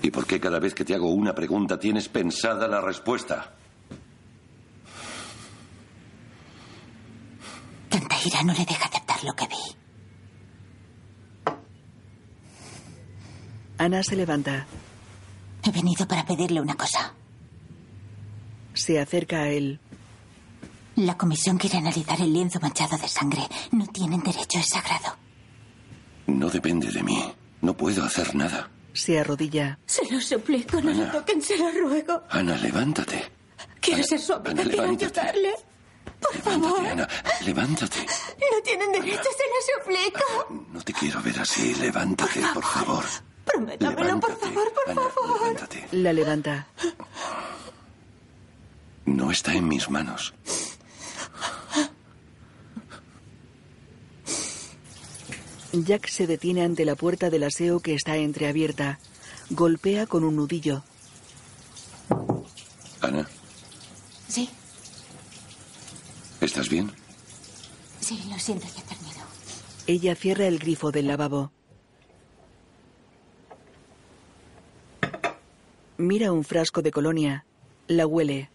[0.00, 3.52] ¿Y por qué cada vez que te hago una pregunta tienes pensada la respuesta?
[7.90, 9.76] Tanta ira no le deja aceptar lo que vi.
[13.76, 14.66] Ana se levanta.
[15.62, 17.12] He venido para pedirle una cosa.
[18.78, 19.80] Se acerca a él.
[20.94, 23.42] La comisión quiere analizar el lienzo manchado de sangre.
[23.72, 25.16] No tienen derecho, es sagrado.
[26.28, 27.32] No depende de mí.
[27.60, 28.70] No puedo hacer nada.
[28.92, 29.78] Se arrodilla.
[29.84, 31.06] Se lo suplico, no Ana.
[31.06, 32.22] lo toquen, se lo ruego.
[32.30, 33.24] Ana, levántate.
[33.80, 35.52] Quiero Ana, ser su amiga, Ana, quiero ayudarle.
[36.20, 37.08] Por favor, Levántate, Ana.
[37.44, 37.98] Levántate.
[38.06, 40.66] no tienen derecho, se lo suplico.
[40.72, 41.74] No te quiero ver así.
[41.74, 43.04] Levántate, por favor.
[43.44, 45.40] Prométamelo, por favor, por favor.
[45.40, 45.88] Levántate.
[45.92, 46.66] La levanta.
[49.16, 50.34] No está en mis manos.
[55.72, 58.98] Jack se detiene ante la puerta del aseo que está entreabierta.
[59.50, 60.82] Golpea con un nudillo.
[63.00, 63.28] Ana,
[64.28, 64.48] Sí,
[66.40, 66.90] ¿estás bien?
[68.00, 69.24] sí, lo siento, ya termino.
[69.86, 71.52] Ella cierra el grifo del lavabo.
[75.98, 77.44] Mira un frasco de colonia.
[77.86, 78.50] La huele.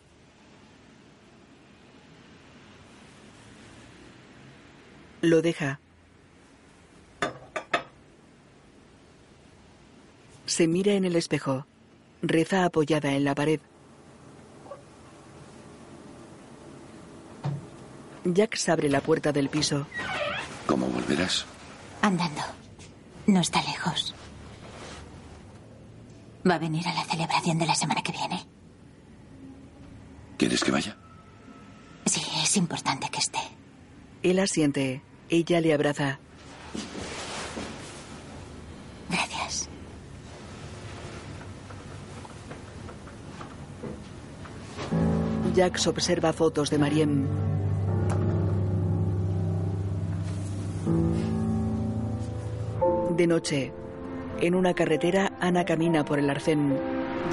[5.23, 5.79] Lo deja.
[10.45, 11.65] Se mira en el espejo.
[12.21, 13.61] Reza apoyada en la pared.
[18.25, 19.87] Jack se abre la puerta del piso.
[20.65, 21.45] ¿Cómo volverás?
[22.01, 22.41] Andando.
[23.25, 24.13] No está lejos.
[26.45, 28.45] ¿Va a venir a la celebración de la semana que viene?
[30.37, 30.97] ¿Quieres que vaya?
[32.07, 33.39] Sí, es importante que esté.
[34.21, 35.01] Él asiente.
[35.29, 36.19] Ella le abraza.
[39.09, 39.69] Gracias.
[45.55, 47.27] Jax observa fotos de Mariem.
[53.15, 53.71] De noche,
[54.41, 56.77] en una carretera, Ana camina por el arcén.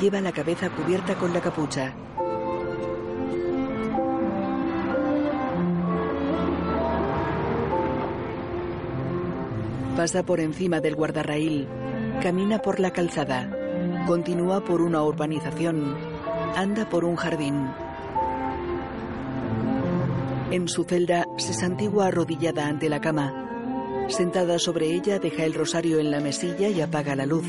[0.01, 1.95] Lleva la cabeza cubierta con la capucha.
[9.97, 11.67] Pasa por encima del guardarraíl.
[12.23, 13.51] Camina por la calzada.
[14.07, 15.97] Continúa por una urbanización.
[16.57, 17.69] Anda por un jardín.
[20.51, 23.47] En su celda se santigua arrodillada ante la cama.
[24.09, 27.47] Sentada sobre ella deja el rosario en la mesilla y apaga la luz.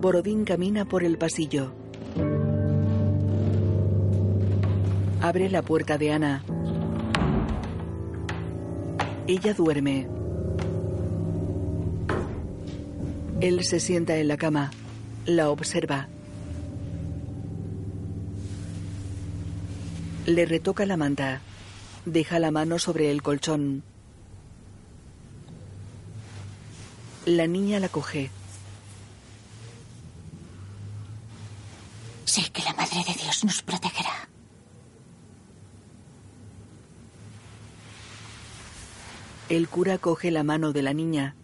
[0.00, 1.72] Borodín camina por el pasillo.
[5.20, 6.42] Abre la puerta de Ana.
[9.28, 10.08] Ella duerme.
[13.40, 14.72] Él se sienta en la cama.
[15.26, 16.08] La observa.
[20.26, 21.40] Le retoca la manta.
[22.04, 23.84] Deja la mano sobre el colchón.
[27.24, 28.30] La niña la coge.
[32.24, 34.28] Sé que la Madre de Dios nos protegerá.
[39.52, 41.36] El cura coge la mano de la niña.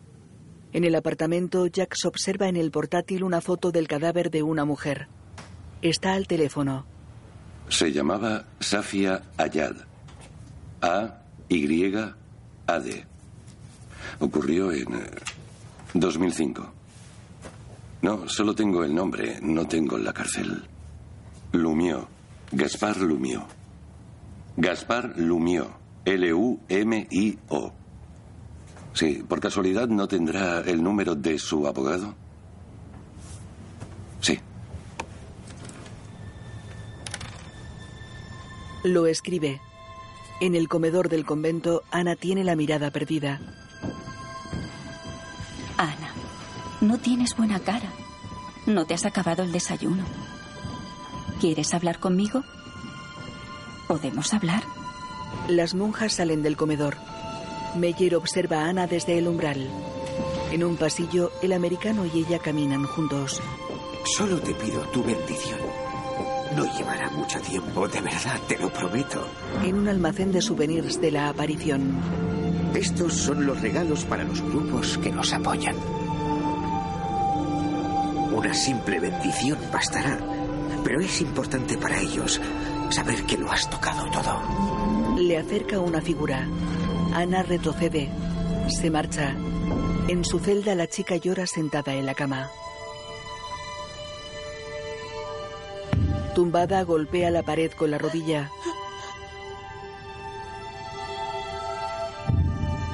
[0.72, 5.08] En el apartamento, Jax observa en el portátil una foto del cadáver de una mujer.
[5.82, 6.86] Está al teléfono.
[7.68, 9.76] Se llamaba Safia Ayad.
[10.80, 12.16] A-Y-A-D.
[14.20, 15.10] Ocurrió en eh,
[15.92, 16.72] 2005.
[18.00, 20.64] No, solo tengo el nombre, no tengo la cárcel.
[21.52, 22.08] Lumio.
[22.52, 23.46] Gaspar Lumio.
[24.56, 25.76] Gaspar Lumio.
[26.06, 27.77] L-U-M-I-O.
[28.98, 32.16] Sí, por casualidad no tendrá el número de su abogado.
[34.20, 34.40] Sí.
[38.82, 39.60] Lo escribe.
[40.40, 43.40] En el comedor del convento, Ana tiene la mirada perdida.
[45.76, 46.10] Ana,
[46.80, 47.92] no tienes buena cara.
[48.66, 50.02] No te has acabado el desayuno.
[51.40, 52.42] ¿Quieres hablar conmigo?
[53.86, 54.64] ¿Podemos hablar?
[55.46, 56.96] Las monjas salen del comedor.
[57.76, 59.68] Meyer observa a Ana desde el umbral.
[60.52, 63.40] En un pasillo, el americano y ella caminan juntos.
[64.04, 65.58] Solo te pido tu bendición.
[66.56, 69.22] No llevará mucho tiempo, de verdad, te lo prometo.
[69.62, 72.00] En un almacén de souvenirs de la aparición.
[72.74, 75.76] Estos son los regalos para los grupos que nos apoyan.
[78.32, 80.18] Una simple bendición bastará,
[80.84, 82.40] pero es importante para ellos
[82.90, 85.16] saber que lo has tocado todo.
[85.18, 86.46] Le acerca una figura.
[87.12, 88.08] Ana retrocede.
[88.68, 89.34] Se marcha.
[90.08, 92.50] En su celda la chica llora sentada en la cama.
[96.34, 98.50] Tumbada golpea la pared con la rodilla.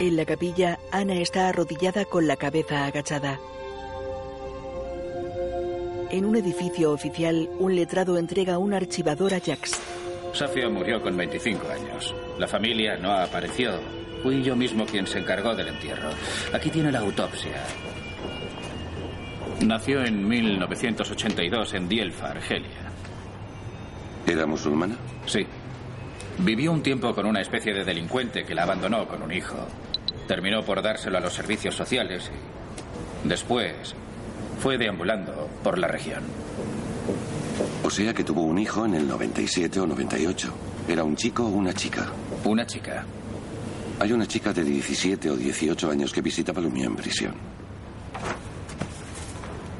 [0.00, 3.38] En la capilla, Ana está arrodillada con la cabeza agachada.
[6.10, 9.80] En un edificio oficial, un letrado entrega un archivador a Jax.
[10.32, 12.14] Safia murió con 25 años.
[12.38, 14.03] La familia no apareció.
[14.24, 16.08] Fui yo mismo quien se encargó del entierro.
[16.54, 17.62] Aquí tiene la autopsia.
[19.60, 22.88] Nació en 1982 en Dielfa, Argelia.
[24.26, 24.96] ¿Era musulmana?
[25.26, 25.46] Sí.
[26.38, 29.56] Vivió un tiempo con una especie de delincuente que la abandonó con un hijo.
[30.26, 32.30] Terminó por dárselo a los servicios sociales
[33.24, 33.94] y después
[34.58, 36.22] fue deambulando por la región.
[37.82, 40.54] O sea que tuvo un hijo en el 97 o 98.
[40.88, 42.06] ¿Era un chico o una chica?
[42.44, 43.04] Una chica.
[44.00, 47.34] Hay una chica de 17 o 18 años que visitaba Lumia en prisión.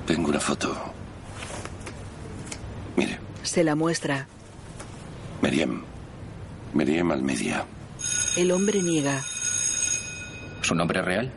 [0.06, 0.74] Tengo una foto.
[2.96, 4.26] Mire, Se la muestra.
[5.42, 5.82] Meriem.
[6.74, 7.64] Meriem Almedia.
[8.36, 9.20] El hombre niega.
[10.62, 11.30] ¿Su nombre real?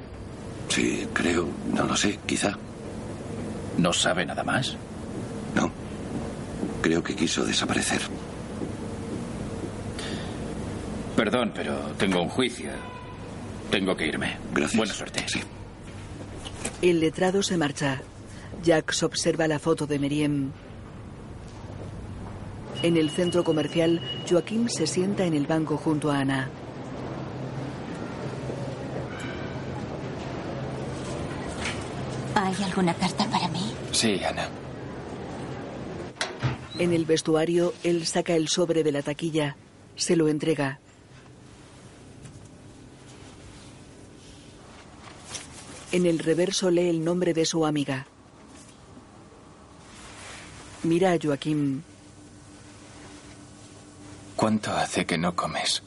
[0.70, 1.48] Sí, creo.
[1.74, 2.58] No lo sé, quizá.
[3.78, 4.76] ¿No sabe nada más?
[5.56, 5.72] No.
[6.82, 8.02] Creo que quiso desaparecer.
[11.18, 12.70] Perdón, pero tengo un juicio.
[13.72, 14.38] Tengo que irme.
[14.54, 14.78] Gracias.
[14.78, 15.24] Buena suerte.
[15.26, 15.40] Sí.
[16.84, 18.02] El letrado se marcha.
[18.64, 20.52] Jax observa la foto de Meriem.
[22.84, 24.00] En el centro comercial,
[24.30, 26.50] Joaquín se sienta en el banco junto a Ana.
[32.36, 33.74] ¿Hay alguna carta para mí?
[33.92, 34.48] Sí, Ana.
[36.78, 39.56] En el vestuario, él saca el sobre de la taquilla.
[39.96, 40.80] Se lo entrega.
[45.98, 48.06] En el reverso lee el nombre de su amiga.
[50.84, 51.84] Mira a Joaquín.
[54.36, 55.82] ¿Cuánto hace que no comes?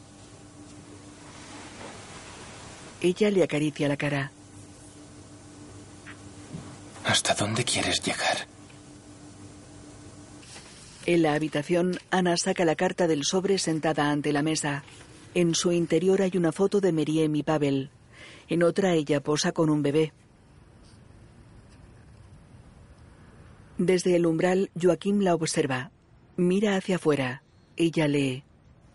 [3.00, 4.32] Ella le acaricia la cara.
[7.04, 8.48] ¿Hasta dónde quieres llegar?
[11.06, 14.82] En la habitación, Ana saca la carta del sobre sentada ante la mesa.
[15.34, 17.90] En su interior hay una foto de Meriem y Pavel.
[18.50, 20.12] En otra ella posa con un bebé.
[23.78, 25.92] Desde el umbral, Joaquín la observa.
[26.36, 27.44] Mira hacia afuera.
[27.76, 28.42] Ella lee.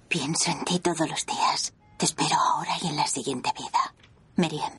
[0.09, 1.73] Pienso en ti todos los días.
[1.97, 3.95] Te espero ahora y en la siguiente vida.
[4.35, 4.73] Miriam.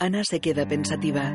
[0.00, 1.32] Ana se queda pensativa.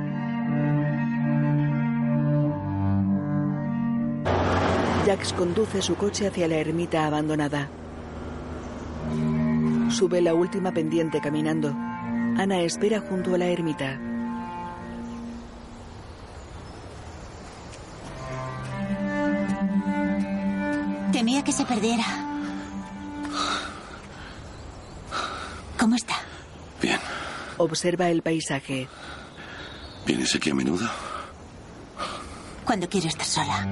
[5.06, 7.70] Jax conduce su coche hacia la ermita abandonada.
[9.90, 11.74] Sube la última pendiente caminando.
[12.38, 14.00] Ana espera junto a la ermita.
[21.12, 22.04] Te Temía que se perdiera.
[25.80, 26.16] ¿Cómo está?
[26.82, 27.00] Bien.
[27.58, 28.88] Observa el paisaje.
[30.06, 30.90] ¿Vienes aquí a menudo?
[32.66, 33.68] Cuando quiero estar sola.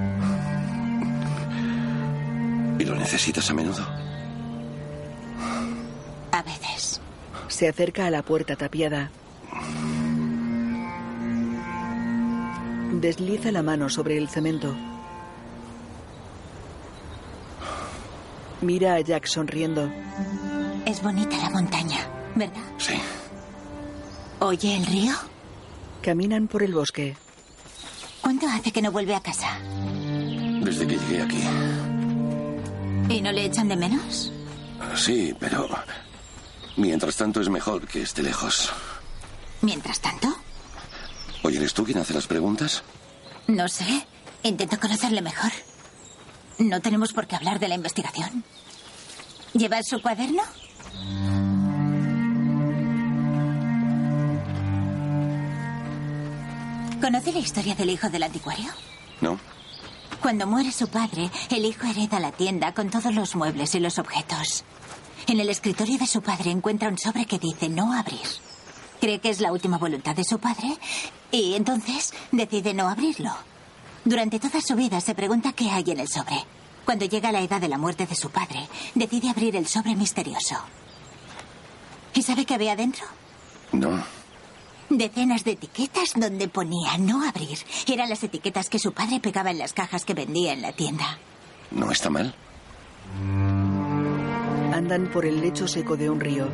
[2.77, 4.00] ¿Y lo necesitas a menudo?
[7.61, 9.11] Se acerca a la puerta tapiada.
[12.93, 14.75] Desliza la mano sobre el cemento.
[18.61, 19.91] Mira a Jack sonriendo.
[20.87, 21.99] Es bonita la montaña,
[22.33, 22.63] ¿verdad?
[22.79, 22.95] Sí.
[24.39, 25.13] ¿Oye el río?
[26.01, 27.15] Caminan por el bosque.
[28.21, 29.59] ¿Cuánto hace que no vuelve a casa?
[30.63, 31.43] Desde que llegué aquí.
[33.07, 34.33] ¿Y no le echan de menos?
[34.95, 35.69] Sí, pero...
[36.81, 38.71] Mientras tanto es mejor que esté lejos.
[39.61, 40.27] Mientras tanto,
[41.43, 42.81] Oye, ¿eres tú quien hace las preguntas?
[43.47, 44.07] no sé.
[44.43, 45.51] Intento conocerle mejor.
[46.57, 48.43] No tenemos por qué hablar de la investigación.
[49.53, 50.41] ¿Lleva su cuaderno?
[57.01, 58.69] ¿Conoce la historia del hijo del anticuario?
[59.21, 59.39] No.
[60.21, 63.97] Cuando muere su padre, el hijo hereda la tienda con todos los muebles y los
[63.97, 64.63] objetos.
[65.27, 68.27] En el escritorio de su padre encuentra un sobre que dice no abrir.
[68.99, 70.77] Cree que es la última voluntad de su padre
[71.31, 73.31] y entonces decide no abrirlo.
[74.03, 76.43] Durante toda su vida se pregunta qué hay en el sobre.
[76.85, 80.55] Cuando llega la edad de la muerte de su padre, decide abrir el sobre misterioso.
[82.13, 83.05] ¿Y sabe qué había dentro?
[83.71, 84.03] No.
[84.89, 87.57] Decenas de etiquetas donde ponía no abrir.
[87.87, 91.17] Eran las etiquetas que su padre pegaba en las cajas que vendía en la tienda.
[91.71, 92.35] ¿No está mal?
[94.73, 96.47] Andan por el lecho seco de un río.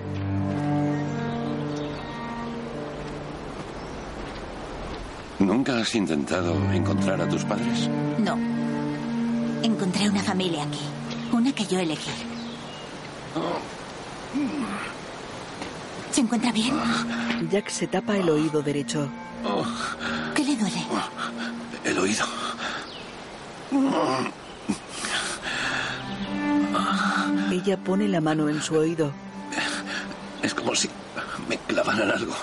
[5.40, 7.88] ¿Nunca has intentado encontrar a tus padres?
[8.18, 8.38] No.
[9.62, 10.80] Encontré una familia aquí.
[11.32, 12.10] Una que yo elegí.
[16.12, 16.76] ¿Se encuentra bien?
[17.52, 19.08] Jack se tapa el oído derecho.
[20.34, 20.84] ¿Qué le duele?
[21.84, 22.26] El oído.
[27.52, 29.12] Ella pone la mano en su oído.
[30.42, 30.90] Es como si
[31.48, 32.34] me clavaran algo.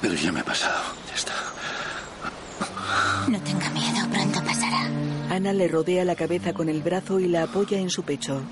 [0.00, 0.80] Pero ya me ha pasado.
[1.08, 1.32] Ya está.
[3.28, 4.88] No tenga miedo, pronto pasará.
[5.30, 8.42] Ana le rodea la cabeza con el brazo y la apoya en su pecho.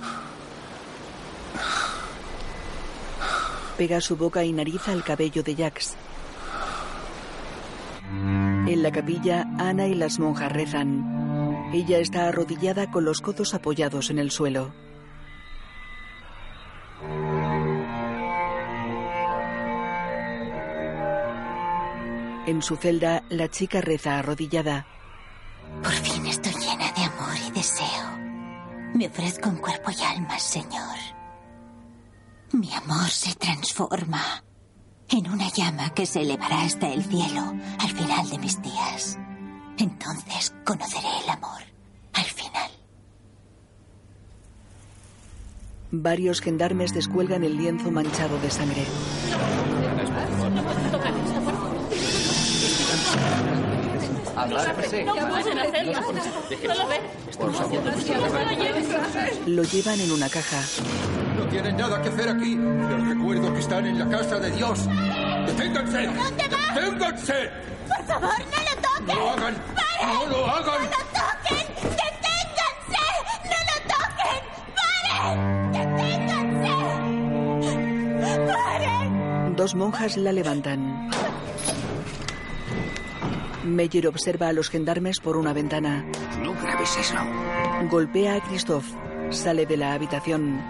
[3.76, 5.94] Pega su boca y nariz al cabello de Jax.
[8.12, 11.39] En la capilla, Ana y las monjas rezan.
[11.72, 14.72] Ella está arrodillada con los codos apoyados en el suelo.
[22.46, 24.86] En su celda, la chica reza arrodillada.
[25.82, 28.18] Por fin estoy llena de amor y deseo.
[28.94, 30.98] Me ofrezco en cuerpo y alma, Señor.
[32.52, 34.42] Mi amor se transforma
[35.08, 39.16] en una llama que se elevará hasta el cielo al final de mis días.
[39.80, 41.62] Entonces conoceré el amor
[42.12, 42.70] al final.
[45.90, 48.84] Varios gendarmes descuelgan el lienzo manchado de sangre.
[59.46, 60.62] Lo llevan en una caja.
[61.38, 62.54] No tienen nada que hacer aquí.
[62.54, 64.86] Les recuerdo que están en la casa de Dios.
[65.46, 66.10] ¡Deténganse!
[66.74, 67.70] ¡Deténganse!
[68.00, 69.06] Por favor, no lo toquen.
[69.06, 69.54] ¡No lo hagan!
[69.76, 70.08] ¡Paren!
[70.08, 70.80] ¡No lo hagan!
[70.80, 71.66] ¡No lo toquen!
[72.00, 73.04] ¡Deténganse!
[73.44, 74.42] ¡No lo toquen!
[74.78, 75.38] ¡Paren!
[75.72, 76.74] ¡Deténganse!
[78.52, 79.56] ¡Paren!
[79.56, 81.10] Dos monjas la levantan.
[83.64, 86.06] Meyer observa a los gendarmes por una ventana.
[86.40, 87.16] No grabes eso.
[87.90, 88.86] Golpea a Christoph.
[89.28, 90.62] Sale de la habitación.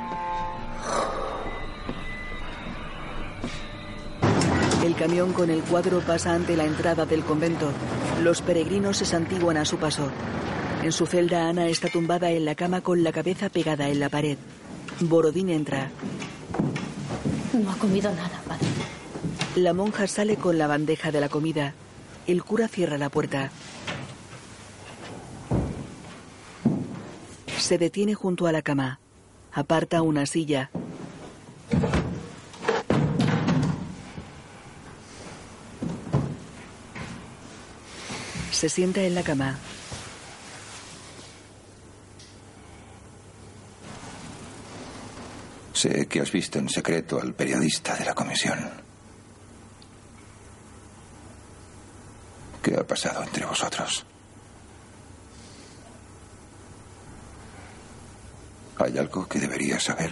[4.84, 7.70] El camión con el cuadro pasa ante la entrada del convento.
[8.22, 10.10] Los peregrinos se santiguan a su paso.
[10.82, 14.08] En su celda, Ana está tumbada en la cama con la cabeza pegada en la
[14.08, 14.38] pared.
[15.00, 15.90] Borodín entra.
[17.52, 18.66] No ha comido nada, padre.
[19.56, 21.74] La monja sale con la bandeja de la comida.
[22.26, 23.50] El cura cierra la puerta.
[27.58, 28.98] Se detiene junto a la cama.
[29.52, 30.70] Aparta una silla.
[38.60, 39.56] Se sienta en la cama.
[45.72, 48.58] Sé que has visto en secreto al periodista de la comisión.
[52.62, 54.04] ¿Qué ha pasado entre vosotros?
[58.76, 60.10] ¿Hay algo que debería saber?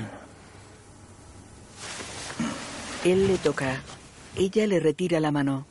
[3.05, 3.83] Él le toca.
[4.37, 5.67] Ella le retira la mano.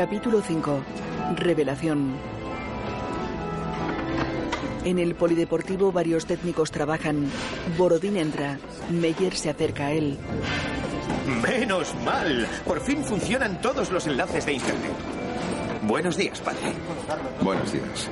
[0.00, 0.80] Capítulo 5.
[1.36, 2.14] Revelación.
[4.82, 7.30] En el polideportivo varios técnicos trabajan.
[7.76, 8.58] Borodín entra.
[8.88, 10.16] Meyer se acerca a él.
[11.42, 12.48] Menos mal.
[12.64, 14.92] Por fin funcionan todos los enlaces de Internet.
[15.82, 16.72] Buenos días, padre.
[17.42, 18.08] Buenos días.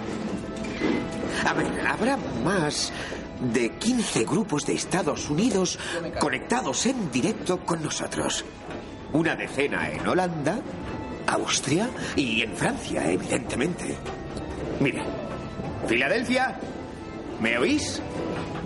[1.46, 2.92] A ver, habrá más
[3.40, 5.78] de 15 grupos de Estados Unidos
[6.20, 8.44] conectados en directo con nosotros.
[9.14, 10.60] Una decena en Holanda,
[11.28, 13.96] Austria y en Francia, evidentemente.
[14.80, 15.02] Mire,
[15.86, 16.58] Filadelfia,
[17.40, 18.00] ¿me oís?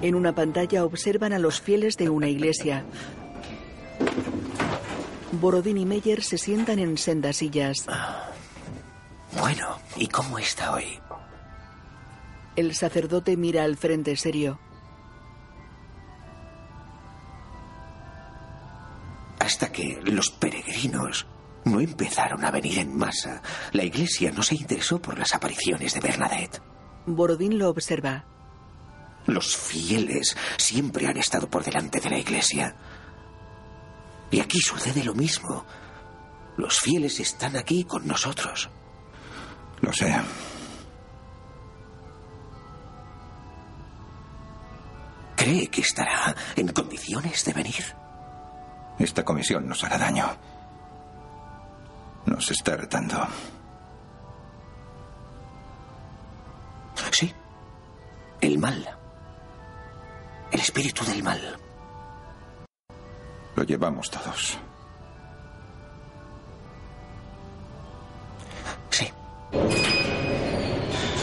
[0.00, 2.84] En una pantalla observan a los fieles de una iglesia.
[5.32, 7.86] Borodín y Meyer se sientan en sendas sillas.
[9.38, 10.98] Bueno, ¿y cómo está hoy?
[12.54, 14.58] El sacerdote mira al frente serio.
[19.38, 21.26] Hasta que los peregrinos
[21.64, 26.00] no empezaron a venir en masa, la iglesia no se interesó por las apariciones de
[26.00, 26.60] Bernadette.
[27.06, 28.24] Borodín lo observa.
[29.26, 32.74] Los fieles siempre han estado por delante de la iglesia.
[34.30, 35.64] Y aquí sucede lo mismo.
[36.56, 38.68] Los fieles están aquí con nosotros.
[39.80, 40.14] Lo sé.
[45.36, 47.84] ¿Cree que estará en condiciones de venir?
[48.98, 50.36] Esta comisión nos hará daño.
[52.26, 53.16] Nos está retando.
[57.10, 57.32] Sí.
[58.40, 58.88] El mal.
[60.50, 61.58] El espíritu del mal.
[63.56, 64.58] Lo llevamos todos.
[68.90, 69.08] Sí.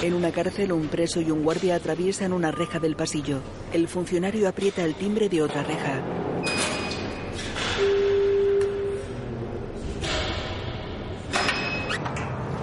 [0.01, 3.39] En una cárcel, un preso y un guardia atraviesan una reja del pasillo.
[3.73, 6.01] El funcionario aprieta el timbre de otra reja.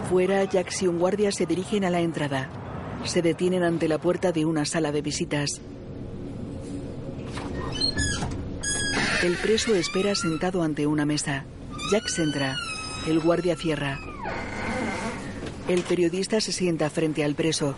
[0.09, 2.49] Fuera, Jax y un guardia se dirigen a la entrada.
[3.05, 5.61] Se detienen ante la puerta de una sala de visitas.
[9.24, 11.45] El preso espera sentado ante una mesa.
[11.91, 12.57] Jax entra.
[13.09, 13.99] El guardia cierra.
[15.66, 17.74] El periodista se sienta frente al preso.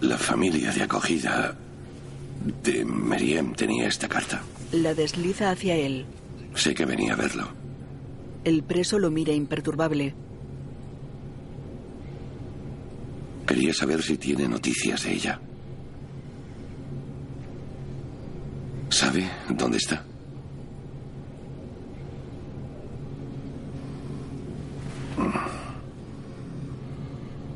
[0.00, 1.56] La familia de acogida
[2.62, 4.42] de Meriem tenía esta carta.
[4.72, 6.06] La desliza hacia él.
[6.54, 7.48] Sé que venía a verlo.
[8.44, 10.14] El preso lo mira imperturbable.
[13.46, 15.40] Quería saber si tiene noticias de ella.
[18.90, 20.04] ¿Sabe dónde está?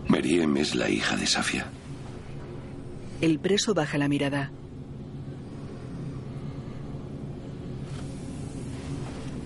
[0.08, 1.66] Meriem es la hija de Safia.
[3.20, 4.50] El preso baja la mirada.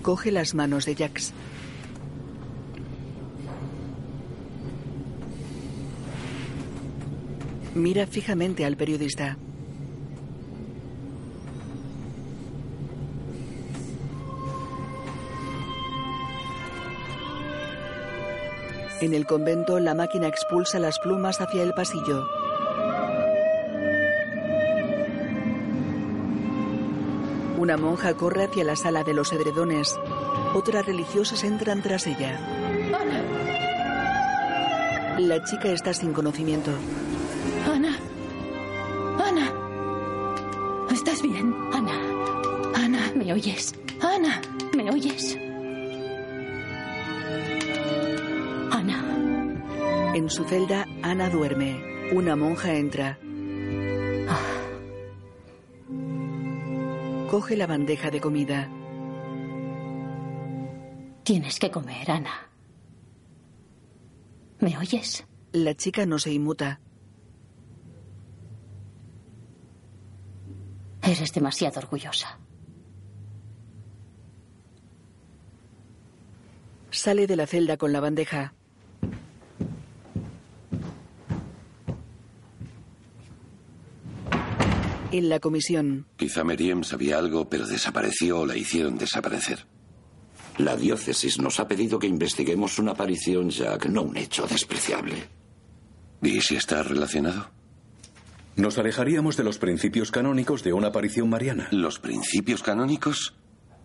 [0.07, 1.33] Coge las manos de Jax.
[7.75, 9.37] Mira fijamente al periodista.
[19.01, 22.46] En el convento, la máquina expulsa las plumas hacia el pasillo.
[27.67, 29.99] Una monja corre hacia la sala de los edredones.
[30.53, 32.39] Otras religiosas entran tras ella.
[35.17, 36.71] La chica está sin conocimiento.
[37.69, 37.97] Ana.
[39.21, 39.51] Ana.
[40.93, 41.53] ¿Estás bien?
[41.73, 41.99] Ana.
[42.73, 43.75] Ana, ¿me oyes?
[43.99, 44.41] Ana,
[44.73, 45.37] ¿me oyes?
[48.71, 50.13] Ana.
[50.15, 51.83] En su celda, Ana duerme.
[52.13, 53.19] Una monja entra.
[57.37, 58.67] Coge la bandeja de comida.
[61.23, 62.49] Tienes que comer, Ana.
[64.59, 65.23] ¿Me oyes?
[65.51, 66.81] La chica no se inmuta.
[71.03, 72.39] Eres demasiado orgullosa.
[76.89, 78.56] Sale de la celda con la bandeja.
[85.11, 89.65] En la comisión, Quizá Meriem sabía algo, pero desapareció o la hicieron desaparecer.
[90.57, 95.13] La diócesis nos ha pedido que investiguemos una aparición, Jack, no un hecho despreciable.
[96.21, 97.51] ¿Y si está relacionado?
[98.57, 101.69] Nos alejaríamos de los principios canónicos de una aparición mariana.
[101.71, 103.35] ¿Los principios canónicos?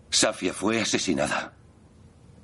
[0.09, 1.53] Safia fue asesinada.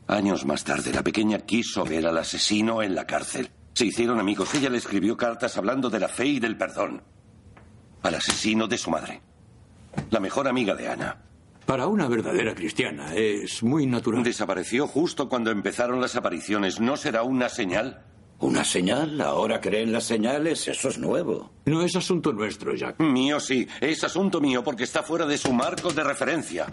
[0.07, 3.49] Años más tarde, la pequeña quiso ver al asesino en la cárcel.
[3.73, 4.53] Se hicieron amigos.
[4.56, 7.01] Ella le escribió cartas hablando de la fe y del perdón.
[8.04, 9.22] Al asesino de su madre.
[10.12, 11.18] La mejor amiga de Ana.
[11.66, 14.24] Para una verdadera cristiana es muy natural.
[14.24, 16.80] Desapareció justo cuando empezaron las apariciones.
[16.80, 18.02] ¿No será una señal?
[18.40, 19.20] ¿Una señal?
[19.22, 20.68] ¿Ahora creen las señales?
[20.68, 21.52] Eso es nuevo.
[21.66, 23.00] No es asunto nuestro, Jack.
[23.02, 23.68] Mío sí.
[23.82, 26.66] Es asunto mío porque está fuera de su marco de referencia.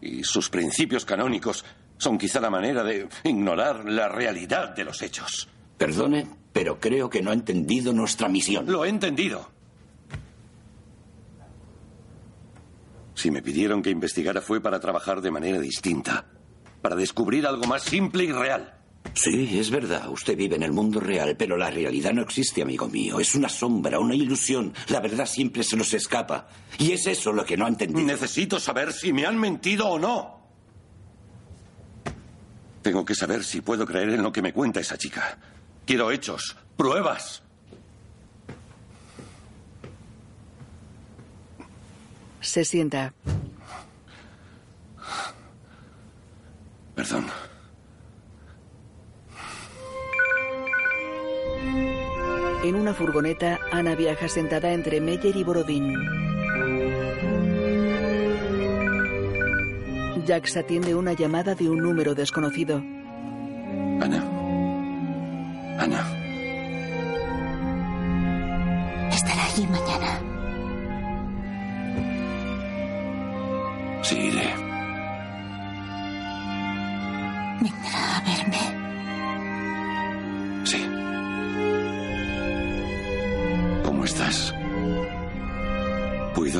[0.00, 1.64] Y sus principios canónicos
[1.96, 5.48] son quizá la manera de ignorar la realidad de los hechos.
[5.76, 8.66] Perdone, pero creo que no ha entendido nuestra misión.
[8.66, 9.50] Lo he entendido.
[13.18, 16.24] Si me pidieron que investigara fue para trabajar de manera distinta,
[16.80, 18.78] para descubrir algo más simple y real.
[19.12, 20.08] Sí, es verdad.
[20.08, 23.18] Usted vive en el mundo real, pero la realidad no existe, amigo mío.
[23.18, 24.72] Es una sombra, una ilusión.
[24.86, 26.46] La verdad siempre se nos escapa.
[26.78, 28.06] Y es eso lo que no ha entendido.
[28.06, 30.38] Necesito saber si me han mentido o no.
[32.82, 35.40] Tengo que saber si puedo creer en lo que me cuenta esa chica.
[35.84, 37.42] Quiero hechos, pruebas.
[42.48, 43.12] Se sienta.
[46.94, 47.26] Perdón.
[52.64, 55.92] En una furgoneta, Ana viaja sentada entre Meyer y Borodín.
[60.26, 62.76] Jax atiende una llamada de un número desconocido.
[64.00, 64.24] Ana.
[65.78, 66.00] Ana.
[69.10, 70.27] Estará allí mañana.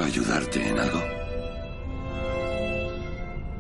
[0.08, 1.00] Ayudarte en algo?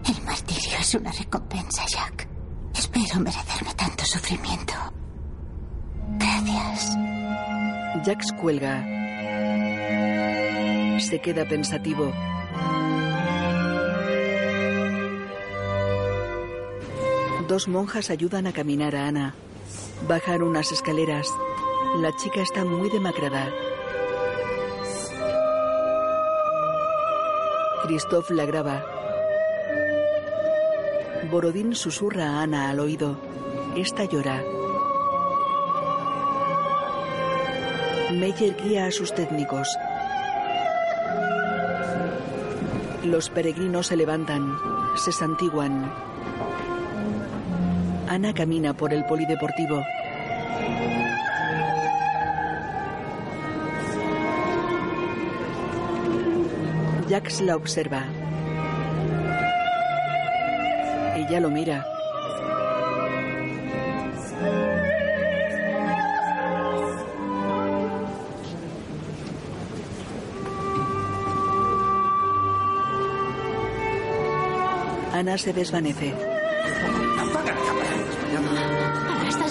[0.06, 2.26] El martirio es una recompensa, Jack.
[2.74, 4.72] Espero merecerme tanto sufrimiento.
[6.18, 6.96] Gracias.
[8.04, 8.82] Jax cuelga.
[11.00, 12.12] Se queda pensativo.
[17.46, 19.34] Dos monjas ayudan a caminar a Ana.
[20.06, 21.28] Bajan unas escaleras.
[22.00, 23.50] La chica está muy demacrada.
[27.88, 28.84] Christoph la graba.
[31.30, 33.16] Borodín susurra a Ana al oído.
[33.76, 34.44] Esta llora.
[38.12, 39.66] Meyer guía a sus técnicos.
[43.04, 44.54] Los peregrinos se levantan,
[44.96, 45.90] se santiguan.
[48.06, 49.82] Ana camina por el polideportivo.
[57.08, 58.04] Jax la observa.
[61.16, 61.84] Ella lo mira.
[75.12, 76.14] Ana se desvanece.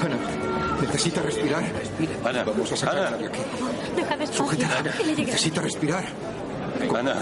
[0.04, 0.18] Ana,
[0.82, 1.64] necesita respirar.
[2.24, 3.18] Ana, Vamos a sacarla Ana.
[3.18, 3.40] de aquí.
[3.96, 4.46] Deja despacio.
[4.46, 4.94] Sujétala.
[5.18, 6.06] Necesita respirar.
[6.98, 7.16] Ana.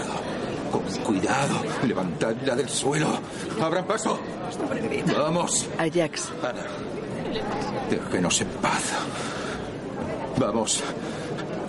[1.04, 1.62] Cuidado.
[1.84, 3.08] Levantadla del suelo.
[3.60, 4.18] Abran paso.
[5.16, 5.68] Vamos.
[5.78, 6.32] A Jax.
[7.90, 8.82] Déjenos en paz.
[10.38, 10.82] Vamos.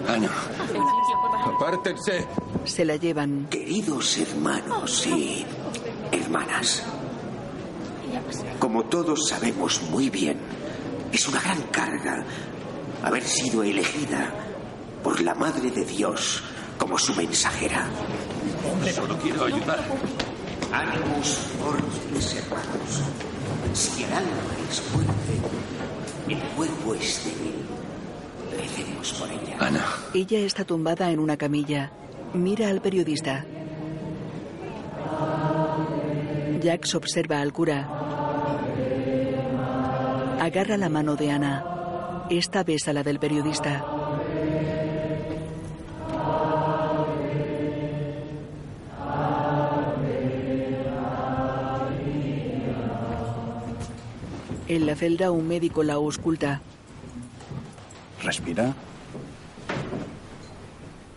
[0.07, 0.29] Ana.
[1.45, 2.25] Apártense.
[2.63, 3.47] Se la llevan.
[3.49, 5.45] Queridos hermanos y
[6.11, 6.83] hermanas,
[8.59, 10.37] como todos sabemos muy bien,
[11.11, 12.23] es una gran carga
[13.03, 14.33] haber sido elegida
[15.03, 16.43] por la Madre de Dios
[16.77, 17.87] como su mensajera.
[18.93, 19.79] Solo quiero ayudar.
[20.71, 21.27] Ánimos
[21.59, 23.01] fuertes, hermanos.
[23.73, 24.29] Si el alma
[24.69, 25.13] es fuerte,
[26.29, 27.55] el cuerpo es débil.
[28.57, 29.57] Recemos por ella.
[29.59, 29.85] Ana.
[30.13, 31.91] Ella está tumbada en una camilla.
[32.33, 33.45] Mira al periodista.
[36.63, 37.87] Jax observa al cura.
[40.39, 42.25] Agarra la mano de Ana.
[42.29, 43.85] Esta besa la del periodista.
[54.77, 56.61] En la celda un médico la ausculta.
[58.21, 58.75] Respira.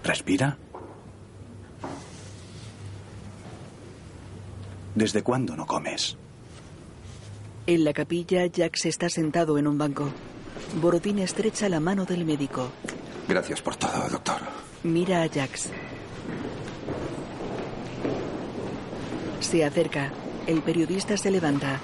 [0.03, 0.57] Respira.
[4.95, 6.17] ¿Desde cuándo no comes?
[7.67, 10.09] En la capilla, Jax está sentado en un banco.
[10.81, 12.71] Borodín estrecha la mano del médico.
[13.29, 14.41] Gracias por todo, doctor.
[14.85, 15.69] Mira a Jax.
[19.41, 20.11] Se acerca.
[20.47, 21.79] El periodista se levanta.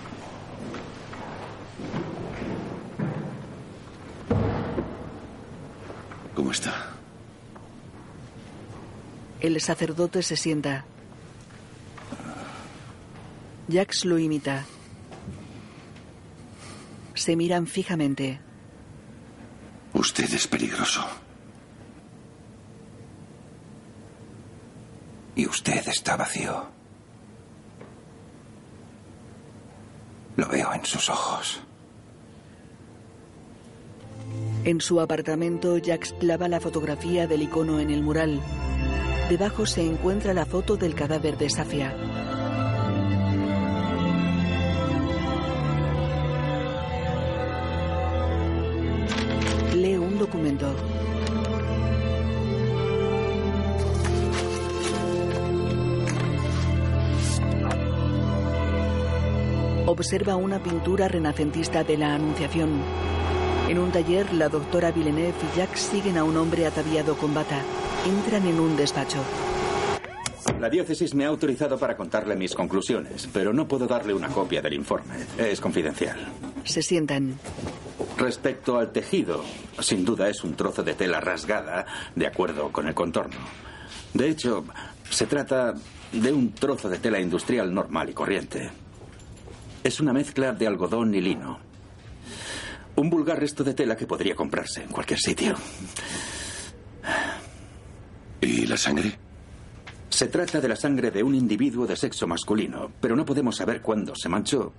[9.40, 10.84] El sacerdote se sienta.
[13.68, 14.64] Jax lo imita.
[17.14, 18.40] Se miran fijamente.
[19.92, 21.04] Usted es peligroso.
[25.34, 26.66] Y usted está vacío.
[30.36, 31.60] Lo veo en sus ojos.
[34.64, 38.40] En su apartamento, Jax clava la fotografía del icono en el mural.
[39.28, 41.92] Debajo se encuentra la foto del cadáver de Safia.
[49.74, 50.72] Lee un documento.
[59.86, 62.80] Observa una pintura renacentista de la Anunciación.
[63.68, 67.60] En un taller, la doctora Villeneuve y Jack siguen a un hombre ataviado con bata.
[68.06, 69.18] Entran en un despacho.
[70.60, 74.62] La diócesis me ha autorizado para contarle mis conclusiones, pero no puedo darle una copia
[74.62, 75.14] del informe.
[75.36, 76.16] Es confidencial.
[76.62, 77.36] Se sientan.
[78.16, 79.42] Respecto al tejido,
[79.80, 81.84] sin duda es un trozo de tela rasgada
[82.14, 83.40] de acuerdo con el contorno.
[84.14, 84.64] De hecho,
[85.10, 85.74] se trata
[86.12, 88.70] de un trozo de tela industrial normal y corriente.
[89.82, 91.58] Es una mezcla de algodón y lino.
[92.94, 95.56] Un vulgar resto de tela que podría comprarse en cualquier sitio.
[98.47, 99.12] ¿Y la sangre?
[100.09, 103.82] Se trata de la sangre de un individuo de sexo masculino, pero no podemos saber
[103.82, 104.73] cuándo se manchó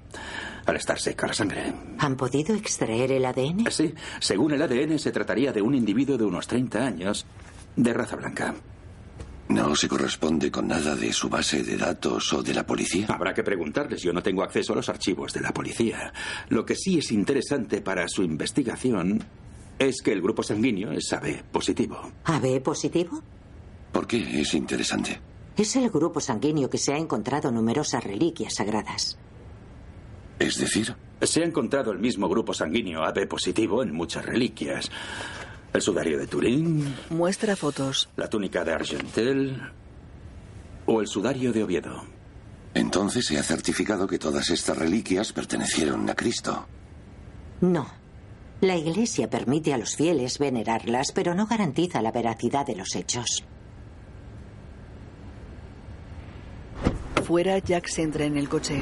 [0.65, 1.73] al estar seca la sangre.
[1.99, 3.69] ¿Han podido extraer el ADN?
[3.69, 7.25] Sí, según el ADN se trataría de un individuo de unos 30 años
[7.75, 8.55] de raza blanca.
[9.49, 13.07] ¿No se corresponde con nada de su base de datos o de la policía?
[13.09, 14.01] Habrá que preguntarles.
[14.01, 16.13] Yo no tengo acceso a los archivos de la policía.
[16.47, 19.25] Lo que sí es interesante para su investigación
[19.77, 22.11] es que el grupo sanguíneo es AB positivo.
[22.23, 23.21] ¿AB positivo?
[23.91, 25.19] ¿Por qué es interesante?
[25.55, 29.17] Es el grupo sanguíneo que se ha encontrado numerosas reliquias sagradas.
[30.39, 30.95] ¿Es decir?
[31.21, 34.91] Se ha encontrado el mismo grupo sanguíneo AB positivo en muchas reliquias.
[35.73, 36.95] El sudario de Turín.
[37.09, 38.07] Muestra fotos.
[38.15, 39.59] La túnica de Argentel.
[40.85, 42.03] O el sudario de Oviedo.
[42.75, 46.67] Entonces se ha certificado que todas estas reliquias pertenecieron a Cristo.
[47.61, 47.87] No.
[48.61, 53.43] La Iglesia permite a los fieles venerarlas, pero no garantiza la veracidad de los hechos.
[57.27, 58.81] Fuera, Jack se entra en el coche.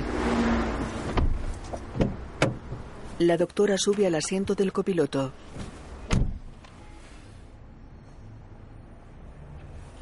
[3.18, 5.34] La doctora sube al asiento del copiloto.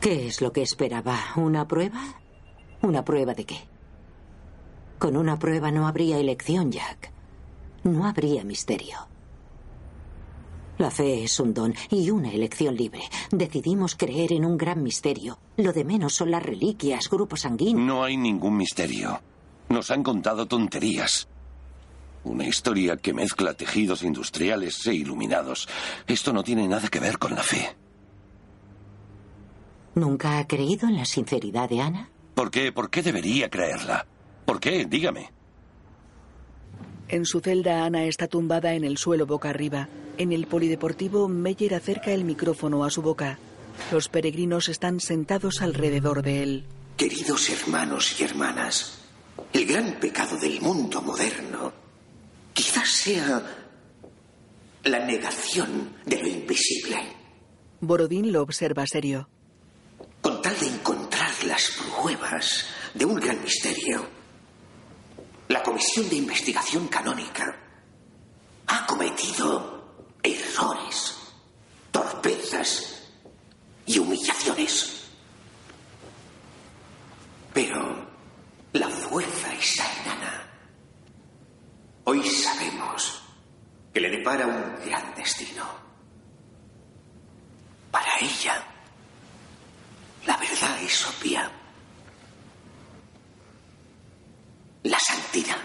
[0.01, 1.17] ¿Qué es lo que esperaba?
[1.37, 2.01] ¿Una prueba?
[2.81, 3.59] ¿Una prueba de qué?
[4.99, 7.13] Con una prueba no habría elección, Jack.
[7.85, 9.12] No habría misterio.
[10.83, 13.03] La fe es un don y una elección libre.
[13.31, 15.39] Decidimos creer en un gran misterio.
[15.55, 17.87] Lo de menos son las reliquias, grupos sanguíneos.
[17.87, 19.21] No hay ningún misterio.
[19.69, 21.29] Nos han contado tonterías.
[22.25, 25.69] Una historia que mezcla tejidos industriales e iluminados.
[26.05, 27.77] Esto no tiene nada que ver con la fe.
[29.95, 32.09] ¿Nunca ha creído en la sinceridad de Ana?
[32.35, 32.73] ¿Por qué?
[32.73, 34.05] ¿Por qué debería creerla?
[34.43, 34.83] ¿Por qué?
[34.83, 35.31] Dígame.
[37.13, 39.87] En su celda, Ana está tumbada en el suelo boca arriba.
[40.17, 43.37] En el polideportivo, Meyer acerca el micrófono a su boca.
[43.91, 46.63] Los peregrinos están sentados alrededor de él.
[46.97, 48.97] Queridos hermanos y hermanas,
[49.53, 51.71] el gran pecado del mundo moderno
[52.51, 53.43] quizás sea
[54.83, 56.97] la negación de lo invisible.
[57.79, 59.29] Borodín lo observa serio.
[60.19, 62.65] Con tal de encontrar las pruebas
[62.95, 64.22] de un gran misterio,
[65.47, 67.55] la Comisión de Investigación Canónica
[68.67, 71.17] ha cometido errores,
[71.91, 73.03] torpezas
[73.85, 75.07] y humillaciones.
[77.53, 78.07] Pero
[78.73, 80.49] la fuerza está en Ana.
[82.05, 83.21] Hoy sabemos
[83.93, 85.65] que le depara un gran destino.
[87.91, 88.63] Para ella,
[90.25, 91.51] la verdad es obvia.
[94.83, 95.57] La santidad.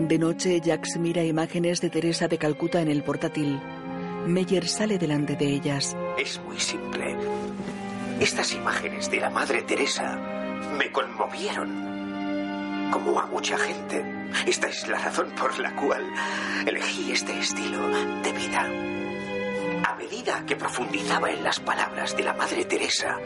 [0.00, 3.60] De noche, Jax mira imágenes de Teresa de Calcuta en el portátil.
[4.26, 5.96] Meyer sale delante de ellas.
[6.18, 7.16] Es muy simple.
[8.20, 10.16] Estas imágenes de la Madre Teresa
[10.76, 11.92] me conmovieron.
[12.92, 14.04] como a mucha gente.
[14.46, 16.04] Esta es la razón por la cual
[16.66, 17.88] elegí este estilo
[18.22, 18.68] de vida.
[19.84, 23.18] A medida que profundizaba en las palabras de la Madre Teresa,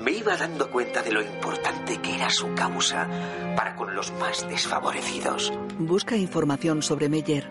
[0.00, 3.08] me iba dando cuenta de lo importante que era su causa
[3.56, 5.52] para con los más desfavorecidos.
[5.78, 7.48] Busca información sobre Meyer.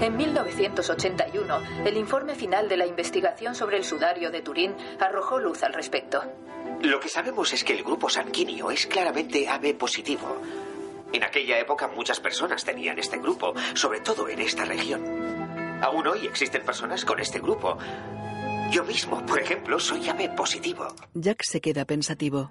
[0.00, 5.62] En 1981, el informe final de la investigación sobre el sudario de Turín arrojó luz
[5.62, 6.22] al respecto.
[6.82, 10.42] Lo que sabemos es que el grupo sanguíneo es claramente AB positivo.
[11.12, 15.02] En aquella época muchas personas tenían este grupo, sobre todo en esta región.
[15.80, 17.78] Aún hoy existen personas con este grupo.
[18.74, 20.88] Yo mismo, por ejemplo, soy AB positivo.
[21.14, 22.50] Jack se queda pensativo.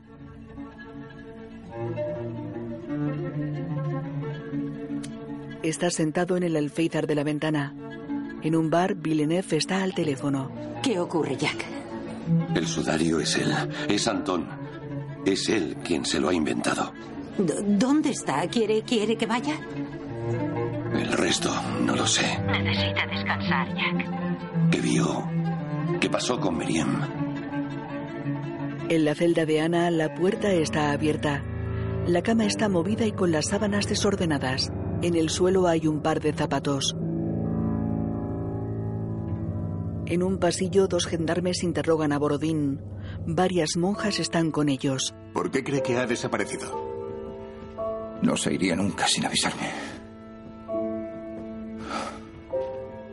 [5.64, 7.76] Está sentado en el alféizar de la ventana.
[8.42, 10.50] En un bar, Villeneuve está al teléfono.
[10.82, 11.66] ¿Qué ocurre, Jack?
[12.56, 13.54] El sudario es él,
[13.90, 14.48] es Antón.
[15.26, 16.94] Es él quien se lo ha inventado.
[17.38, 18.48] ¿Dónde está?
[18.48, 19.60] ¿Quiere, ¿Quiere que vaya?
[20.94, 22.40] El resto no lo sé.
[22.48, 24.72] Necesita descansar, Jack.
[24.72, 25.43] ¿Qué vio?
[26.14, 27.02] ¿Qué pasó con Miriam?
[28.88, 31.44] En la celda de Ana, la puerta está abierta.
[32.06, 34.72] La cama está movida y con las sábanas desordenadas.
[35.02, 36.96] En el suelo hay un par de zapatos.
[40.06, 42.80] En un pasillo, dos gendarmes interrogan a Borodín.
[43.26, 45.16] Varias monjas están con ellos.
[45.34, 48.20] ¿Por qué cree que ha desaparecido?
[48.22, 49.72] No se iría nunca sin avisarme.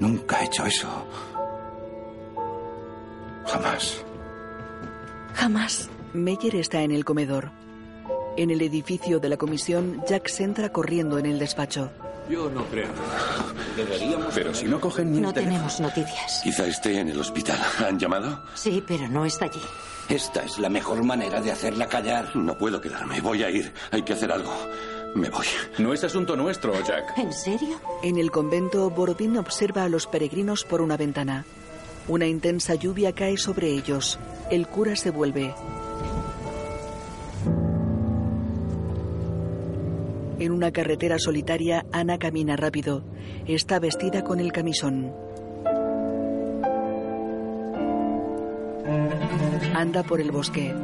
[0.00, 1.06] Nunca he hecho eso.
[3.50, 4.04] Jamás.
[5.34, 5.90] Jamás.
[6.12, 7.50] Meyer está en el comedor.
[8.36, 11.90] En el edificio de la comisión, Jack se entra corriendo en el despacho.
[12.28, 12.88] Yo no creo.
[13.76, 14.32] Deberíamos.
[14.34, 16.40] Pero si no cogen ni No tenemos noticias.
[16.44, 17.58] Quizá esté en el hospital.
[17.86, 18.44] ¿Han llamado?
[18.54, 19.60] Sí, pero no está allí.
[20.08, 22.34] Esta es la mejor manera de hacerla callar.
[22.36, 23.20] No puedo quedarme.
[23.20, 23.72] Voy a ir.
[23.90, 24.52] Hay que hacer algo.
[25.14, 25.46] Me voy.
[25.78, 27.18] No es asunto nuestro, Jack.
[27.18, 27.80] ¿En serio?
[28.02, 31.44] En el convento, Borodín observa a los peregrinos por una ventana.
[32.08, 34.18] Una intensa lluvia cae sobre ellos.
[34.50, 35.54] El cura se vuelve.
[40.38, 43.04] En una carretera solitaria, Ana camina rápido.
[43.46, 45.12] Está vestida con el camisón.
[49.74, 50.74] Anda por el bosque.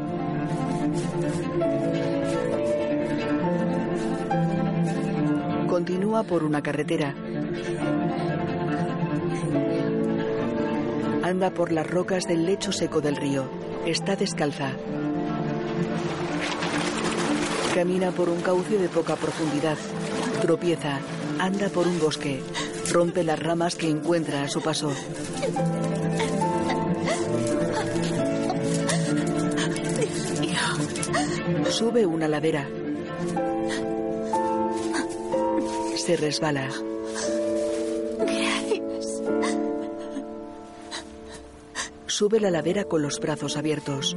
[5.69, 7.15] Continúa por una carretera.
[11.27, 13.51] Anda por las rocas del lecho seco del río.
[13.85, 14.71] Está descalza.
[17.75, 19.77] Camina por un cauce de poca profundidad.
[20.41, 21.01] Tropieza.
[21.41, 22.45] Anda por un bosque.
[22.93, 24.93] Rompe las ramas que encuentra a su paso.
[31.71, 32.69] Sube una ladera.
[35.97, 36.69] Se resbala.
[42.19, 44.17] Sube la ladera con los brazos abiertos.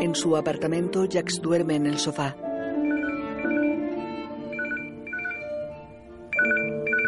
[0.00, 2.34] En su apartamento, Jax duerme en el sofá.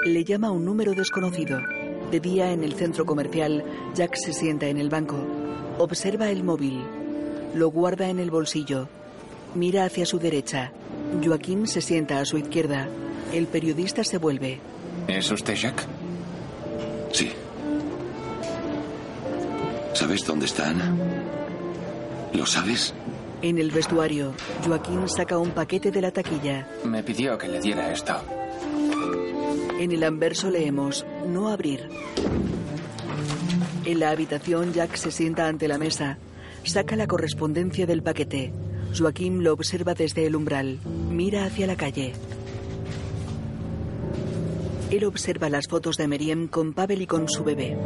[0.04, 1.58] Le llama un número desconocido.
[2.12, 3.64] De día, en el centro comercial,
[3.96, 5.16] Jack se sienta en el banco.
[5.78, 6.84] Observa el móvil.
[7.56, 8.86] Lo guarda en el bolsillo.
[9.56, 10.70] Mira hacia su derecha.
[11.24, 12.86] Joaquín se sienta a su izquierda.
[13.32, 14.60] El periodista se vuelve.
[15.08, 15.86] ¿Es usted Jack?
[17.12, 17.30] Sí.
[19.94, 20.94] ¿Sabes dónde está Ana?
[22.32, 22.94] ¿Lo sabes?
[23.42, 24.34] En el vestuario,
[24.64, 26.68] Joaquín saca un paquete de la taquilla.
[26.84, 28.14] Me pidió que le diera esto.
[29.78, 31.88] En el anverso leemos, no abrir.
[33.84, 36.18] En la habitación, Jack se sienta ante la mesa.
[36.62, 38.52] Saca la correspondencia del paquete.
[38.96, 40.78] Joaquín lo observa desde el umbral.
[41.10, 42.12] Mira hacia la calle.
[44.92, 47.78] Él observa las fotos de Meriem con Pavel y con su bebé.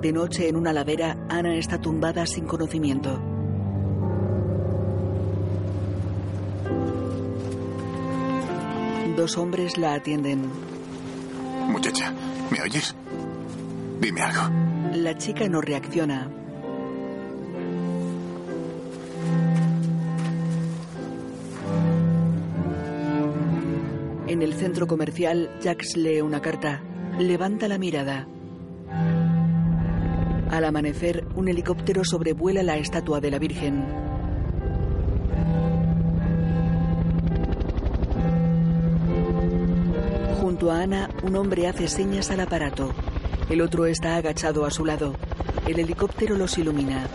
[0.00, 3.22] De noche, en una ladera, Ana está tumbada sin conocimiento.
[9.14, 10.50] Dos hombres la atienden.
[11.68, 12.14] Muchacha,
[12.50, 12.96] ¿me oyes?
[14.00, 14.48] Dime algo.
[14.94, 16.43] La chica no reacciona.
[24.44, 26.82] El centro comercial, Jax lee una carta.
[27.18, 28.28] Levanta la mirada.
[30.50, 33.84] Al amanecer, un helicóptero sobrevuela la estatua de la Virgen.
[40.40, 42.92] Junto a Ana, un hombre hace señas al aparato.
[43.48, 45.14] El otro está agachado a su lado.
[45.66, 47.08] El helicóptero los ilumina.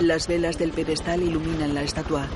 [0.00, 2.28] Las velas del pedestal iluminan la estatua.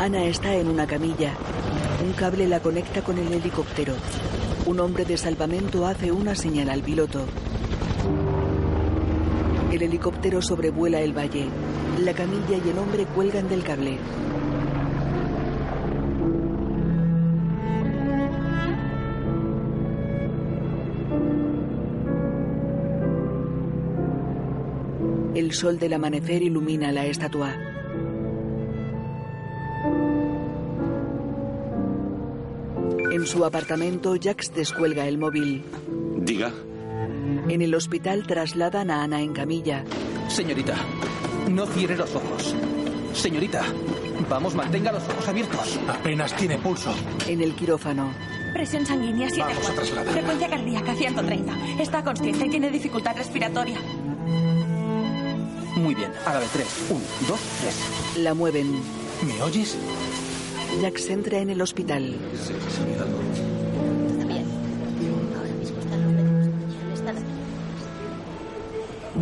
[0.00, 1.34] Ana está en una camilla.
[2.02, 3.92] Un cable la conecta con el helicóptero.
[4.64, 7.26] Un hombre de salvamento hace una señal al piloto.
[9.70, 11.48] El helicóptero sobrevuela el valle.
[12.02, 13.98] La camilla y el hombre cuelgan del cable.
[25.34, 27.54] El sol del amanecer ilumina la estatua.
[33.20, 35.62] En su apartamento, Jax descuelga el móvil.
[36.20, 36.50] Diga.
[37.50, 39.84] En el hospital trasladan a Ana en camilla.
[40.28, 40.74] Señorita,
[41.50, 42.54] no cierre los ojos.
[43.12, 43.62] Señorita,
[44.26, 45.78] vamos, mantenga los ojos abiertos.
[45.86, 46.94] Apenas tiene pulso.
[47.28, 48.10] En el quirófano.
[48.54, 50.12] Presión sanguínea 7 Vamos a trasladarla.
[50.12, 51.52] Frecuencia cardíaca 130.
[51.78, 53.78] Está consciente y tiene dificultad respiratoria.
[55.76, 56.86] Muy bien, a la de tres.
[56.88, 58.16] Un, dos, tres.
[58.16, 58.80] La mueven.
[59.26, 59.76] ¿Me oyes?
[60.78, 62.14] Jax entra en el hospital.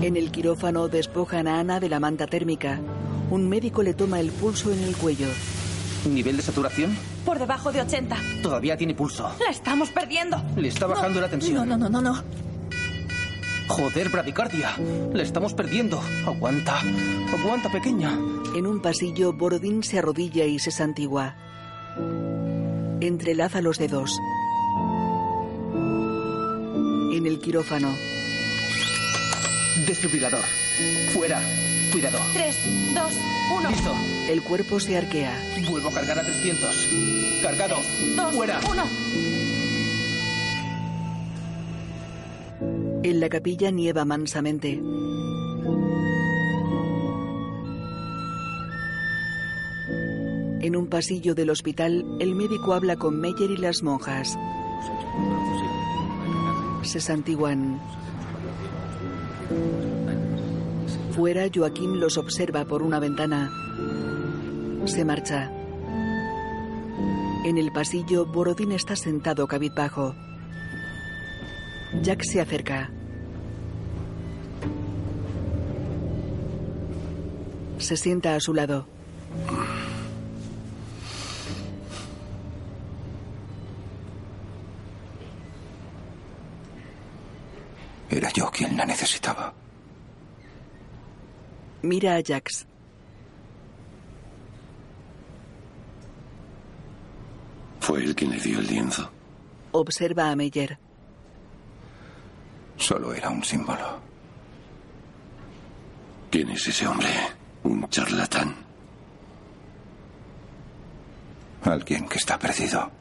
[0.01, 2.79] En el quirófano despojan a Ana de la manta térmica.
[3.31, 5.27] Un médico le toma el pulso en el cuello.
[6.09, 6.97] ¿Nivel de saturación?
[7.25, 8.17] Por debajo de 80.
[8.43, 9.29] Todavía tiene pulso.
[9.45, 10.41] La estamos perdiendo.
[10.57, 11.69] Le está bajando la tensión.
[11.69, 12.23] No, no, no, no, no.
[13.69, 14.77] Joder, bradicardia.
[15.13, 16.01] La estamos perdiendo.
[16.27, 16.81] Aguanta.
[17.37, 18.17] Aguanta, pequeña.
[18.55, 21.37] En un pasillo, Borodín se arrodilla y se santigua.
[23.01, 24.19] Entrelaza los dedos.
[27.13, 27.95] En el quirófano,
[29.87, 30.45] Desfibrilador.
[31.13, 31.41] Fuera.
[31.93, 32.19] Cuidado.
[32.35, 32.57] 3,
[32.95, 33.13] 2,
[33.59, 33.71] 1.
[33.71, 33.95] Listo.
[34.29, 35.33] el cuerpo se arquea.
[35.71, 36.89] Vuelvo a cargar a 300.
[37.43, 37.77] Cargado.
[38.17, 38.61] 2, Fuera.
[38.71, 38.85] 1.
[43.05, 44.81] En la capilla nieva mansamente.
[50.69, 54.39] En un pasillo del hospital, el médico habla con Meyer y las monjas.
[56.83, 57.81] Se santiguan.
[61.13, 63.51] Fuera, Joaquín los observa por una ventana.
[64.85, 65.51] Se marcha.
[67.47, 70.15] En el pasillo, Borodín está sentado cabizbajo.
[72.03, 72.91] Jack se acerca.
[77.79, 78.87] Se sienta a su lado.
[88.11, 89.53] Era yo quien la necesitaba.
[91.83, 92.67] Mira a Jax.
[97.81, 99.11] Fue él quien le dio el lienzo.
[99.73, 100.79] Observa a Meyer.
[102.77, 104.01] Solo era un símbolo.
[106.31, 107.09] ¿Quién es ese hombre?
[107.65, 108.55] Un charlatán.
[111.65, 112.98] Alguien que está perdido.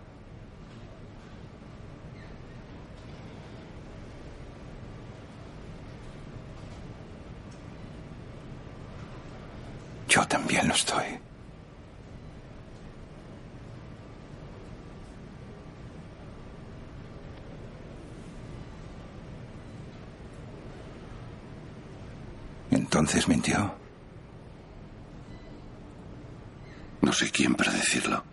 [10.18, 11.06] Yo también lo estoy.
[22.72, 23.76] Entonces mintió.
[27.02, 28.24] No sé quién para decirlo.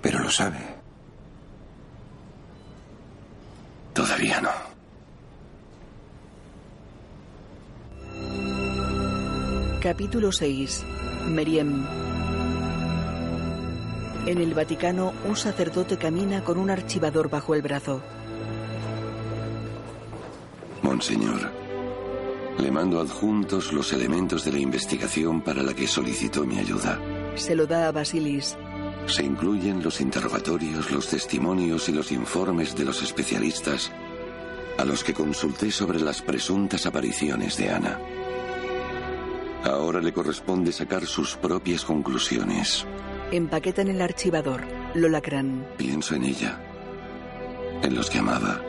[0.00, 0.60] Pero lo sabe.
[3.94, 4.67] Todavía no.
[9.80, 10.84] Capítulo 6.
[11.28, 11.84] Meriem.
[14.26, 18.02] En el Vaticano, un sacerdote camina con un archivador bajo el brazo.
[20.82, 21.50] Monseñor,
[22.58, 27.00] le mando adjuntos los elementos de la investigación para la que solicitó mi ayuda.
[27.36, 28.56] Se lo da a Basilis.
[29.06, 33.90] Se incluyen los interrogatorios, los testimonios y los informes de los especialistas
[34.78, 37.98] a los que consulté sobre las presuntas apariciones de Ana.
[39.64, 42.86] Ahora le corresponde sacar sus propias conclusiones.
[43.32, 44.62] Empaquetan el archivador.
[44.94, 45.66] Lo lacran.
[45.76, 46.60] Pienso en ella,
[47.82, 48.62] en los que amaba,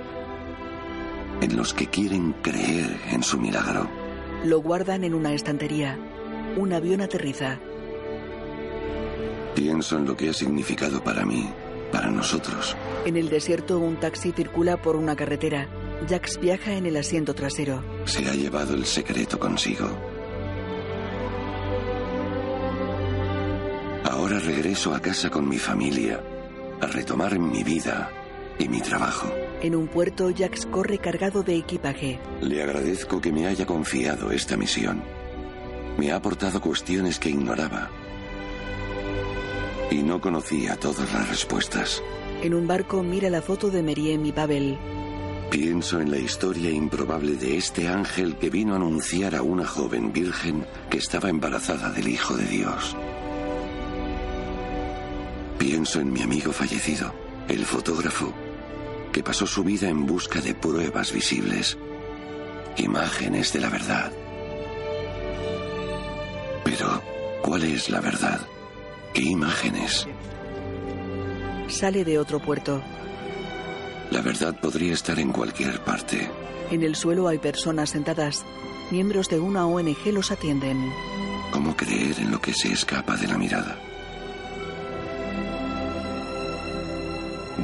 [1.41, 3.87] en los que quieren creer en su milagro.
[4.43, 5.97] Lo guardan en una estantería.
[6.57, 7.59] Un avión aterriza.
[9.55, 11.49] Pienso en lo que ha significado para mí,
[11.91, 12.75] para nosotros.
[13.05, 15.67] En el desierto, un taxi circula por una carretera.
[16.07, 17.83] Jax viaja en el asiento trasero.
[18.05, 19.89] Se ha llevado el secreto consigo.
[24.05, 26.21] Ahora regreso a casa con mi familia,
[26.81, 28.11] a retomar mi vida
[28.57, 29.31] y mi trabajo.
[29.61, 32.19] En un puerto, Jax corre cargado de equipaje.
[32.41, 35.03] Le agradezco que me haya confiado esta misión.
[35.97, 37.89] Me ha aportado cuestiones que ignoraba.
[39.91, 42.01] Y no conocía todas las respuestas.
[42.41, 44.77] En un barco mira la foto de Meriem y Pavel.
[45.49, 50.13] Pienso en la historia improbable de este ángel que vino a anunciar a una joven
[50.13, 52.95] virgen que estaba embarazada del Hijo de Dios.
[55.57, 57.13] Pienso en mi amigo fallecido,
[57.47, 58.31] el fotógrafo,
[59.11, 61.79] que pasó su vida en busca de pruebas visibles,
[62.77, 64.11] imágenes de la verdad.
[66.63, 67.01] Pero,
[67.41, 68.39] ¿cuál es la verdad?
[69.13, 70.07] ¿Qué imágenes?
[71.67, 72.83] Sale de otro puerto.
[74.11, 76.29] La verdad podría estar en cualquier parte.
[76.71, 78.43] En el suelo hay personas sentadas.
[78.91, 80.91] Miembros de una ONG los atienden.
[81.51, 83.77] ¿Cómo creer en lo que se escapa de la mirada?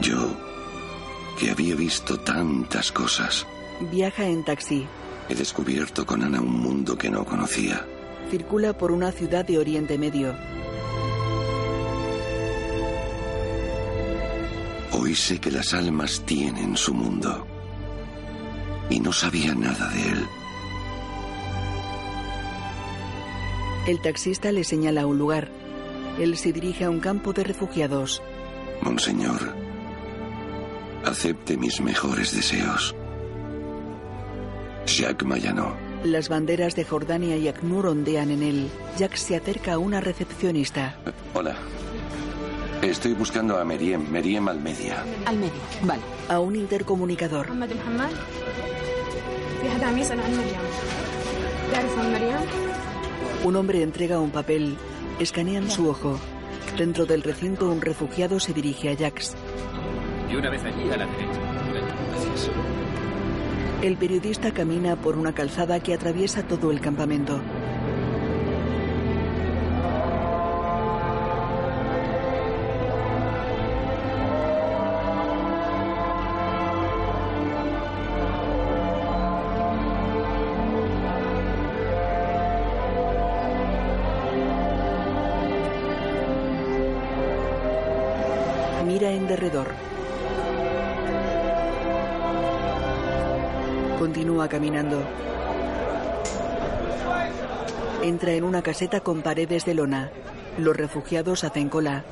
[0.01, 0.35] Yo,
[1.39, 3.45] que había visto tantas cosas,
[3.91, 4.87] Viaja en taxi.
[5.29, 7.85] he descubierto con Ana un mundo que no conocía.
[8.31, 10.33] Circula por una ciudad de Oriente Medio.
[14.97, 17.45] Hoy sé que las almas tienen su mundo.
[18.89, 20.25] Y no sabía nada de él.
[23.87, 25.49] El taxista le señala un lugar.
[26.17, 28.23] Él se dirige a un campo de refugiados.
[28.81, 29.53] Monseñor,
[31.03, 32.95] acepte mis mejores deseos.
[34.85, 35.75] Jacques Mayano.
[36.05, 38.69] Las banderas de Jordania y Acnur ondean en él.
[38.97, 40.95] Jack se acerca a una recepcionista.
[41.33, 41.57] Hola.
[42.81, 45.03] Estoy buscando a Meriem, Meriem Almedia.
[45.25, 45.51] Almedia,
[45.83, 46.01] vale.
[46.29, 47.47] A un intercomunicador.
[53.43, 54.77] Un hombre entrega un papel.
[55.19, 56.19] Escanean su ojo.
[56.77, 59.35] Dentro del recinto, un refugiado se dirige a Jax.
[60.29, 61.39] Y una vez allí, a la derecha.
[63.81, 67.39] El periodista camina por una calzada que atraviesa todo el campamento.
[93.99, 95.01] Continúa caminando.
[98.01, 100.11] Entra en una caseta con paredes de lona.
[100.57, 102.03] Los refugiados hacen cola.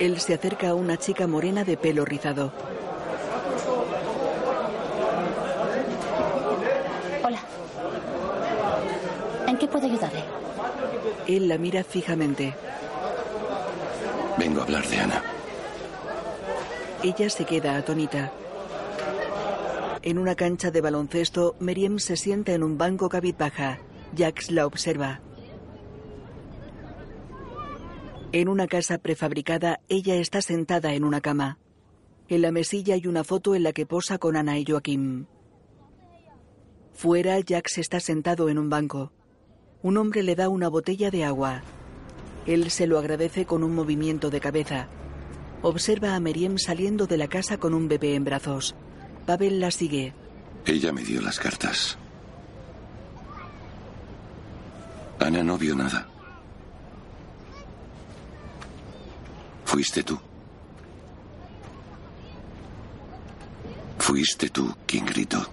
[0.00, 2.71] Él se acerca a una chica morena de pelo rizado.
[9.62, 10.24] Qué puedo ayudarle?
[11.28, 12.52] Él la mira fijamente.
[14.36, 15.22] Vengo a hablar de Ana.
[17.04, 18.32] Ella se queda atónita.
[20.02, 23.78] En una cancha de baloncesto, Meriem se sienta en un banco cabizbaja.
[24.16, 25.20] Jax la observa.
[28.32, 31.58] En una casa prefabricada, ella está sentada en una cama.
[32.28, 35.28] En la mesilla hay una foto en la que posa con Ana y Joaquín.
[36.94, 39.12] Fuera, Jax está sentado en un banco.
[39.82, 41.62] Un hombre le da una botella de agua.
[42.46, 44.86] Él se lo agradece con un movimiento de cabeza.
[45.62, 48.74] Observa a Meriem saliendo de la casa con un bebé en brazos.
[49.26, 50.14] Pavel la sigue.
[50.66, 51.98] Ella me dio las cartas.
[55.18, 56.08] Ana no vio nada.
[59.64, 60.18] Fuiste tú.
[63.98, 65.46] Fuiste tú quien gritó.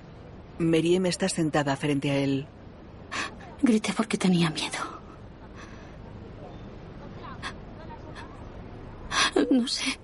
[0.58, 2.48] Meriem está sentada frente a él.
[3.62, 5.00] Grité porque tenía miedo.
[9.52, 10.00] No sé.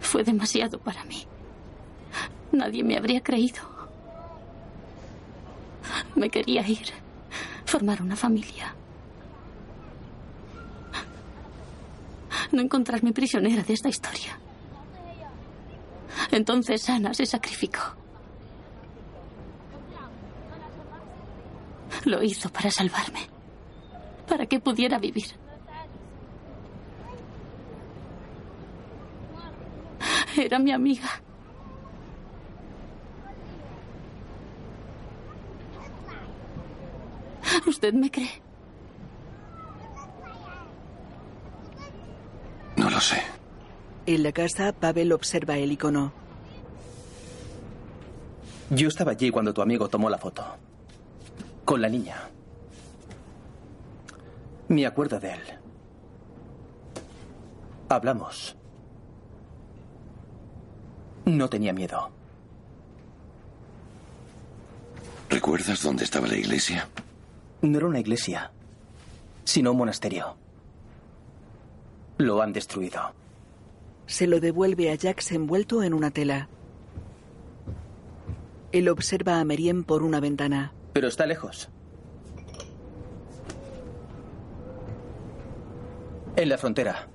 [0.00, 1.26] Fue demasiado para mí.
[2.52, 3.62] Nadie me habría creído.
[6.14, 6.92] Me quería ir.
[7.64, 8.74] Formar una familia.
[12.52, 14.38] No encontrarme prisionera de esta historia.
[16.30, 18.03] Entonces Ana se sacrificó.
[22.04, 23.20] Lo hizo para salvarme.
[24.28, 25.26] Para que pudiera vivir.
[30.36, 31.08] Era mi amiga.
[37.66, 38.42] ¿Usted me cree?
[42.76, 43.22] No lo sé.
[44.06, 46.12] En la casa, Pavel observa el icono.
[48.70, 50.44] Yo estaba allí cuando tu amigo tomó la foto.
[51.64, 52.16] Con la niña.
[54.68, 55.40] Me acuerdo de él.
[57.88, 58.56] Hablamos.
[61.24, 62.10] No tenía miedo.
[65.30, 66.88] ¿Recuerdas dónde estaba la iglesia?
[67.62, 68.52] No era una iglesia,
[69.44, 70.36] sino un monasterio.
[72.18, 73.00] Lo han destruido.
[74.06, 76.48] Se lo devuelve a Jax envuelto en una tela.
[78.70, 80.72] Él observa a Meriem por una ventana.
[80.94, 81.68] Pero está lejos.
[86.36, 87.08] En la frontera.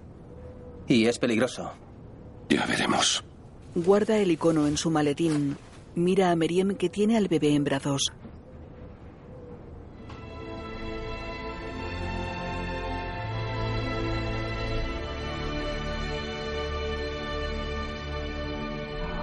[0.86, 1.72] Y es peligroso.
[2.50, 3.24] Ya veremos.
[3.76, 5.58] Guarda el icono en su maletín.
[5.96, 8.12] Mira a Meriem que tiene al bebé en brazos.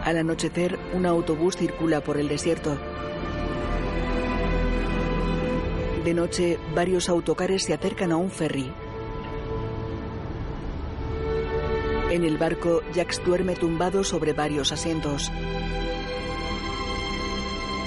[0.02, 2.78] Al anochecer, un autobús circula por el desierto.
[6.06, 8.72] De noche, varios autocares se acercan a un ferry.
[12.12, 15.32] En el barco, Jax duerme tumbado sobre varios asientos.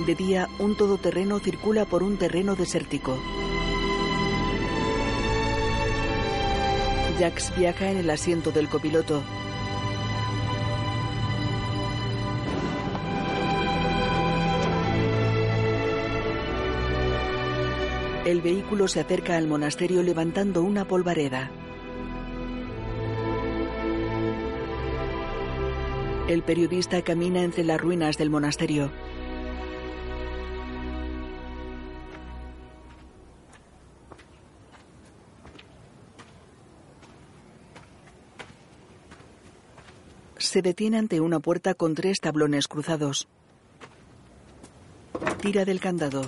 [0.06, 3.18] De día, un todoterreno circula por un terreno desértico.
[7.20, 9.24] Jax viaja en el asiento del copiloto.
[18.30, 21.50] El vehículo se acerca al monasterio levantando una polvareda.
[26.28, 28.92] El periodista camina entre las ruinas del monasterio.
[40.38, 43.28] Se detiene ante una puerta con tres tablones cruzados.
[45.42, 46.22] Tira del candado.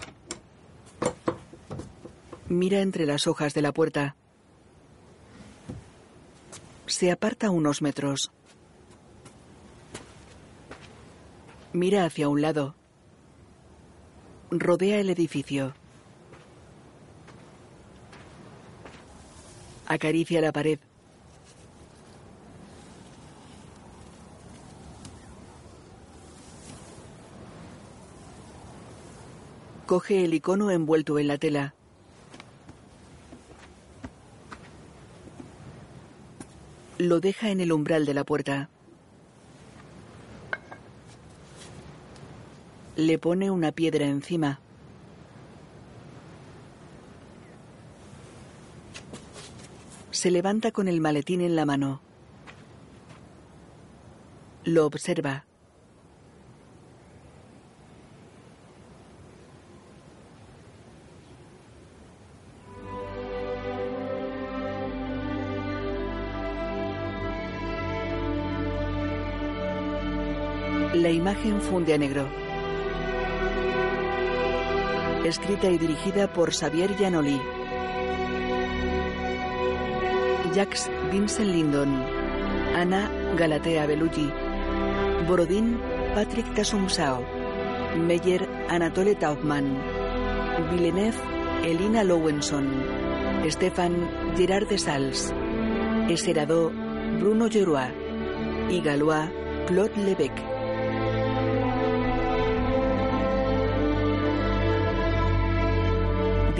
[2.51, 4.17] Mira entre las hojas de la puerta.
[6.85, 8.29] Se aparta unos metros.
[11.71, 12.75] Mira hacia un lado.
[14.49, 15.73] Rodea el edificio.
[19.87, 20.79] Acaricia la pared.
[29.85, 31.75] Coge el icono envuelto en la tela.
[37.01, 38.69] Lo deja en el umbral de la puerta.
[42.95, 44.59] Le pone una piedra encima.
[50.11, 52.01] Se levanta con el maletín en la mano.
[54.63, 55.45] Lo observa.
[71.01, 72.27] La imagen funde a negro.
[75.25, 77.41] Escrita y dirigida por Xavier Giannoli.
[80.53, 82.05] Jax Vincent Lindon.
[82.75, 84.29] Ana Galatea Bellucci.
[85.27, 85.79] Borodín
[86.13, 87.25] Patrick Tasumsao.
[87.97, 89.75] Meyer Anatole Taubman.
[90.69, 91.17] Villeneuve
[91.63, 92.69] Elina Lowenson.
[93.49, 94.07] Stefan
[94.37, 95.33] Gerard de Sals.
[96.09, 96.71] Eserado
[97.19, 97.89] Bruno Gerois.
[98.69, 99.31] Y Galois
[99.65, 100.60] Claude Lebec.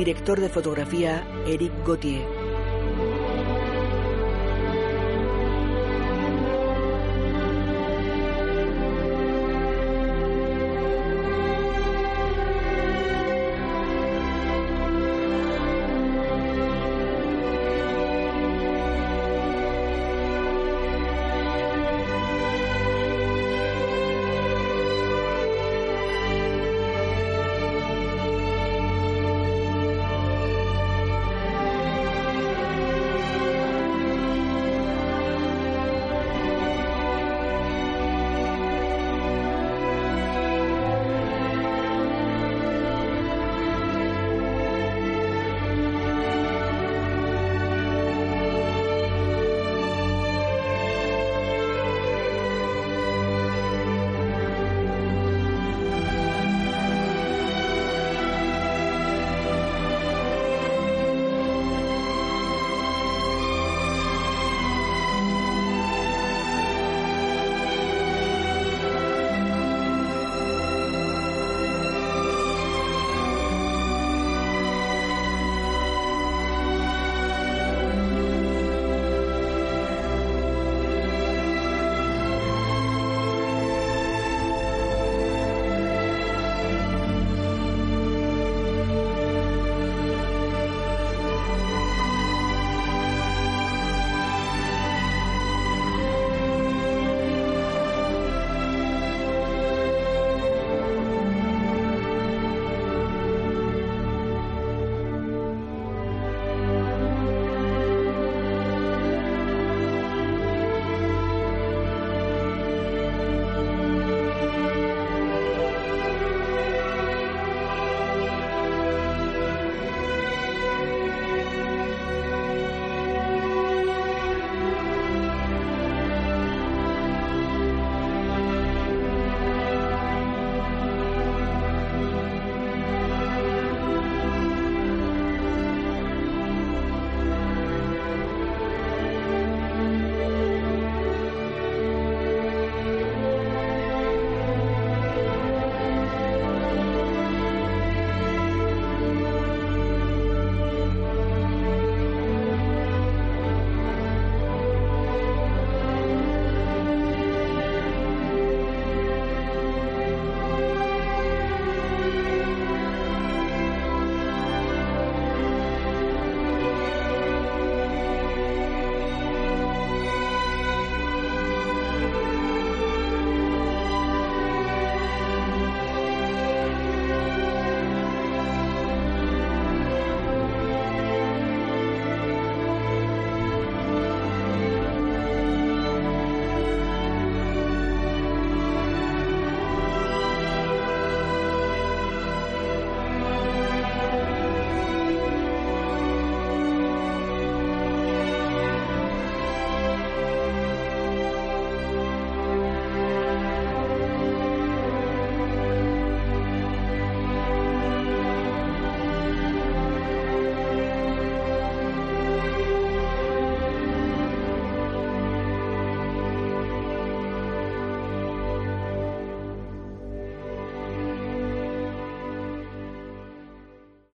[0.01, 2.40] Director de fotografía Eric Gauthier.